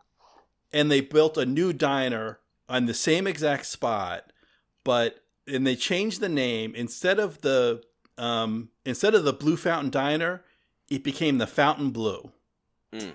and 0.72 0.90
they 0.90 1.00
built 1.00 1.36
a 1.36 1.46
new 1.46 1.72
diner 1.72 2.40
on 2.68 2.86
the 2.86 2.94
same 2.94 3.26
exact 3.26 3.66
spot, 3.66 4.32
but 4.84 5.24
and 5.46 5.66
they 5.66 5.76
changed 5.76 6.20
the 6.20 6.28
name 6.28 6.74
instead 6.74 7.18
of 7.18 7.40
the 7.40 7.82
um, 8.18 8.70
instead 8.84 9.14
of 9.14 9.24
the 9.24 9.32
Blue 9.32 9.56
Fountain 9.56 9.90
Diner, 9.90 10.44
it 10.88 11.04
became 11.04 11.38
the 11.38 11.46
Fountain 11.46 11.90
Blue. 11.90 12.32
Mm. 12.92 13.12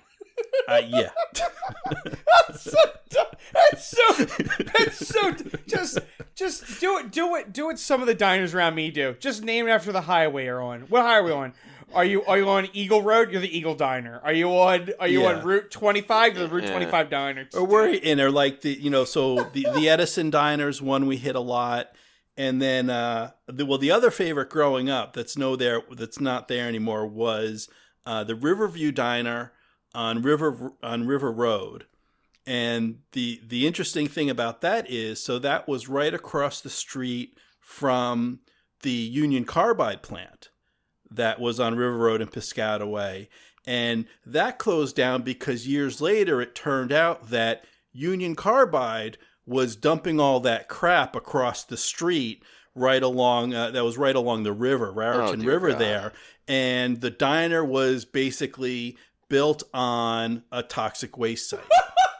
Uh, 0.67 0.81
yeah. 0.87 1.09
That's 2.05 2.61
so 2.61 2.77
dumb. 3.09 3.25
That's 3.53 3.87
so. 3.87 4.25
That's 4.63 5.07
so. 5.07 5.35
Just, 5.67 5.99
just 6.35 6.79
do 6.79 6.97
it. 6.97 7.11
Do 7.11 7.35
it. 7.35 7.53
Do 7.53 7.67
what 7.67 7.79
some 7.79 8.01
of 8.01 8.07
the 8.07 8.15
diners 8.15 8.53
around 8.53 8.75
me 8.75 8.89
do. 8.91 9.15
Just 9.19 9.43
name 9.43 9.67
it 9.67 9.71
after 9.71 9.91
the 9.91 10.01
highway 10.01 10.45
you're 10.45 10.61
on. 10.61 10.81
What 10.81 11.03
highway 11.03 11.31
are 11.31 11.35
we 11.35 11.41
on? 11.43 11.53
Are 11.93 12.05
you 12.05 12.23
are 12.25 12.37
you 12.37 12.49
on 12.49 12.67
Eagle 12.73 13.01
Road? 13.01 13.31
You're 13.31 13.41
the 13.41 13.55
Eagle 13.57 13.75
Diner. 13.75 14.19
Are 14.23 14.33
you 14.33 14.49
on 14.49 14.89
Are 14.99 15.07
you 15.07 15.21
Yeah. 15.23 15.33
on 15.39 15.45
Route 15.45 15.71
25? 15.71 16.37
You're 16.37 16.47
the 16.47 16.53
Route 16.53 16.63
Yeah. 16.65 16.71
25 16.71 17.09
Diner. 17.09 17.47
or 17.53 17.65
we're 17.65 17.87
in 17.89 18.19
or 18.19 18.31
like 18.31 18.61
the 18.61 18.71
you 18.73 18.89
know 18.89 19.05
so 19.05 19.43
the 19.53 19.67
the 19.75 19.89
Edison 19.89 20.29
diners 20.29 20.81
one 20.81 21.05
we 21.05 21.17
hit 21.17 21.35
a 21.35 21.39
lot 21.39 21.89
and 22.37 22.61
then 22.61 22.89
uh 22.89 23.31
the, 23.47 23.65
well 23.65 23.77
the 23.77 23.91
other 23.91 24.09
favorite 24.11 24.49
growing 24.49 24.89
up 24.89 25.13
that's 25.13 25.37
no 25.37 25.55
there 25.55 25.81
that's 25.91 26.19
not 26.19 26.47
there 26.47 26.67
anymore 26.67 27.05
was 27.05 27.69
uh 28.05 28.23
the 28.23 28.35
Riverview 28.35 28.91
diner 28.91 29.51
on 29.93 30.21
River 30.23 30.73
on 30.81 31.05
River 31.05 31.31
Road 31.31 31.85
and 32.47 32.99
the 33.11 33.39
the 33.45 33.67
interesting 33.67 34.07
thing 34.07 34.29
about 34.29 34.61
that 34.61 34.89
is 34.89 35.23
so 35.23 35.37
that 35.39 35.67
was 35.67 35.87
right 35.87 36.13
across 36.13 36.59
the 36.59 36.69
street 36.69 37.37
from 37.59 38.39
the 38.81 38.91
Union 38.91 39.45
Carbide 39.45 40.01
plant 40.01 40.49
that 41.15 41.39
was 41.39 41.59
on 41.59 41.75
River 41.75 41.97
Road 41.97 42.21
in 42.21 42.27
Piscataway 42.27 43.27
And 43.65 44.05
that 44.25 44.59
closed 44.59 44.95
down 44.95 45.21
because 45.21 45.67
years 45.67 46.01
later 46.01 46.41
it 46.41 46.55
turned 46.55 46.91
out 46.91 47.29
that 47.29 47.63
Union 47.91 48.35
Carbide 48.35 49.17
was 49.45 49.75
dumping 49.75 50.19
all 50.19 50.39
that 50.41 50.67
crap 50.67 51.15
across 51.15 51.63
the 51.63 51.77
street 51.77 52.43
right 52.75 53.03
along 53.03 53.53
uh, 53.53 53.71
that 53.71 53.83
was 53.83 53.97
right 53.97 54.15
along 54.15 54.43
the 54.43 54.53
river, 54.53 54.91
Raritan 54.91 55.41
dear 55.41 55.51
River 55.51 55.69
God. 55.71 55.79
there. 55.79 56.13
And 56.47 57.01
the 57.01 57.11
diner 57.11 57.63
was 57.63 58.05
basically 58.05 58.97
built 59.29 59.63
on 59.73 60.43
a 60.51 60.63
toxic 60.63 61.17
waste 61.17 61.49
site. 61.49 61.61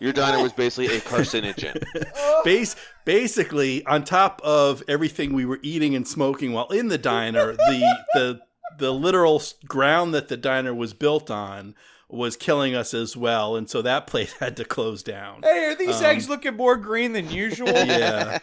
Your 0.00 0.12
diner 0.14 0.42
was 0.42 0.52
basically 0.54 0.96
a 0.96 1.00
carcinogen. 1.00 1.84
Base, 2.44 2.74
basically, 3.04 3.84
on 3.86 4.02
top 4.04 4.40
of 4.42 4.82
everything 4.88 5.34
we 5.34 5.44
were 5.44 5.60
eating 5.62 5.94
and 5.94 6.08
smoking 6.08 6.52
while 6.52 6.68
in 6.68 6.88
the 6.88 6.98
diner, 6.98 7.52
the 7.56 7.96
the 8.14 8.40
the 8.78 8.92
literal 8.92 9.42
ground 9.66 10.14
that 10.14 10.28
the 10.28 10.36
diner 10.38 10.74
was 10.74 10.94
built 10.94 11.30
on 11.30 11.74
was 12.08 12.34
killing 12.36 12.74
us 12.74 12.94
as 12.94 13.14
well, 13.16 13.54
and 13.56 13.68
so 13.68 13.82
that 13.82 14.06
place 14.06 14.32
had 14.40 14.56
to 14.56 14.64
close 14.64 15.02
down. 15.02 15.42
Hey, 15.42 15.66
are 15.66 15.74
these 15.76 15.98
Um, 15.98 16.04
eggs 16.06 16.28
looking 16.28 16.56
more 16.56 16.76
green 16.76 17.12
than 17.12 17.30
usual? 17.30 17.68
Yeah. 17.68 18.38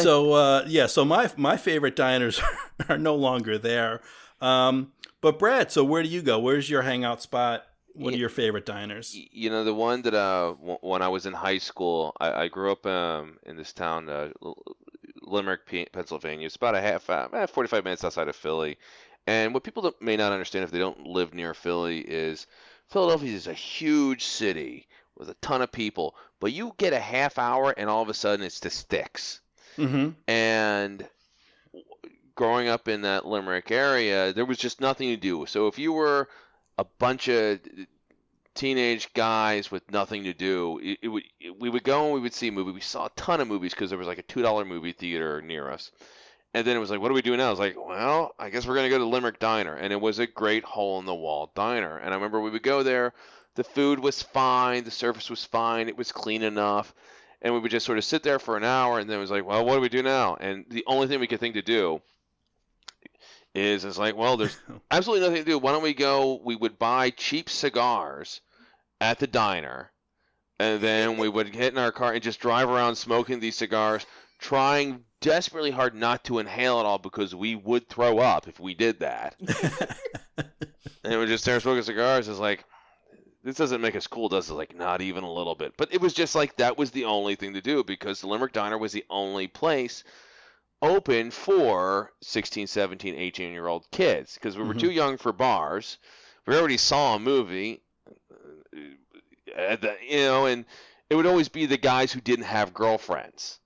So 0.00 0.32
uh, 0.32 0.64
yeah, 0.68 0.86
so 0.86 1.04
my 1.04 1.30
my 1.36 1.56
favorite 1.56 1.96
diners 1.96 2.40
are 2.88 2.98
no 2.98 3.14
longer 3.14 3.58
there. 3.58 4.00
Um, 4.40 4.92
but 5.20 5.38
Brad, 5.38 5.72
so 5.72 5.82
where 5.82 6.02
do 6.02 6.08
you 6.08 6.22
go? 6.22 6.38
Where's 6.38 6.68
your 6.70 6.82
hangout 6.82 7.22
spot? 7.22 7.64
What 7.96 8.14
are 8.14 8.18
your 8.18 8.28
favorite 8.28 8.66
diners? 8.66 9.16
You 9.32 9.50
know 9.50 9.64
the 9.64 9.74
one 9.74 10.02
that 10.02 10.14
uh 10.14 10.54
w- 10.60 10.78
when 10.80 11.02
I 11.02 11.08
was 11.08 11.26
in 11.26 11.32
high 11.32 11.58
school, 11.58 12.14
I, 12.20 12.44
I 12.44 12.48
grew 12.48 12.72
up 12.72 12.84
um 12.86 13.38
in 13.44 13.56
this 13.56 13.72
town, 13.72 14.08
uh, 14.08 14.30
Limerick, 15.22 15.66
P- 15.66 15.86
Pennsylvania. 15.92 16.46
It's 16.46 16.56
about 16.56 16.74
a 16.74 16.80
half, 16.80 17.08
uh, 17.10 17.28
eh, 17.32 17.46
45 17.46 17.84
minutes 17.84 18.04
outside 18.04 18.28
of 18.28 18.36
Philly. 18.36 18.78
And 19.26 19.52
what 19.52 19.64
people 19.64 19.92
may 20.00 20.16
not 20.16 20.32
understand 20.32 20.64
if 20.64 20.70
they 20.70 20.78
don't 20.78 21.06
live 21.06 21.34
near 21.34 21.52
Philly 21.52 21.98
is 22.00 22.46
Philadelphia 22.88 23.34
is 23.34 23.46
a 23.48 23.52
huge 23.52 24.24
city 24.24 24.86
with 25.16 25.30
a 25.30 25.34
ton 25.34 25.62
of 25.62 25.72
people, 25.72 26.14
but 26.40 26.52
you 26.52 26.74
get 26.76 26.92
a 26.92 27.00
half 27.00 27.38
hour 27.38 27.74
and 27.76 27.90
all 27.90 28.02
of 28.02 28.08
a 28.08 28.14
sudden 28.14 28.44
it's 28.44 28.60
the 28.60 28.70
sticks. 28.70 29.40
Mm-hmm. 29.76 30.10
And 30.28 31.08
growing 32.34 32.68
up 32.68 32.86
in 32.86 33.02
that 33.02 33.26
Limerick 33.26 33.70
area, 33.70 34.32
there 34.32 34.44
was 34.44 34.58
just 34.58 34.80
nothing 34.80 35.08
to 35.08 35.16
do. 35.16 35.46
So 35.46 35.66
if 35.66 35.78
you 35.78 35.92
were 35.92 36.28
a 36.78 36.84
bunch 36.98 37.28
of 37.28 37.60
teenage 38.54 39.12
guys 39.12 39.70
with 39.70 39.88
nothing 39.90 40.24
to 40.24 40.32
do, 40.32 40.80
it, 40.82 40.98
it 41.02 41.08
would 41.08 41.22
it, 41.40 41.58
we 41.58 41.70
would 41.70 41.84
go 41.84 42.06
and 42.06 42.14
we 42.14 42.20
would 42.20 42.34
see 42.34 42.48
a 42.48 42.52
movie. 42.52 42.72
We 42.72 42.80
saw 42.80 43.06
a 43.06 43.10
ton 43.16 43.40
of 43.40 43.48
movies 43.48 43.72
because 43.72 43.90
there 43.90 43.98
was 43.98 44.08
like 44.08 44.18
a 44.18 44.22
two 44.22 44.42
dollar 44.42 44.64
movie 44.64 44.92
theater 44.92 45.40
near 45.42 45.70
us. 45.70 45.90
And 46.54 46.66
then 46.66 46.76
it 46.76 46.80
was 46.80 46.90
like, 46.90 47.00
what 47.00 47.08
do 47.08 47.14
we 47.14 47.22
do 47.22 47.36
now? 47.36 47.48
I 47.48 47.50
was 47.50 47.58
like, 47.58 47.76
well, 47.76 48.34
I 48.38 48.48
guess 48.48 48.66
we're 48.66 48.76
gonna 48.76 48.88
go 48.88 48.98
to 48.98 49.04
Limerick 49.04 49.38
Diner, 49.38 49.74
and 49.74 49.92
it 49.92 50.00
was 50.00 50.18
a 50.18 50.26
great 50.26 50.64
hole 50.64 50.98
in 50.98 51.04
the 51.04 51.14
wall 51.14 51.52
diner. 51.54 51.98
And 51.98 52.10
I 52.10 52.14
remember 52.14 52.40
we 52.40 52.50
would 52.50 52.62
go 52.62 52.82
there. 52.82 53.12
The 53.56 53.64
food 53.64 53.98
was 53.98 54.22
fine, 54.22 54.84
the 54.84 54.90
service 54.90 55.30
was 55.30 55.44
fine, 55.44 55.88
it 55.88 55.96
was 55.96 56.12
clean 56.12 56.42
enough, 56.42 56.94
and 57.42 57.54
we 57.54 57.60
would 57.60 57.70
just 57.70 57.86
sort 57.86 57.98
of 57.98 58.04
sit 58.04 58.22
there 58.22 58.38
for 58.38 58.56
an 58.56 58.64
hour, 58.64 58.98
and 58.98 59.08
then 59.08 59.16
it 59.16 59.20
was 59.20 59.30
like, 59.30 59.46
well, 59.46 59.64
what 59.64 59.74
do 59.74 59.80
we 59.80 59.88
do 59.88 60.02
now? 60.02 60.36
And 60.38 60.66
the 60.68 60.84
only 60.86 61.06
thing 61.06 61.20
we 61.20 61.26
could 61.26 61.40
think 61.40 61.54
to 61.54 61.62
do 61.62 62.00
is 63.56 63.84
it's 63.84 63.98
like, 63.98 64.16
well, 64.16 64.36
there's 64.36 64.58
absolutely 64.90 65.26
nothing 65.26 65.44
to 65.44 65.50
do. 65.50 65.58
Why 65.58 65.72
don't 65.72 65.82
we 65.82 65.94
go? 65.94 66.40
We 66.44 66.56
would 66.56 66.78
buy 66.78 67.10
cheap 67.10 67.48
cigars 67.48 68.40
at 69.00 69.18
the 69.18 69.26
diner, 69.26 69.90
and 70.58 70.80
then 70.80 71.16
we 71.16 71.28
would 71.28 71.52
get 71.52 71.72
in 71.72 71.78
our 71.78 71.92
car 71.92 72.12
and 72.12 72.22
just 72.22 72.40
drive 72.40 72.68
around 72.68 72.96
smoking 72.96 73.40
these 73.40 73.56
cigars, 73.56 74.04
trying 74.38 75.04
desperately 75.20 75.70
hard 75.70 75.94
not 75.94 76.24
to 76.24 76.38
inhale 76.38 76.80
it 76.80 76.86
all 76.86 76.98
because 76.98 77.34
we 77.34 77.54
would 77.54 77.88
throw 77.88 78.18
up 78.18 78.46
if 78.46 78.60
we 78.60 78.74
did 78.74 79.00
that. 79.00 79.34
and 81.04 81.18
we 81.18 81.26
just 81.26 81.44
start 81.44 81.62
smoking 81.62 81.82
cigars. 81.82 82.28
It's 82.28 82.38
like, 82.38 82.64
this 83.42 83.56
doesn't 83.56 83.80
make 83.80 83.96
us 83.96 84.06
cool, 84.06 84.28
does 84.28 84.50
it? 84.50 84.54
Like, 84.54 84.76
not 84.76 85.00
even 85.00 85.24
a 85.24 85.32
little 85.32 85.54
bit. 85.54 85.74
But 85.76 85.94
it 85.94 86.00
was 86.00 86.12
just 86.12 86.34
like 86.34 86.56
that 86.56 86.76
was 86.76 86.90
the 86.90 87.04
only 87.04 87.36
thing 87.36 87.54
to 87.54 87.62
do 87.62 87.84
because 87.84 88.20
the 88.20 88.26
Limerick 88.26 88.52
Diner 88.52 88.76
was 88.76 88.92
the 88.92 89.04
only 89.08 89.46
place 89.46 90.04
open 90.86 91.30
for 91.30 92.12
16, 92.22 92.66
17, 92.66 93.14
18 93.14 93.52
year 93.52 93.66
old 93.66 93.90
kids 93.90 94.34
because 94.34 94.56
we 94.56 94.64
were 94.64 94.74
Mhm. 94.74 94.80
too 94.80 94.90
young 94.90 95.16
for 95.18 95.32
bars. 95.32 95.98
We 96.46 96.56
already 96.56 96.76
saw 96.78 97.16
a 97.16 97.18
movie, 97.18 97.82
uh, 98.32 98.78
at 99.56 99.80
the, 99.80 99.96
you 100.08 100.18
know, 100.18 100.46
and 100.46 100.64
it 101.10 101.14
would 101.14 101.26
always 101.26 101.48
be 101.48 101.66
the 101.66 101.76
guys 101.76 102.12
who 102.12 102.20
didn't 102.20 102.44
have 102.46 102.74
girlfriends. 102.74 103.58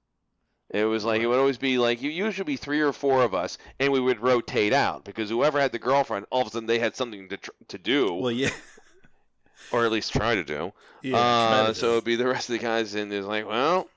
It 0.73 0.85
was 0.85 1.05
like 1.05 1.21
it 1.21 1.27
would 1.27 1.39
always 1.41 1.59
be 1.59 1.79
like 1.79 2.01
you 2.01 2.11
usually 2.11 2.45
be 2.45 2.57
three 2.57 2.81
or 2.81 2.93
four 2.93 3.23
of 3.23 3.35
us, 3.35 3.59
and 3.81 3.93
we 3.93 3.99
would 4.01 4.21
rotate 4.21 4.73
out 4.73 5.05
because 5.05 5.29
whoever 5.29 5.59
had 5.61 5.73
the 5.73 5.81
girlfriend, 5.81 6.27
all 6.31 6.43
of 6.43 6.47
a 6.47 6.51
sudden 6.51 6.67
they 6.69 6.79
had 6.79 6.95
something 6.95 7.29
to 7.29 7.37
tr- 7.39 7.51
to 7.69 7.79
do, 7.79 8.15
Well, 8.15 8.31
yeah, 8.31 8.51
or 9.73 9.85
at 9.85 9.91
least 9.91 10.13
try 10.13 10.37
to 10.37 10.45
do. 10.45 10.73
yeah. 11.03 11.17
Uh, 11.19 11.73
so 11.75 11.93
it'd 11.93 12.05
be 12.05 12.15
the 12.15 12.27
rest 12.29 12.49
of 12.49 12.53
the 12.53 12.59
guys, 12.61 12.95
and 12.95 13.13
it's 13.13 13.27
like, 13.27 13.49
well, 13.49 13.89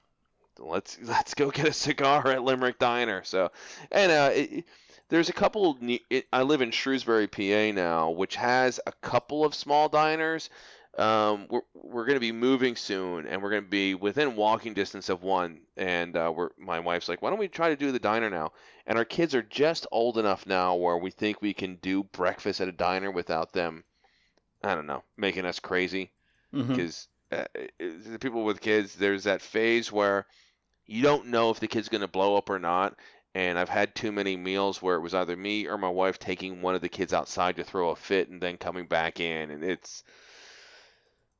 let's 0.60 0.98
let's 1.04 1.34
go 1.34 1.52
get 1.52 1.68
a 1.68 1.74
cigar 1.74 2.28
at 2.28 2.44
Limerick 2.44 2.80
Diner. 2.80 3.24
So, 3.24 3.52
and 3.92 4.12
uh, 4.12 4.30
it, 4.34 4.66
there's 5.10 5.30
a 5.30 5.34
couple. 5.34 5.78
It, 6.10 6.26
I 6.32 6.44
live 6.44 6.62
in 6.62 6.72
Shrewsbury, 6.72 7.28
PA 7.28 7.72
now, 7.76 8.12
which 8.12 8.36
has 8.36 8.80
a 8.86 8.92
couple 8.92 9.46
of 9.46 9.56
small 9.56 9.90
diners. 9.90 10.50
Um, 10.98 11.48
we're 11.50 11.62
we're 11.74 12.06
gonna 12.06 12.20
be 12.20 12.32
moving 12.32 12.76
soon, 12.76 13.26
and 13.26 13.42
we're 13.42 13.50
gonna 13.50 13.62
be 13.64 13.96
within 13.96 14.36
walking 14.36 14.74
distance 14.74 15.10
of 15.10 15.24
one. 15.24 15.62
And 15.76 16.16
uh, 16.16 16.32
we're 16.36 16.50
my 16.58 16.80
wife's 16.80 17.10
like, 17.10 17.22
why 17.22 17.30
don't 17.30 17.40
we 17.40 17.48
try 17.48 17.70
to 17.70 17.76
do 17.76 17.92
the 17.92 18.00
diner 18.00 18.30
now? 18.30 18.52
And 18.86 18.98
our 18.98 19.06
kids 19.06 19.34
are 19.34 19.42
just 19.42 19.88
old 19.92 20.18
enough 20.18 20.46
now 20.46 20.76
where 20.76 20.98
we 20.98 21.10
think 21.12 21.42
we 21.42 21.54
can 21.54 21.76
do 21.78 22.04
breakfast 22.04 22.62
at 22.62 22.68
a 22.68 22.72
diner 22.74 23.12
without 23.12 23.54
them. 23.54 23.84
I 24.64 24.76
don't 24.76 24.88
know, 24.88 25.04
making 25.18 25.46
us 25.46 25.60
crazy 25.60 26.12
because 26.68 27.08
uh, 27.34 27.46
the 27.80 28.20
people 28.20 28.44
with 28.44 28.62
kids, 28.62 28.96
there's 28.96 29.24
that 29.24 29.42
phase 29.42 29.92
where 29.92 30.26
you 30.86 31.02
don't 31.02 31.28
know 31.28 31.50
if 31.50 31.60
the 31.60 31.68
kid's 31.68 31.90
going 31.90 32.02
to 32.02 32.08
blow 32.08 32.36
up 32.36 32.50
or 32.50 32.60
not. 32.60 32.96
And 33.36 33.58
I've 33.58 33.70
had 33.70 33.96
too 33.96 34.12
many 34.12 34.38
meals 34.38 34.80
where 34.82 34.96
it 34.96 35.02
was 35.02 35.16
either 35.16 35.36
me 35.36 35.68
or 35.68 35.78
my 35.78 35.90
wife 35.90 36.20
taking 36.20 36.62
one 36.62 36.76
of 36.76 36.82
the 36.82 36.90
kids 36.90 37.14
outside 37.14 37.56
to 37.56 37.64
throw 37.64 37.90
a 37.90 37.96
fit 37.96 38.30
and 38.30 38.40
then 38.40 38.58
coming 38.58 38.86
back 38.86 39.20
in, 39.20 39.50
and 39.50 39.64
it's 39.64 40.04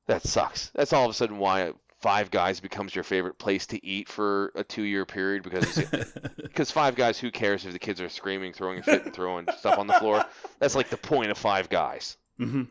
that 0.08 0.24
sucks. 0.24 0.70
That's 0.74 0.92
all 0.92 1.06
of 1.06 1.12
a 1.12 1.14
sudden 1.14 1.38
why 1.38 1.74
Five 2.02 2.32
Guys 2.32 2.60
becomes 2.60 2.96
your 2.96 3.04
favorite 3.04 3.38
place 3.38 3.68
to 3.68 3.86
eat 3.86 4.10
for 4.10 4.52
a 4.56 4.64
two-year 4.64 5.06
period 5.06 5.44
because 5.44 5.76
because 6.42 6.72
Five 6.72 6.96
Guys, 6.96 7.20
who 7.20 7.30
cares 7.32 7.64
if 7.66 7.74
the 7.74 7.80
kids 7.80 8.02
are 8.02 8.10
screaming, 8.10 8.54
throwing 8.54 8.80
a 8.80 8.84
fit, 8.84 9.06
and 9.06 9.14
throwing 9.14 9.46
stuff 9.60 9.78
on 9.78 9.86
the 9.88 9.94
floor? 9.94 10.26
That's 10.60 10.76
like 10.76 10.90
the 10.90 10.98
point 10.98 11.30
of 11.32 11.38
Five 11.38 11.70
Guys. 11.70 12.18
Mhm. 12.40 12.68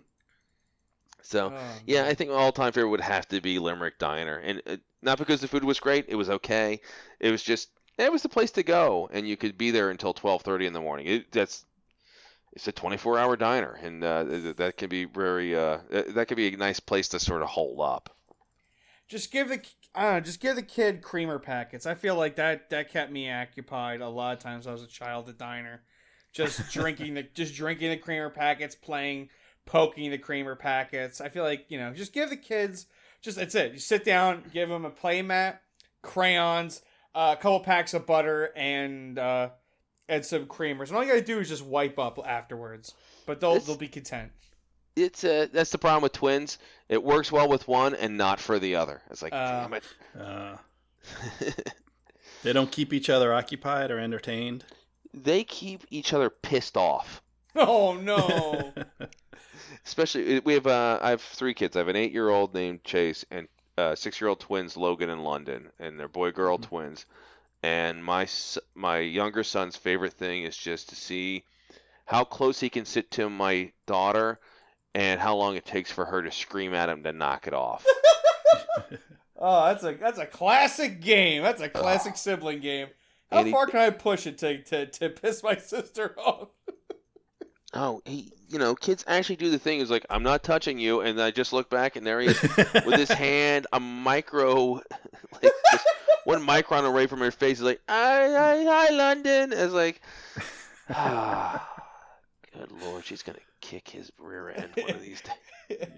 So. 1.23 1.53
Oh, 1.55 1.83
Yeah, 1.87 2.07
I 2.07 2.15
think 2.15 2.31
my 2.31 2.37
all-time 2.37 2.73
favorite 2.73 2.91
would 2.91 3.01
have 3.01 3.27
to 3.29 3.41
be 3.41 3.59
Limerick 3.59 3.99
Diner, 3.99 4.39
and 4.39 4.63
uh, 4.67 4.77
not 5.03 5.19
because 5.19 5.41
the 5.41 5.49
food 5.49 5.65
was 5.65 5.81
great; 5.81 6.07
it 6.09 6.17
was 6.17 6.31
okay. 6.31 6.81
It 7.21 7.31
was 7.31 7.43
just 7.43 7.71
it 7.99 8.13
was 8.13 8.23
the 8.23 8.29
place 8.29 8.51
to 8.53 8.63
go, 8.63 9.09
and 9.13 9.27
you 9.29 9.37
could 9.37 9.57
be 9.59 9.71
there 9.71 9.91
until 9.91 10.13
twelve 10.15 10.43
thirty 10.43 10.67
in 10.67 10.73
the 10.73 10.81
morning. 10.81 11.07
It, 11.07 11.33
that's 11.33 11.65
it's 12.53 12.69
a 12.69 12.73
twenty-four 12.73 13.19
hour 13.19 13.37
diner, 13.37 13.73
and 13.83 14.05
uh, 14.05 14.25
that 14.57 14.77
can 14.77 14.89
be 14.89 15.05
very 15.05 15.57
uh, 15.57 15.79
that 15.91 16.29
could 16.29 16.37
be 16.37 16.49
a 16.49 16.57
nice 16.57 16.81
place 16.81 17.09
to 17.09 17.21
sort 17.21 17.43
of 17.43 17.49
hold 17.49 17.81
up. 17.81 18.15
Just 19.09 19.31
give 19.31 19.49
the 19.49 19.61
I 19.95 20.21
just 20.21 20.41
give 20.41 20.57
the 20.57 20.63
kid 20.63 21.03
creamer 21.03 21.39
packets. 21.39 21.87
I 21.87 21.95
feel 21.95 22.17
like 22.17 22.37
that 22.37 22.71
that 22.71 22.91
kept 22.91 23.13
me 23.13 23.31
occupied 23.31 24.01
a 24.01 24.09
lot 24.09 24.33
of 24.35 24.39
times. 24.39 24.67
I 24.67 24.73
was 24.73 24.83
a 24.83 24.87
child 24.87 25.29
at 25.29 25.39
diner, 25.39 25.83
just 26.33 26.69
drinking 26.73 27.15
the 27.15 27.23
just 27.23 27.55
drinking 27.55 27.91
the 27.91 27.97
creamer 27.97 28.31
packets, 28.31 28.75
playing, 28.75 29.29
poking 29.67 30.11
the 30.11 30.19
creamer 30.19 30.57
packets. 30.57 31.21
I 31.21 31.29
feel 31.29 31.45
like 31.45 31.67
you 31.69 31.79
know, 31.79 31.93
just 31.93 32.13
give 32.13 32.31
the 32.31 32.37
kids 32.37 32.87
just 33.23 33.37
that's 33.37 33.55
it. 33.55 33.73
You 33.73 33.79
sit 33.79 34.05
down, 34.05 34.43
give 34.53 34.69
them 34.69 34.85
a 34.85 34.91
play 34.91 35.23
mat, 35.23 35.63
crayons, 36.03 36.83
uh, 37.15 37.35
a 37.39 37.41
couple 37.41 37.61
packs 37.61 37.95
of 37.95 38.07
butter, 38.07 38.51
and 38.57 39.19
uh, 39.19 39.51
and 40.09 40.25
some 40.25 40.47
creamers. 40.47 40.89
And 40.89 40.97
all 40.97 41.03
you 41.05 41.09
gotta 41.11 41.23
do 41.23 41.39
is 41.39 41.49
just 41.49 41.65
wipe 41.65 41.99
up 41.99 42.19
afterwards. 42.27 42.95
But 43.27 43.41
they'll 43.41 43.55
This- 43.55 43.67
they'll 43.67 43.77
be 43.77 43.89
content. 43.89 44.33
It's 44.95 45.25
uh, 45.25 45.47
that's 45.51 45.71
the 45.71 45.79
problem 45.79 46.03
with 46.03 46.13
twins. 46.13 46.59
It 46.91 47.03
works 47.03 47.33
well 47.33 47.49
with 47.49 47.67
one 47.67 47.95
and 47.95 48.19
not 48.19 48.39
for 48.41 48.59
the 48.59 48.75
other. 48.77 49.01
It's 49.11 49.23
like, 49.23 49.33
Uh, 49.33 49.63
damn 49.63 49.73
it. 49.73 49.85
Uh, 50.21 50.57
they 52.43 52.53
don't 52.53 52.71
keep 52.71 52.93
each 52.93 53.09
other 53.09 53.33
occupied 53.33 53.91
or 53.91 53.99
entertained. 53.99 54.65
they 55.15 55.45
keep 55.45 55.85
each 55.91 56.13
other 56.13 56.29
pissed 56.31 56.77
off. 56.77 57.23
Oh 57.55 57.95
no! 57.95 58.73
Especially, 59.85 60.39
we 60.41 60.55
have 60.55 60.67
uh, 60.67 60.99
I 61.03 61.11
have 61.11 61.21
three 61.23 61.55
kids. 61.55 61.77
I 61.77 61.81
have 61.81 61.89
an 61.89 61.97
eight-year-old 61.97 62.55
named 62.55 62.85
Chase 62.85 63.25
and 63.31 63.49
uh, 63.77 63.95
six-year-old 63.95 64.39
twins, 64.41 64.77
Logan 64.77 65.11
and 65.11 65.25
London, 65.25 65.71
and 65.81 65.99
they're 65.99 66.09
boy-girl 66.09 66.59
Mhm. 66.59 66.63
twins. 66.63 67.07
And 67.65 68.05
my 68.05 68.27
my 68.75 68.99
younger 68.99 69.43
son's 69.45 69.77
favorite 69.77 70.13
thing 70.15 70.45
is 70.45 70.57
just 70.57 70.89
to 70.91 70.97
see 70.97 71.45
how 72.07 72.25
close 72.25 72.61
he 72.61 72.69
can 72.71 72.85
sit 72.85 73.11
to 73.13 73.29
my 73.31 73.73
daughter, 73.87 74.39
and 74.95 75.21
how 75.21 75.35
long 75.37 75.57
it 75.57 75.65
takes 75.65 75.91
for 75.91 76.05
her 76.05 76.23
to 76.23 76.31
scream 76.31 76.75
at 76.75 76.89
him 76.89 77.03
to 77.05 77.13
knock 77.13 77.47
it 77.47 77.55
off. 77.55 77.87
Oh, 79.45 79.67
that's 79.67 79.83
a 79.83 79.95
that's 79.95 80.19
a 80.21 80.27
classic 80.27 81.01
game. 81.01 81.43
That's 81.43 81.61
a 81.61 81.69
classic 81.69 82.17
sibling 82.17 82.61
game. 82.61 82.87
How 83.31 83.39
And 83.39 83.47
he- 83.49 83.53
far 83.53 83.67
can 83.67 83.81
I 83.81 83.91
push 83.91 84.25
it 84.29 84.39
to, 84.39 84.63
to, 84.63 84.87
to 84.87 85.09
piss 85.09 85.43
my 85.43 85.57
sister 85.59 86.15
off? 86.17 86.49
Oh, 87.75 88.03
he, 88.05 88.33
you 88.49 88.59
know, 88.59 88.75
kids 88.75 89.03
actually 89.07 89.37
do 89.37 89.51
the 89.51 89.59
thing. 89.59 89.81
Is 89.81 89.91
like, 89.91 90.05
I'm 90.11 90.23
not 90.23 90.43
touching 90.43 90.79
you, 90.79 91.01
and 91.01 91.21
I 91.21 91.31
just 91.31 91.53
look 91.53 91.71
back, 91.71 91.97
and 91.97 92.07
there 92.07 92.21
he 92.21 92.29
is 92.29 92.43
with 92.87 92.99
his 92.99 93.09
hand 93.09 93.67
a 93.73 93.81
micro, 93.81 94.75
like 95.43 95.53
one 96.25 96.47
micron 96.47 96.87
away 96.87 97.07
from 97.07 97.21
her 97.21 97.31
face. 97.31 97.59
He's 97.59 97.65
like, 97.65 97.81
hi, 97.89 98.29
hi, 98.31 98.65
hi, 98.65 98.95
London. 98.95 99.53
It's 99.53 99.73
like, 99.73 100.03
ah, 100.91 101.85
good 102.53 102.71
lord, 102.83 103.05
she's 103.05 103.23
gonna 103.23 103.39
kick 103.61 103.89
his 103.89 104.13
rear 104.19 104.51
end 104.51 104.71
one 104.77 104.91
of 104.91 105.03
these 105.03 105.23
days. 105.23 105.89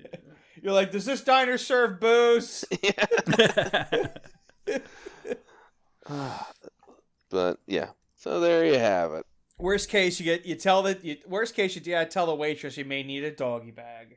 You're 0.62 0.72
like, 0.72 0.92
does 0.92 1.04
this 1.04 1.22
diner 1.22 1.58
serve 1.58 2.00
booze? 2.00 2.64
But 7.30 7.58
yeah, 7.66 7.88
so 8.14 8.38
there 8.38 8.64
you 8.64 8.78
have 8.78 9.12
it. 9.12 9.26
Worst 9.58 9.88
case, 9.88 10.18
you 10.18 10.24
get 10.24 10.44
you 10.44 10.56
tell 10.56 10.82
that. 10.82 11.04
You, 11.04 11.16
worst 11.26 11.54
case, 11.54 11.76
you 11.76 11.82
yeah, 11.84 12.04
tell 12.04 12.26
the 12.26 12.34
waitress 12.34 12.76
you 12.76 12.84
may 12.84 13.02
need 13.02 13.22
a 13.24 13.30
doggy 13.30 13.70
bag. 13.70 14.16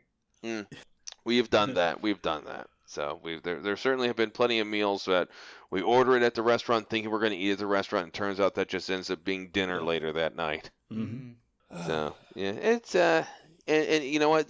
We've 1.24 1.50
done 1.50 1.76
that. 1.76 2.02
We've 2.02 2.22
done 2.22 2.46
that. 2.46 2.68
So 2.86 3.20
we 3.22 3.40
there 3.44 3.60
there 3.62 3.78
certainly 3.78 4.08
have 4.08 4.16
been 4.16 4.32
plenty 4.32 4.60
of 4.60 4.68
meals 4.68 5.06
that 5.06 5.28
we 5.70 5.82
order 5.82 6.16
it 6.16 6.24
at 6.24 6.34
the 6.34 6.42
restaurant 6.42 6.90
thinking 6.90 7.12
we're 7.12 7.20
going 7.20 7.34
to 7.34 7.38
eat 7.38 7.52
at 7.52 7.58
the 7.60 7.68
restaurant, 7.68 8.06
and 8.06 8.14
turns 8.14 8.40
out 8.40 8.56
that 8.56 8.68
just 8.70 8.90
ends 8.90 9.12
up 9.12 9.24
being 9.24 9.50
dinner 9.50 9.82
later 9.84 10.12
that 10.14 10.36
night. 10.36 10.72
Mhm. 10.92 11.36
So 11.86 12.16
yeah, 12.34 12.52
it's 12.52 12.96
uh, 12.96 13.26
and, 13.68 13.88
and 13.88 14.04
you 14.06 14.20
know 14.20 14.30
what, 14.30 14.50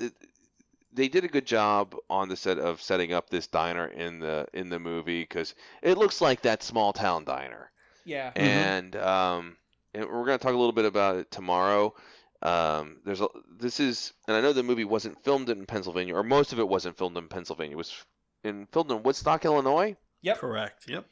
they 0.94 1.08
did 1.10 1.24
a 1.24 1.28
good 1.28 1.48
job 1.48 1.96
on 2.10 2.30
the 2.30 2.38
set 2.38 2.60
of 2.60 2.82
setting 2.82 3.12
up 3.12 3.30
this 3.30 3.48
diner 3.48 3.88
in 3.88 4.20
the 4.20 4.48
in 4.54 4.70
the 4.70 4.80
movie 4.80 5.24
because 5.24 5.54
it 5.82 5.98
looks 5.98 6.22
like 6.22 6.44
that 6.44 6.62
small 6.64 6.94
town 6.94 7.26
diner, 7.26 7.72
Yeah. 8.06 8.32
and 8.36 8.96
um, 8.96 9.58
and 9.98 10.10
we're 10.10 10.26
gonna 10.26 10.38
talk 10.38 10.54
a 10.54 10.58
little 10.58 10.72
bit 10.72 10.86
about 10.86 11.18
it 11.18 11.32
tomorrow. 11.32 11.94
Um, 12.42 12.98
there's 13.06 13.22
a 13.22 13.28
this 13.60 13.80
is, 13.80 14.14
and 14.28 14.38
I 14.38 14.42
know 14.42 14.54
the 14.54 14.64
movie 14.64 14.86
wasn't 14.86 15.24
filmed 15.24 15.50
in 15.50 15.66
Pennsylvania, 15.66 16.16
or 16.16 16.24
most 16.24 16.54
of 16.54 16.60
it 16.60 16.68
wasn't 16.68 16.98
filmed 16.98 17.18
in 17.18 17.28
Pennsylvania. 17.28 17.74
It 17.74 17.78
was 17.78 18.06
in 18.44 18.68
filmed 18.72 18.92
in 18.92 19.04
Woodstock, 19.04 19.44
Illinois. 19.46 19.96
Yep. 20.22 20.38
Correct. 20.38 20.90
Yep. 20.90 21.06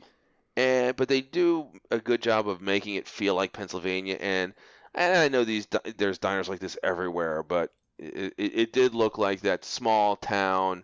and 0.58 0.96
but 0.96 1.08
they 1.08 1.22
do 1.22 1.68
a 1.92 2.00
good 2.00 2.22
job 2.22 2.48
of 2.48 2.62
making 2.62 2.96
it 2.96 3.08
feel 3.08 3.36
like 3.36 3.54
Pennsylvania. 3.54 4.18
And, 4.20 4.54
and 4.94 5.18
I 5.18 5.28
know 5.30 5.44
these 5.44 5.68
there's 5.98 6.18
diners 6.20 6.50
like 6.50 6.60
this 6.60 6.78
everywhere, 6.84 7.44
but 7.44 7.72
it, 7.98 8.34
it, 8.38 8.60
it 8.60 8.74
did 8.74 8.94
look 8.96 9.18
like 9.18 9.42
that 9.42 9.66
small 9.66 10.16
town, 10.16 10.84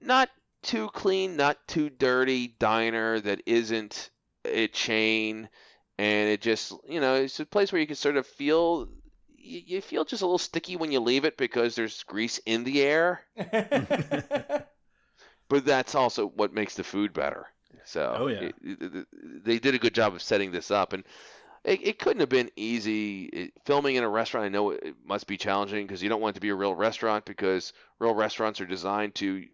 not 0.00 0.28
too 0.62 0.88
clean, 0.88 1.36
not 1.36 1.58
too 1.68 1.90
dirty 1.90 2.48
diner 2.58 3.20
that 3.20 3.42
isn't 3.46 4.10
a 4.44 4.68
chain, 4.68 5.48
and 6.02 6.28
it 6.30 6.40
just 6.40 6.72
you 6.88 7.00
know 7.00 7.14
it's 7.16 7.40
a 7.40 7.46
place 7.46 7.72
where 7.72 7.80
you 7.80 7.86
can 7.86 7.96
sort 7.96 8.16
of 8.16 8.26
feel. 8.26 8.88
You 9.36 9.60
you 9.66 9.80
feel 9.80 10.04
just 10.04 10.22
a 10.22 10.26
little 10.26 10.38
sticky 10.38 10.76
when 10.76 10.92
you 10.92 11.00
leave 11.00 11.24
it 11.24 11.36
because 11.36 11.74
there's 11.74 12.04
grease 12.04 12.38
in 12.46 12.64
the 12.64 12.82
air, 12.82 13.22
but 15.48 15.64
that's 15.64 15.94
also 15.94 16.26
what 16.26 16.54
makes 16.54 16.74
the 16.76 16.84
food 16.84 17.12
better. 17.12 17.46
So 17.84 18.16
Oh, 18.20 18.26
yeah. 18.28 18.40
it- 18.42 18.54
it- 18.62 19.06
they 19.44 19.58
did 19.58 19.74
a 19.74 19.78
good 19.78 19.94
job 19.94 20.14
of 20.14 20.22
setting 20.22 20.52
this 20.52 20.70
up, 20.70 20.92
and 20.92 21.04
it, 21.64 21.86
it 21.86 21.98
couldn't 21.98 22.20
have 22.20 22.28
been 22.28 22.50
easy 22.56 23.24
It- 23.24 23.52
filming 23.64 23.96
in 23.96 24.04
a 24.04 24.08
restaurant. 24.08 24.46
I 24.46 24.48
know 24.50 24.70
it, 24.70 24.80
it 24.82 24.94
must 25.04 25.26
be 25.26 25.36
challenging 25.36 25.86
because 25.86 26.02
you 26.02 26.08
don't 26.08 26.20
want 26.20 26.34
it 26.34 26.38
to 26.38 26.40
be 26.40 26.50
a 26.50 26.54
real 26.54 26.74
restaurant 26.74 27.24
because 27.24 27.72
real 27.98 28.14
restaurants 28.14 28.60
are 28.60 28.66
designed 28.66 29.14
to 29.16 29.44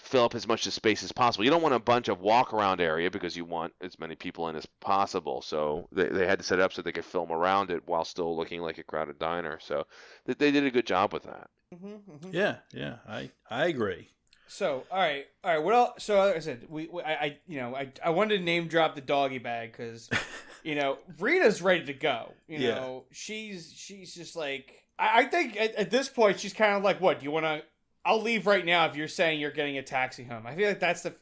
fill 0.00 0.24
up 0.24 0.34
as 0.34 0.46
much 0.48 0.66
of 0.66 0.72
space 0.72 1.02
as 1.02 1.12
possible. 1.12 1.44
You 1.44 1.50
don't 1.50 1.62
want 1.62 1.74
a 1.74 1.78
bunch 1.78 2.08
of 2.08 2.20
walk 2.20 2.52
around 2.52 2.80
area 2.80 3.10
because 3.10 3.36
you 3.36 3.44
want 3.44 3.72
as 3.80 3.98
many 3.98 4.14
people 4.16 4.48
in 4.48 4.56
as 4.56 4.66
possible. 4.80 5.42
So 5.42 5.88
they, 5.92 6.06
they 6.08 6.26
had 6.26 6.38
to 6.38 6.44
set 6.44 6.58
it 6.58 6.62
up 6.62 6.72
so 6.72 6.82
they 6.82 6.92
could 6.92 7.04
film 7.04 7.30
around 7.30 7.70
it 7.70 7.82
while 7.86 8.04
still 8.04 8.36
looking 8.36 8.60
like 8.60 8.78
a 8.78 8.82
crowded 8.82 9.18
diner. 9.18 9.58
So 9.60 9.86
they, 10.24 10.34
they 10.34 10.50
did 10.50 10.64
a 10.64 10.70
good 10.70 10.86
job 10.86 11.12
with 11.12 11.24
that. 11.24 11.48
Mhm, 11.74 12.00
mhm. 12.10 12.32
Yeah. 12.34 12.56
Yeah. 12.72 12.96
I 13.08 13.30
I 13.48 13.66
agree. 13.66 14.08
So, 14.48 14.82
all 14.90 14.98
right, 14.98 15.26
all 15.44 15.54
right. 15.54 15.62
What 15.64 15.74
else? 15.74 16.02
So, 16.02 16.16
like 16.18 16.34
I 16.34 16.40
said, 16.40 16.66
we, 16.68 16.88
we 16.88 17.02
I, 17.02 17.12
I, 17.12 17.38
you 17.46 17.60
know, 17.60 17.76
I, 17.76 17.92
I 18.04 18.10
wanted 18.10 18.38
to 18.38 18.42
name 18.44 18.66
drop 18.66 18.96
the 18.96 19.00
doggy 19.00 19.38
bag 19.38 19.70
because, 19.70 20.10
you 20.64 20.74
know, 20.74 20.98
Rita's 21.20 21.62
ready 21.62 21.84
to 21.84 21.92
go. 21.94 22.32
You 22.48 22.58
Yeah. 22.58 22.74
know, 22.74 23.04
she's 23.12 23.72
she's 23.76 24.12
just 24.12 24.34
like, 24.34 24.82
I, 24.98 25.20
I 25.20 25.24
think 25.26 25.56
at, 25.56 25.76
at 25.76 25.90
this 25.92 26.08
point 26.08 26.40
she's 26.40 26.52
kind 26.52 26.74
of 26.76 26.82
like, 26.82 27.00
what? 27.00 27.20
Do 27.20 27.24
you 27.24 27.30
want 27.30 27.46
to? 27.46 27.62
I'll 28.04 28.22
leave 28.22 28.46
right 28.46 28.64
now 28.64 28.86
if 28.86 28.96
you're 28.96 29.08
saying 29.08 29.40
you're 29.40 29.50
getting 29.50 29.78
a 29.78 29.82
taxi 29.82 30.24
home. 30.24 30.46
I 30.46 30.54
feel 30.54 30.68
like 30.68 30.80
that's 30.80 31.02
the, 31.02 31.14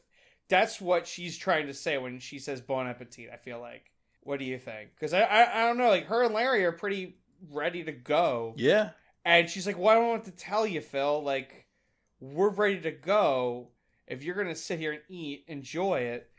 that's 0.47 0.79
what 0.79 1.07
she's 1.07 1.37
trying 1.37 1.67
to 1.67 1.73
say 1.73 1.97
when 1.97 2.19
she 2.19 2.39
says 2.39 2.61
bon 2.61 2.87
appetit. 2.87 3.29
I 3.33 3.37
feel 3.37 3.59
like. 3.59 3.91
What 4.21 4.39
do 4.39 4.45
you 4.45 4.59
think? 4.59 4.91
Because 4.95 5.13
I, 5.13 5.21
I, 5.21 5.63
I 5.63 5.65
don't 5.65 5.77
know. 5.77 5.89
Like 5.89 6.05
her 6.07 6.23
and 6.23 6.33
Larry 6.33 6.65
are 6.65 6.71
pretty 6.71 7.17
ready 7.49 7.83
to 7.83 7.91
go. 7.91 8.53
Yeah. 8.57 8.91
And 9.25 9.49
she's 9.49 9.65
like, 9.65 9.77
"Well, 9.77 9.89
I 9.89 9.95
don't 9.95 10.07
want 10.07 10.25
to 10.25 10.31
tell 10.31 10.67
you, 10.67 10.81
Phil. 10.81 11.23
Like, 11.23 11.65
we're 12.19 12.49
ready 12.49 12.79
to 12.81 12.91
go. 12.91 13.69
If 14.07 14.23
you're 14.23 14.35
gonna 14.35 14.55
sit 14.55 14.79
here 14.79 14.91
and 14.91 15.01
eat, 15.09 15.45
enjoy 15.47 16.01
it." 16.01 16.29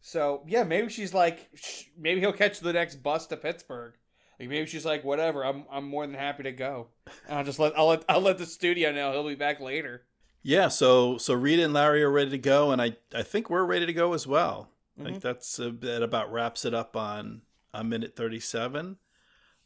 So 0.00 0.42
yeah, 0.46 0.64
maybe 0.64 0.88
she's 0.88 1.12
like, 1.14 1.50
maybe 1.98 2.20
he'll 2.20 2.32
catch 2.32 2.60
the 2.60 2.72
next 2.72 2.96
bus 2.96 3.26
to 3.28 3.36
Pittsburgh. 3.36 3.94
Like 4.40 4.48
maybe 4.48 4.66
she's 4.66 4.86
like, 4.86 5.04
whatever. 5.04 5.44
I'm 5.44 5.64
I'm 5.70 5.84
more 5.86 6.04
than 6.06 6.16
happy 6.16 6.42
to 6.44 6.52
go. 6.52 6.88
And 7.28 7.38
I'll 7.38 7.44
just 7.44 7.58
let 7.58 7.78
I'll 7.78 7.88
let 7.88 8.04
I'll 8.08 8.20
let 8.22 8.38
the 8.38 8.46
studio 8.46 8.90
know 8.90 9.12
he'll 9.12 9.28
be 9.28 9.34
back 9.36 9.60
later. 9.60 10.02
Yeah. 10.42 10.68
So 10.68 11.18
so 11.18 11.34
Rita 11.34 11.62
and 11.64 11.74
Larry 11.74 12.02
are 12.02 12.10
ready 12.10 12.30
to 12.30 12.38
go, 12.38 12.70
and 12.70 12.80
I 12.80 12.96
I 13.14 13.22
think 13.22 13.50
we're 13.50 13.64
ready 13.64 13.84
to 13.86 13.92
go 13.92 14.14
as 14.14 14.26
well. 14.26 14.70
I 14.98 15.02
Mhm. 15.02 15.04
think 15.04 15.22
that's 15.22 15.60
uh, 15.60 15.72
that 15.80 16.02
about 16.02 16.32
wraps 16.32 16.64
it 16.64 16.72
up 16.74 16.96
on 16.96 17.42
a 17.74 17.84
minute 17.84 18.16
thirty 18.16 18.40
seven. 18.40 18.96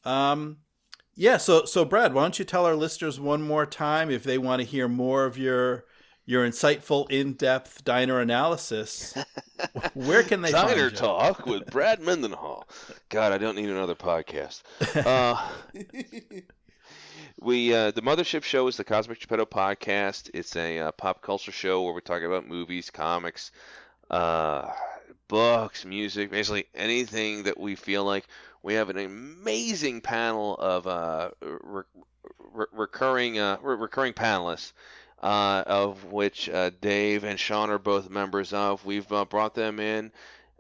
Um, 0.05 0.59
yeah. 1.15 1.37
So 1.37 1.65
so 1.65 1.85
Brad, 1.85 2.13
why 2.13 2.23
don't 2.23 2.39
you 2.39 2.45
tell 2.45 2.67
our 2.67 2.75
listeners 2.75 3.21
one 3.21 3.43
more 3.43 3.67
time 3.67 4.11
if 4.11 4.25
they 4.25 4.39
want 4.39 4.61
to 4.61 4.67
hear 4.67 4.89
more 4.89 5.25
of 5.25 5.39
your 5.39 5.85
your 6.27 6.47
insightful, 6.47 7.11
in 7.11 7.35
depth 7.35 7.85
diner 7.85 8.21
analysis? 8.21 9.15
Where 9.95 10.23
can 10.23 10.43
they 10.43 10.53
Diner 10.53 10.69
find 10.69 10.81
you? 10.81 10.91
Talk 10.91 11.47
with 11.47 11.71
Brad 11.71 12.01
Mendenhall. 12.01 12.67
God, 13.09 13.33
I 13.33 13.39
don't 13.39 13.57
need 13.57 13.71
another 13.71 13.95
podcast. 13.95 14.63
Uh, 14.97 15.37
we 17.41 17.75
uh, 17.75 17.91
the 17.91 18.03
Mothership 18.03 18.43
Show 18.43 18.67
is 18.69 18.77
the 18.77 18.85
Cosmic 18.85 19.21
Geppetto 19.21 19.45
podcast. 19.45 20.31
It's 20.35 20.57
a 20.57 20.79
uh, 20.79 20.93
pop 20.93 21.23
culture 21.23 21.53
show 21.53 21.83
where 21.83 21.93
we're 21.93 22.01
talking 22.01 22.27
about 22.27 22.49
movies, 22.49 22.91
comics, 22.91 23.51
uh, 24.11 24.71
books, 25.29 25.85
music, 25.85 26.31
basically 26.31 26.67
anything 26.75 27.45
that 27.45 27.59
we 27.59 27.75
feel 27.75 28.05
like. 28.05 28.27
We 28.63 28.75
have 28.75 28.89
an 28.89 28.97
amazing 28.97 30.01
panel 30.01 30.57
of 30.57 30.87
uh, 30.87 31.31
re- 31.43 31.83
re- 32.39 32.67
recurring 32.73 33.39
uh, 33.39 33.59
re- 33.63 33.77
recurring 33.77 34.15
panelists. 34.15 34.73
Uh, 35.25 35.65
of 35.67 36.05
which 36.13 36.51
uh, 36.51 36.71
Dave 36.83 37.25
and 37.25 37.41
Sean 37.41 37.71
are 37.71 37.79
both 37.79 38.11
members 38.11 38.53
of. 38.53 38.85
We've 38.85 39.11
uh, 39.11 39.25
brought 39.25 39.55
them 39.55 39.81
in 39.81 40.13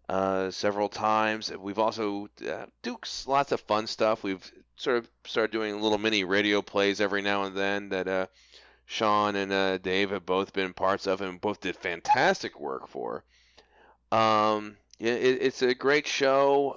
uh, 0.08 0.50
several 0.50 0.88
times. 0.88 1.52
We've 1.54 1.78
also 1.78 2.30
uh, 2.48 2.64
do 2.82 2.96
s- 3.02 3.26
lots 3.28 3.52
of 3.52 3.60
fun 3.60 3.86
stuff. 3.86 4.22
We've 4.24 4.50
sort 4.76 4.96
of 4.96 5.10
started 5.26 5.52
doing 5.52 5.82
little 5.82 5.98
mini 5.98 6.24
radio 6.24 6.62
plays 6.62 7.02
every 7.02 7.20
now 7.20 7.42
and 7.42 7.54
then 7.54 7.90
that 7.90 8.08
uh, 8.08 8.26
Sean 8.86 9.36
and 9.36 9.52
uh, 9.52 9.76
Dave 9.76 10.12
have 10.12 10.24
both 10.24 10.54
been 10.54 10.72
parts 10.72 11.06
of 11.06 11.20
and 11.20 11.38
both 11.38 11.60
did 11.60 11.76
fantastic 11.76 12.58
work 12.58 12.88
for. 12.88 13.22
Um, 14.12 14.78
it, 14.98 15.42
it's 15.42 15.60
a 15.60 15.74
great 15.74 16.06
show. 16.06 16.70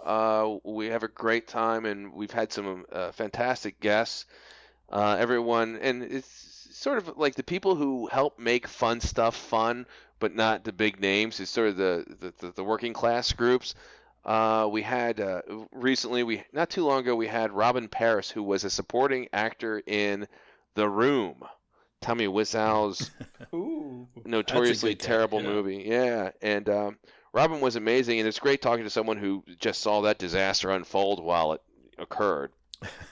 Uh, 0.64 0.70
we 0.70 0.88
have 0.88 1.04
a 1.04 1.08
great 1.08 1.48
time, 1.48 1.86
and 1.86 2.12
we've 2.12 2.32
had 2.32 2.52
some 2.52 2.86
uh, 2.92 3.14
fantastic 3.14 3.80
guests. 3.80 4.26
Uh, 4.90 5.16
everyone, 5.18 5.78
and 5.82 6.04
it's 6.04 6.57
sort 6.78 7.00
of 7.00 7.18
like 7.18 7.36
the 7.36 7.44
people 7.44 7.76
who 7.76 8.08
help 8.08 8.38
make 8.40 8.68
fun 8.68 9.02
stuff 9.02 9.36
fun, 9.36 9.86
but 10.20 10.36
not 10.36 10.64
the 10.64 10.72
big 10.72 11.00
names. 11.00 11.40
It's 11.40 11.52
sort 11.52 11.70
of 11.70 11.78
the 11.78 12.34
the, 12.40 12.52
the, 12.52 12.64
working 12.64 12.94
class 12.94 13.34
groups. 13.34 13.76
Uh, 14.24 14.68
we 14.72 14.82
had 14.82 15.20
uh, 15.20 15.42
recently, 15.72 16.24
we 16.24 16.44
not 16.54 16.70
too 16.70 16.86
long 16.86 17.00
ago, 17.00 17.16
we 17.16 17.28
had 17.28 17.52
Robyn 17.52 17.88
Paris, 17.88 18.30
who 18.30 18.44
was 18.44 18.64
a 18.64 18.70
supporting 18.70 19.28
actor 19.34 19.82
in 19.86 20.28
The 20.76 20.88
Room, 20.88 21.44
Tommy 22.02 22.28
Wiseau's 22.28 23.10
Ooh. 23.54 24.08
notoriously 24.26 24.96
terrible 24.96 25.42
yeah. 25.42 25.48
movie. 25.48 25.84
Yeah, 25.88 26.32
and 26.42 26.70
um, 26.70 26.98
Robyn 27.34 27.62
was 27.62 27.76
amazing, 27.76 28.20
and 28.20 28.28
it's 28.28 28.40
great 28.40 28.62
talking 28.62 28.84
to 28.84 28.90
someone 28.90 29.18
who 29.18 29.44
just 29.60 29.82
saw 29.82 30.02
that 30.02 30.20
disaster 30.20 30.72
unfold 30.72 31.24
while 31.24 31.54
it 31.54 31.62
occurred. 31.98 32.52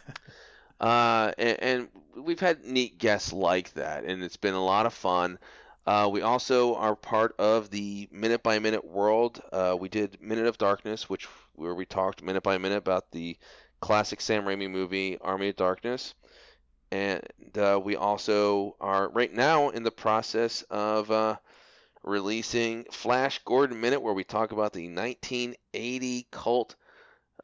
uh, 0.82 1.32
and, 1.38 1.63
and 1.63 1.88
we've 2.16 2.39
had 2.39 2.66
neat 2.66 2.97
guests 2.97 3.34
like 3.34 3.74
that, 3.74 4.03
and 4.05 4.24
it's 4.24 4.38
been 4.38 4.53
a 4.53 4.63
lot 4.63 4.86
of 4.86 4.93
fun. 4.93 5.38
Uh, 5.86 6.09
we 6.11 6.22
also 6.22 6.76
are 6.76 6.95
part 6.95 7.36
of 7.38 7.70
the 7.70 8.07
Minute 8.11 8.41
by 8.41 8.59
Minute 8.59 8.86
world. 8.86 9.41
Uh, 9.51 9.76
we 9.80 9.89
did 9.89 10.22
Minute 10.22 10.47
of 10.47 10.57
Darkness, 10.57 11.09
which 11.09 11.28
where 11.53 11.76
we 11.76 11.86
talked 11.86 12.22
minute 12.22 12.43
by 12.43 12.57
minute 12.57 12.78
about 12.78 13.11
the 13.11 13.38
classic 13.80 14.20
Sam 14.20 14.43
Raimi 14.43 14.70
movie 14.70 15.18
Army 15.22 15.49
of 15.49 15.55
Darkness 15.55 16.13
and 16.95 17.22
uh, 17.57 17.80
we 17.84 17.95
also 17.95 18.76
are 18.80 19.09
right 19.09 19.34
now 19.34 19.70
in 19.70 19.84
the 19.84 19.91
process 19.91 20.61
of 20.63 21.11
uh, 21.11 21.36
releasing 22.03 22.86
Flash 22.86 23.41
Gordon 23.43 23.82
Minute, 23.82 24.01
where 24.01 24.13
we 24.13 24.24
talk 24.24 24.51
about 24.51 24.74
the 24.74 24.88
1980 24.88 26.28
cult 26.32 26.76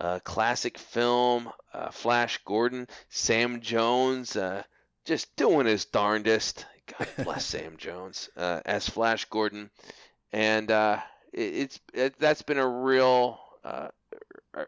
uh, 0.01 0.19
classic 0.19 0.79
film, 0.79 1.49
uh, 1.73 1.91
Flash 1.91 2.39
Gordon, 2.43 2.87
Sam 3.09 3.61
Jones, 3.61 4.35
uh, 4.35 4.63
just 5.05 5.35
doing 5.35 5.67
his 5.67 5.85
darndest. 5.85 6.65
God 6.97 7.07
bless 7.23 7.45
Sam 7.45 7.77
Jones 7.77 8.29
uh, 8.35 8.61
as 8.65 8.89
Flash 8.89 9.25
Gordon, 9.25 9.69
and 10.33 10.71
uh, 10.71 10.97
it, 11.31 11.41
it's 11.41 11.79
it, 11.93 12.19
that's 12.19 12.41
been 12.41 12.57
a 12.57 12.67
real 12.67 13.39
uh, 13.63 13.89
a, 14.55 14.65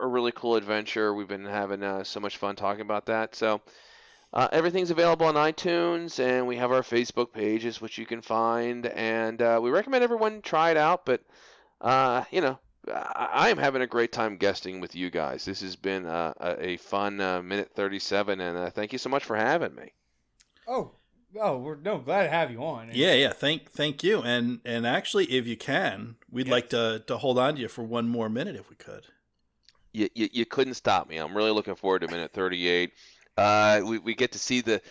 a, 0.00 0.06
really 0.06 0.32
cool 0.32 0.56
adventure. 0.56 1.12
We've 1.12 1.28
been 1.28 1.44
having 1.44 1.82
uh, 1.82 2.02
so 2.04 2.18
much 2.20 2.38
fun 2.38 2.56
talking 2.56 2.80
about 2.80 3.06
that. 3.06 3.34
So 3.34 3.60
uh, 4.32 4.48
everything's 4.52 4.90
available 4.90 5.26
on 5.26 5.34
iTunes, 5.34 6.18
and 6.18 6.46
we 6.46 6.56
have 6.56 6.72
our 6.72 6.80
Facebook 6.80 7.34
pages, 7.34 7.80
which 7.82 7.98
you 7.98 8.06
can 8.06 8.22
find. 8.22 8.86
And 8.86 9.40
uh, 9.42 9.60
we 9.62 9.70
recommend 9.70 10.02
everyone 10.02 10.40
try 10.40 10.70
it 10.70 10.78
out. 10.78 11.04
But 11.04 11.20
uh, 11.82 12.24
you 12.30 12.40
know, 12.40 12.58
I 12.88 13.48
am 13.50 13.58
having 13.58 13.82
a 13.82 13.86
great 13.86 14.10
time 14.10 14.36
guesting 14.36 14.80
with 14.80 14.94
you 14.94 15.10
guys. 15.10 15.44
This 15.44 15.60
has 15.60 15.76
been 15.76 16.04
uh, 16.04 16.34
a, 16.40 16.70
a 16.70 16.76
fun 16.78 17.20
uh, 17.20 17.40
minute 17.42 17.70
37, 17.74 18.40
and 18.40 18.72
thank 18.74 18.92
you 18.92 18.98
so 18.98 19.08
much 19.08 19.24
for 19.24 19.36
having 19.36 19.74
me. 19.74 19.92
Oh, 20.66 20.92
oh, 21.40 21.58
we're 21.58 21.76
no 21.76 21.98
glad 21.98 22.24
to 22.24 22.30
have 22.30 22.50
you 22.50 22.62
on. 22.64 22.90
Yeah, 22.92 23.14
yeah. 23.14 23.32
Thank, 23.32 23.70
thank 23.70 24.02
you. 24.02 24.22
And 24.22 24.60
and 24.64 24.86
actually, 24.86 25.26
if 25.26 25.46
you 25.46 25.56
can, 25.56 26.16
we'd 26.30 26.48
yes. 26.48 26.52
like 26.52 26.68
to 26.70 27.04
to 27.06 27.18
hold 27.18 27.38
on 27.38 27.54
to 27.54 27.60
you 27.60 27.68
for 27.68 27.82
one 27.82 28.08
more 28.08 28.28
minute, 28.28 28.56
if 28.56 28.68
we 28.68 28.76
could. 28.76 29.06
You, 29.92 30.08
you, 30.14 30.28
you 30.32 30.46
couldn't 30.46 30.74
stop 30.74 31.08
me. 31.08 31.18
I'm 31.18 31.36
really 31.36 31.50
looking 31.50 31.74
forward 31.74 32.00
to 32.00 32.08
minute 32.08 32.32
38. 32.32 32.92
Uh, 33.36 33.82
we 33.84 33.98
we 33.98 34.14
get 34.14 34.32
to 34.32 34.38
see 34.38 34.60
the 34.60 34.82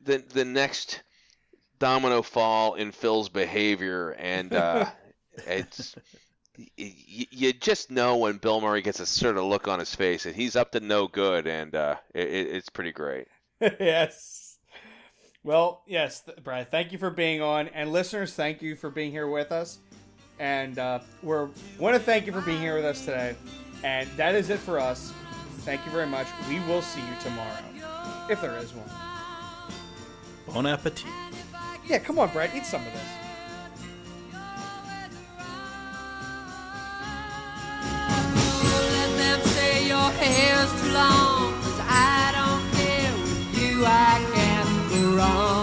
the 0.00 0.18
the 0.18 0.44
next 0.44 1.02
domino 1.78 2.22
fall 2.22 2.74
in 2.74 2.90
Phil's 2.90 3.28
behavior, 3.28 4.10
and 4.18 4.52
uh, 4.52 4.86
it's. 5.46 5.94
You, 6.76 7.26
you 7.30 7.52
just 7.52 7.90
know 7.90 8.16
when 8.16 8.38
Bill 8.38 8.60
Murray 8.60 8.82
gets 8.82 9.00
a 9.00 9.06
sort 9.06 9.36
of 9.36 9.44
look 9.44 9.68
on 9.68 9.78
his 9.78 9.94
face, 9.94 10.26
and 10.26 10.34
he's 10.34 10.56
up 10.56 10.72
to 10.72 10.80
no 10.80 11.06
good, 11.06 11.46
and 11.46 11.74
uh, 11.74 11.96
it, 12.14 12.28
it's 12.28 12.68
pretty 12.68 12.92
great. 12.92 13.28
yes. 13.60 14.58
Well, 15.42 15.82
yes, 15.86 16.22
Brad, 16.42 16.70
thank 16.70 16.92
you 16.92 16.98
for 16.98 17.10
being 17.10 17.40
on. 17.40 17.68
And 17.68 17.92
listeners, 17.92 18.34
thank 18.34 18.60
you 18.60 18.76
for 18.76 18.90
being 18.90 19.10
here 19.10 19.28
with 19.28 19.52
us. 19.52 19.78
And 20.38 20.78
uh, 20.78 21.00
we 21.22 21.28
want 21.78 21.94
to 21.94 21.98
thank 21.98 22.26
you 22.26 22.32
for 22.32 22.40
being 22.42 22.60
here 22.60 22.74
with 22.74 22.84
us 22.84 23.04
today. 23.04 23.34
And 23.82 24.08
that 24.16 24.34
is 24.34 24.50
it 24.50 24.58
for 24.58 24.78
us. 24.78 25.12
Thank 25.60 25.84
you 25.86 25.92
very 25.92 26.06
much. 26.06 26.26
We 26.48 26.60
will 26.60 26.82
see 26.82 27.00
you 27.00 27.14
tomorrow, 27.22 27.58
if 28.30 28.40
there 28.40 28.56
is 28.58 28.72
one. 28.74 28.88
Bon 30.46 30.66
appetit. 30.66 31.06
Yeah, 31.86 31.98
come 31.98 32.18
on, 32.18 32.30
Brad, 32.32 32.50
eat 32.54 32.66
some 32.66 32.86
of 32.86 32.92
this. 32.92 33.19
hair's 40.18 40.70
too 40.80 40.92
long, 40.92 41.52
cause 41.62 41.80
I 41.88 42.32
don't 42.38 42.64
care 42.76 43.12
with 43.22 43.60
you, 43.60 43.84
I 43.86 44.20
can't 44.32 44.90
go 44.90 45.16
wrong. 45.16 45.59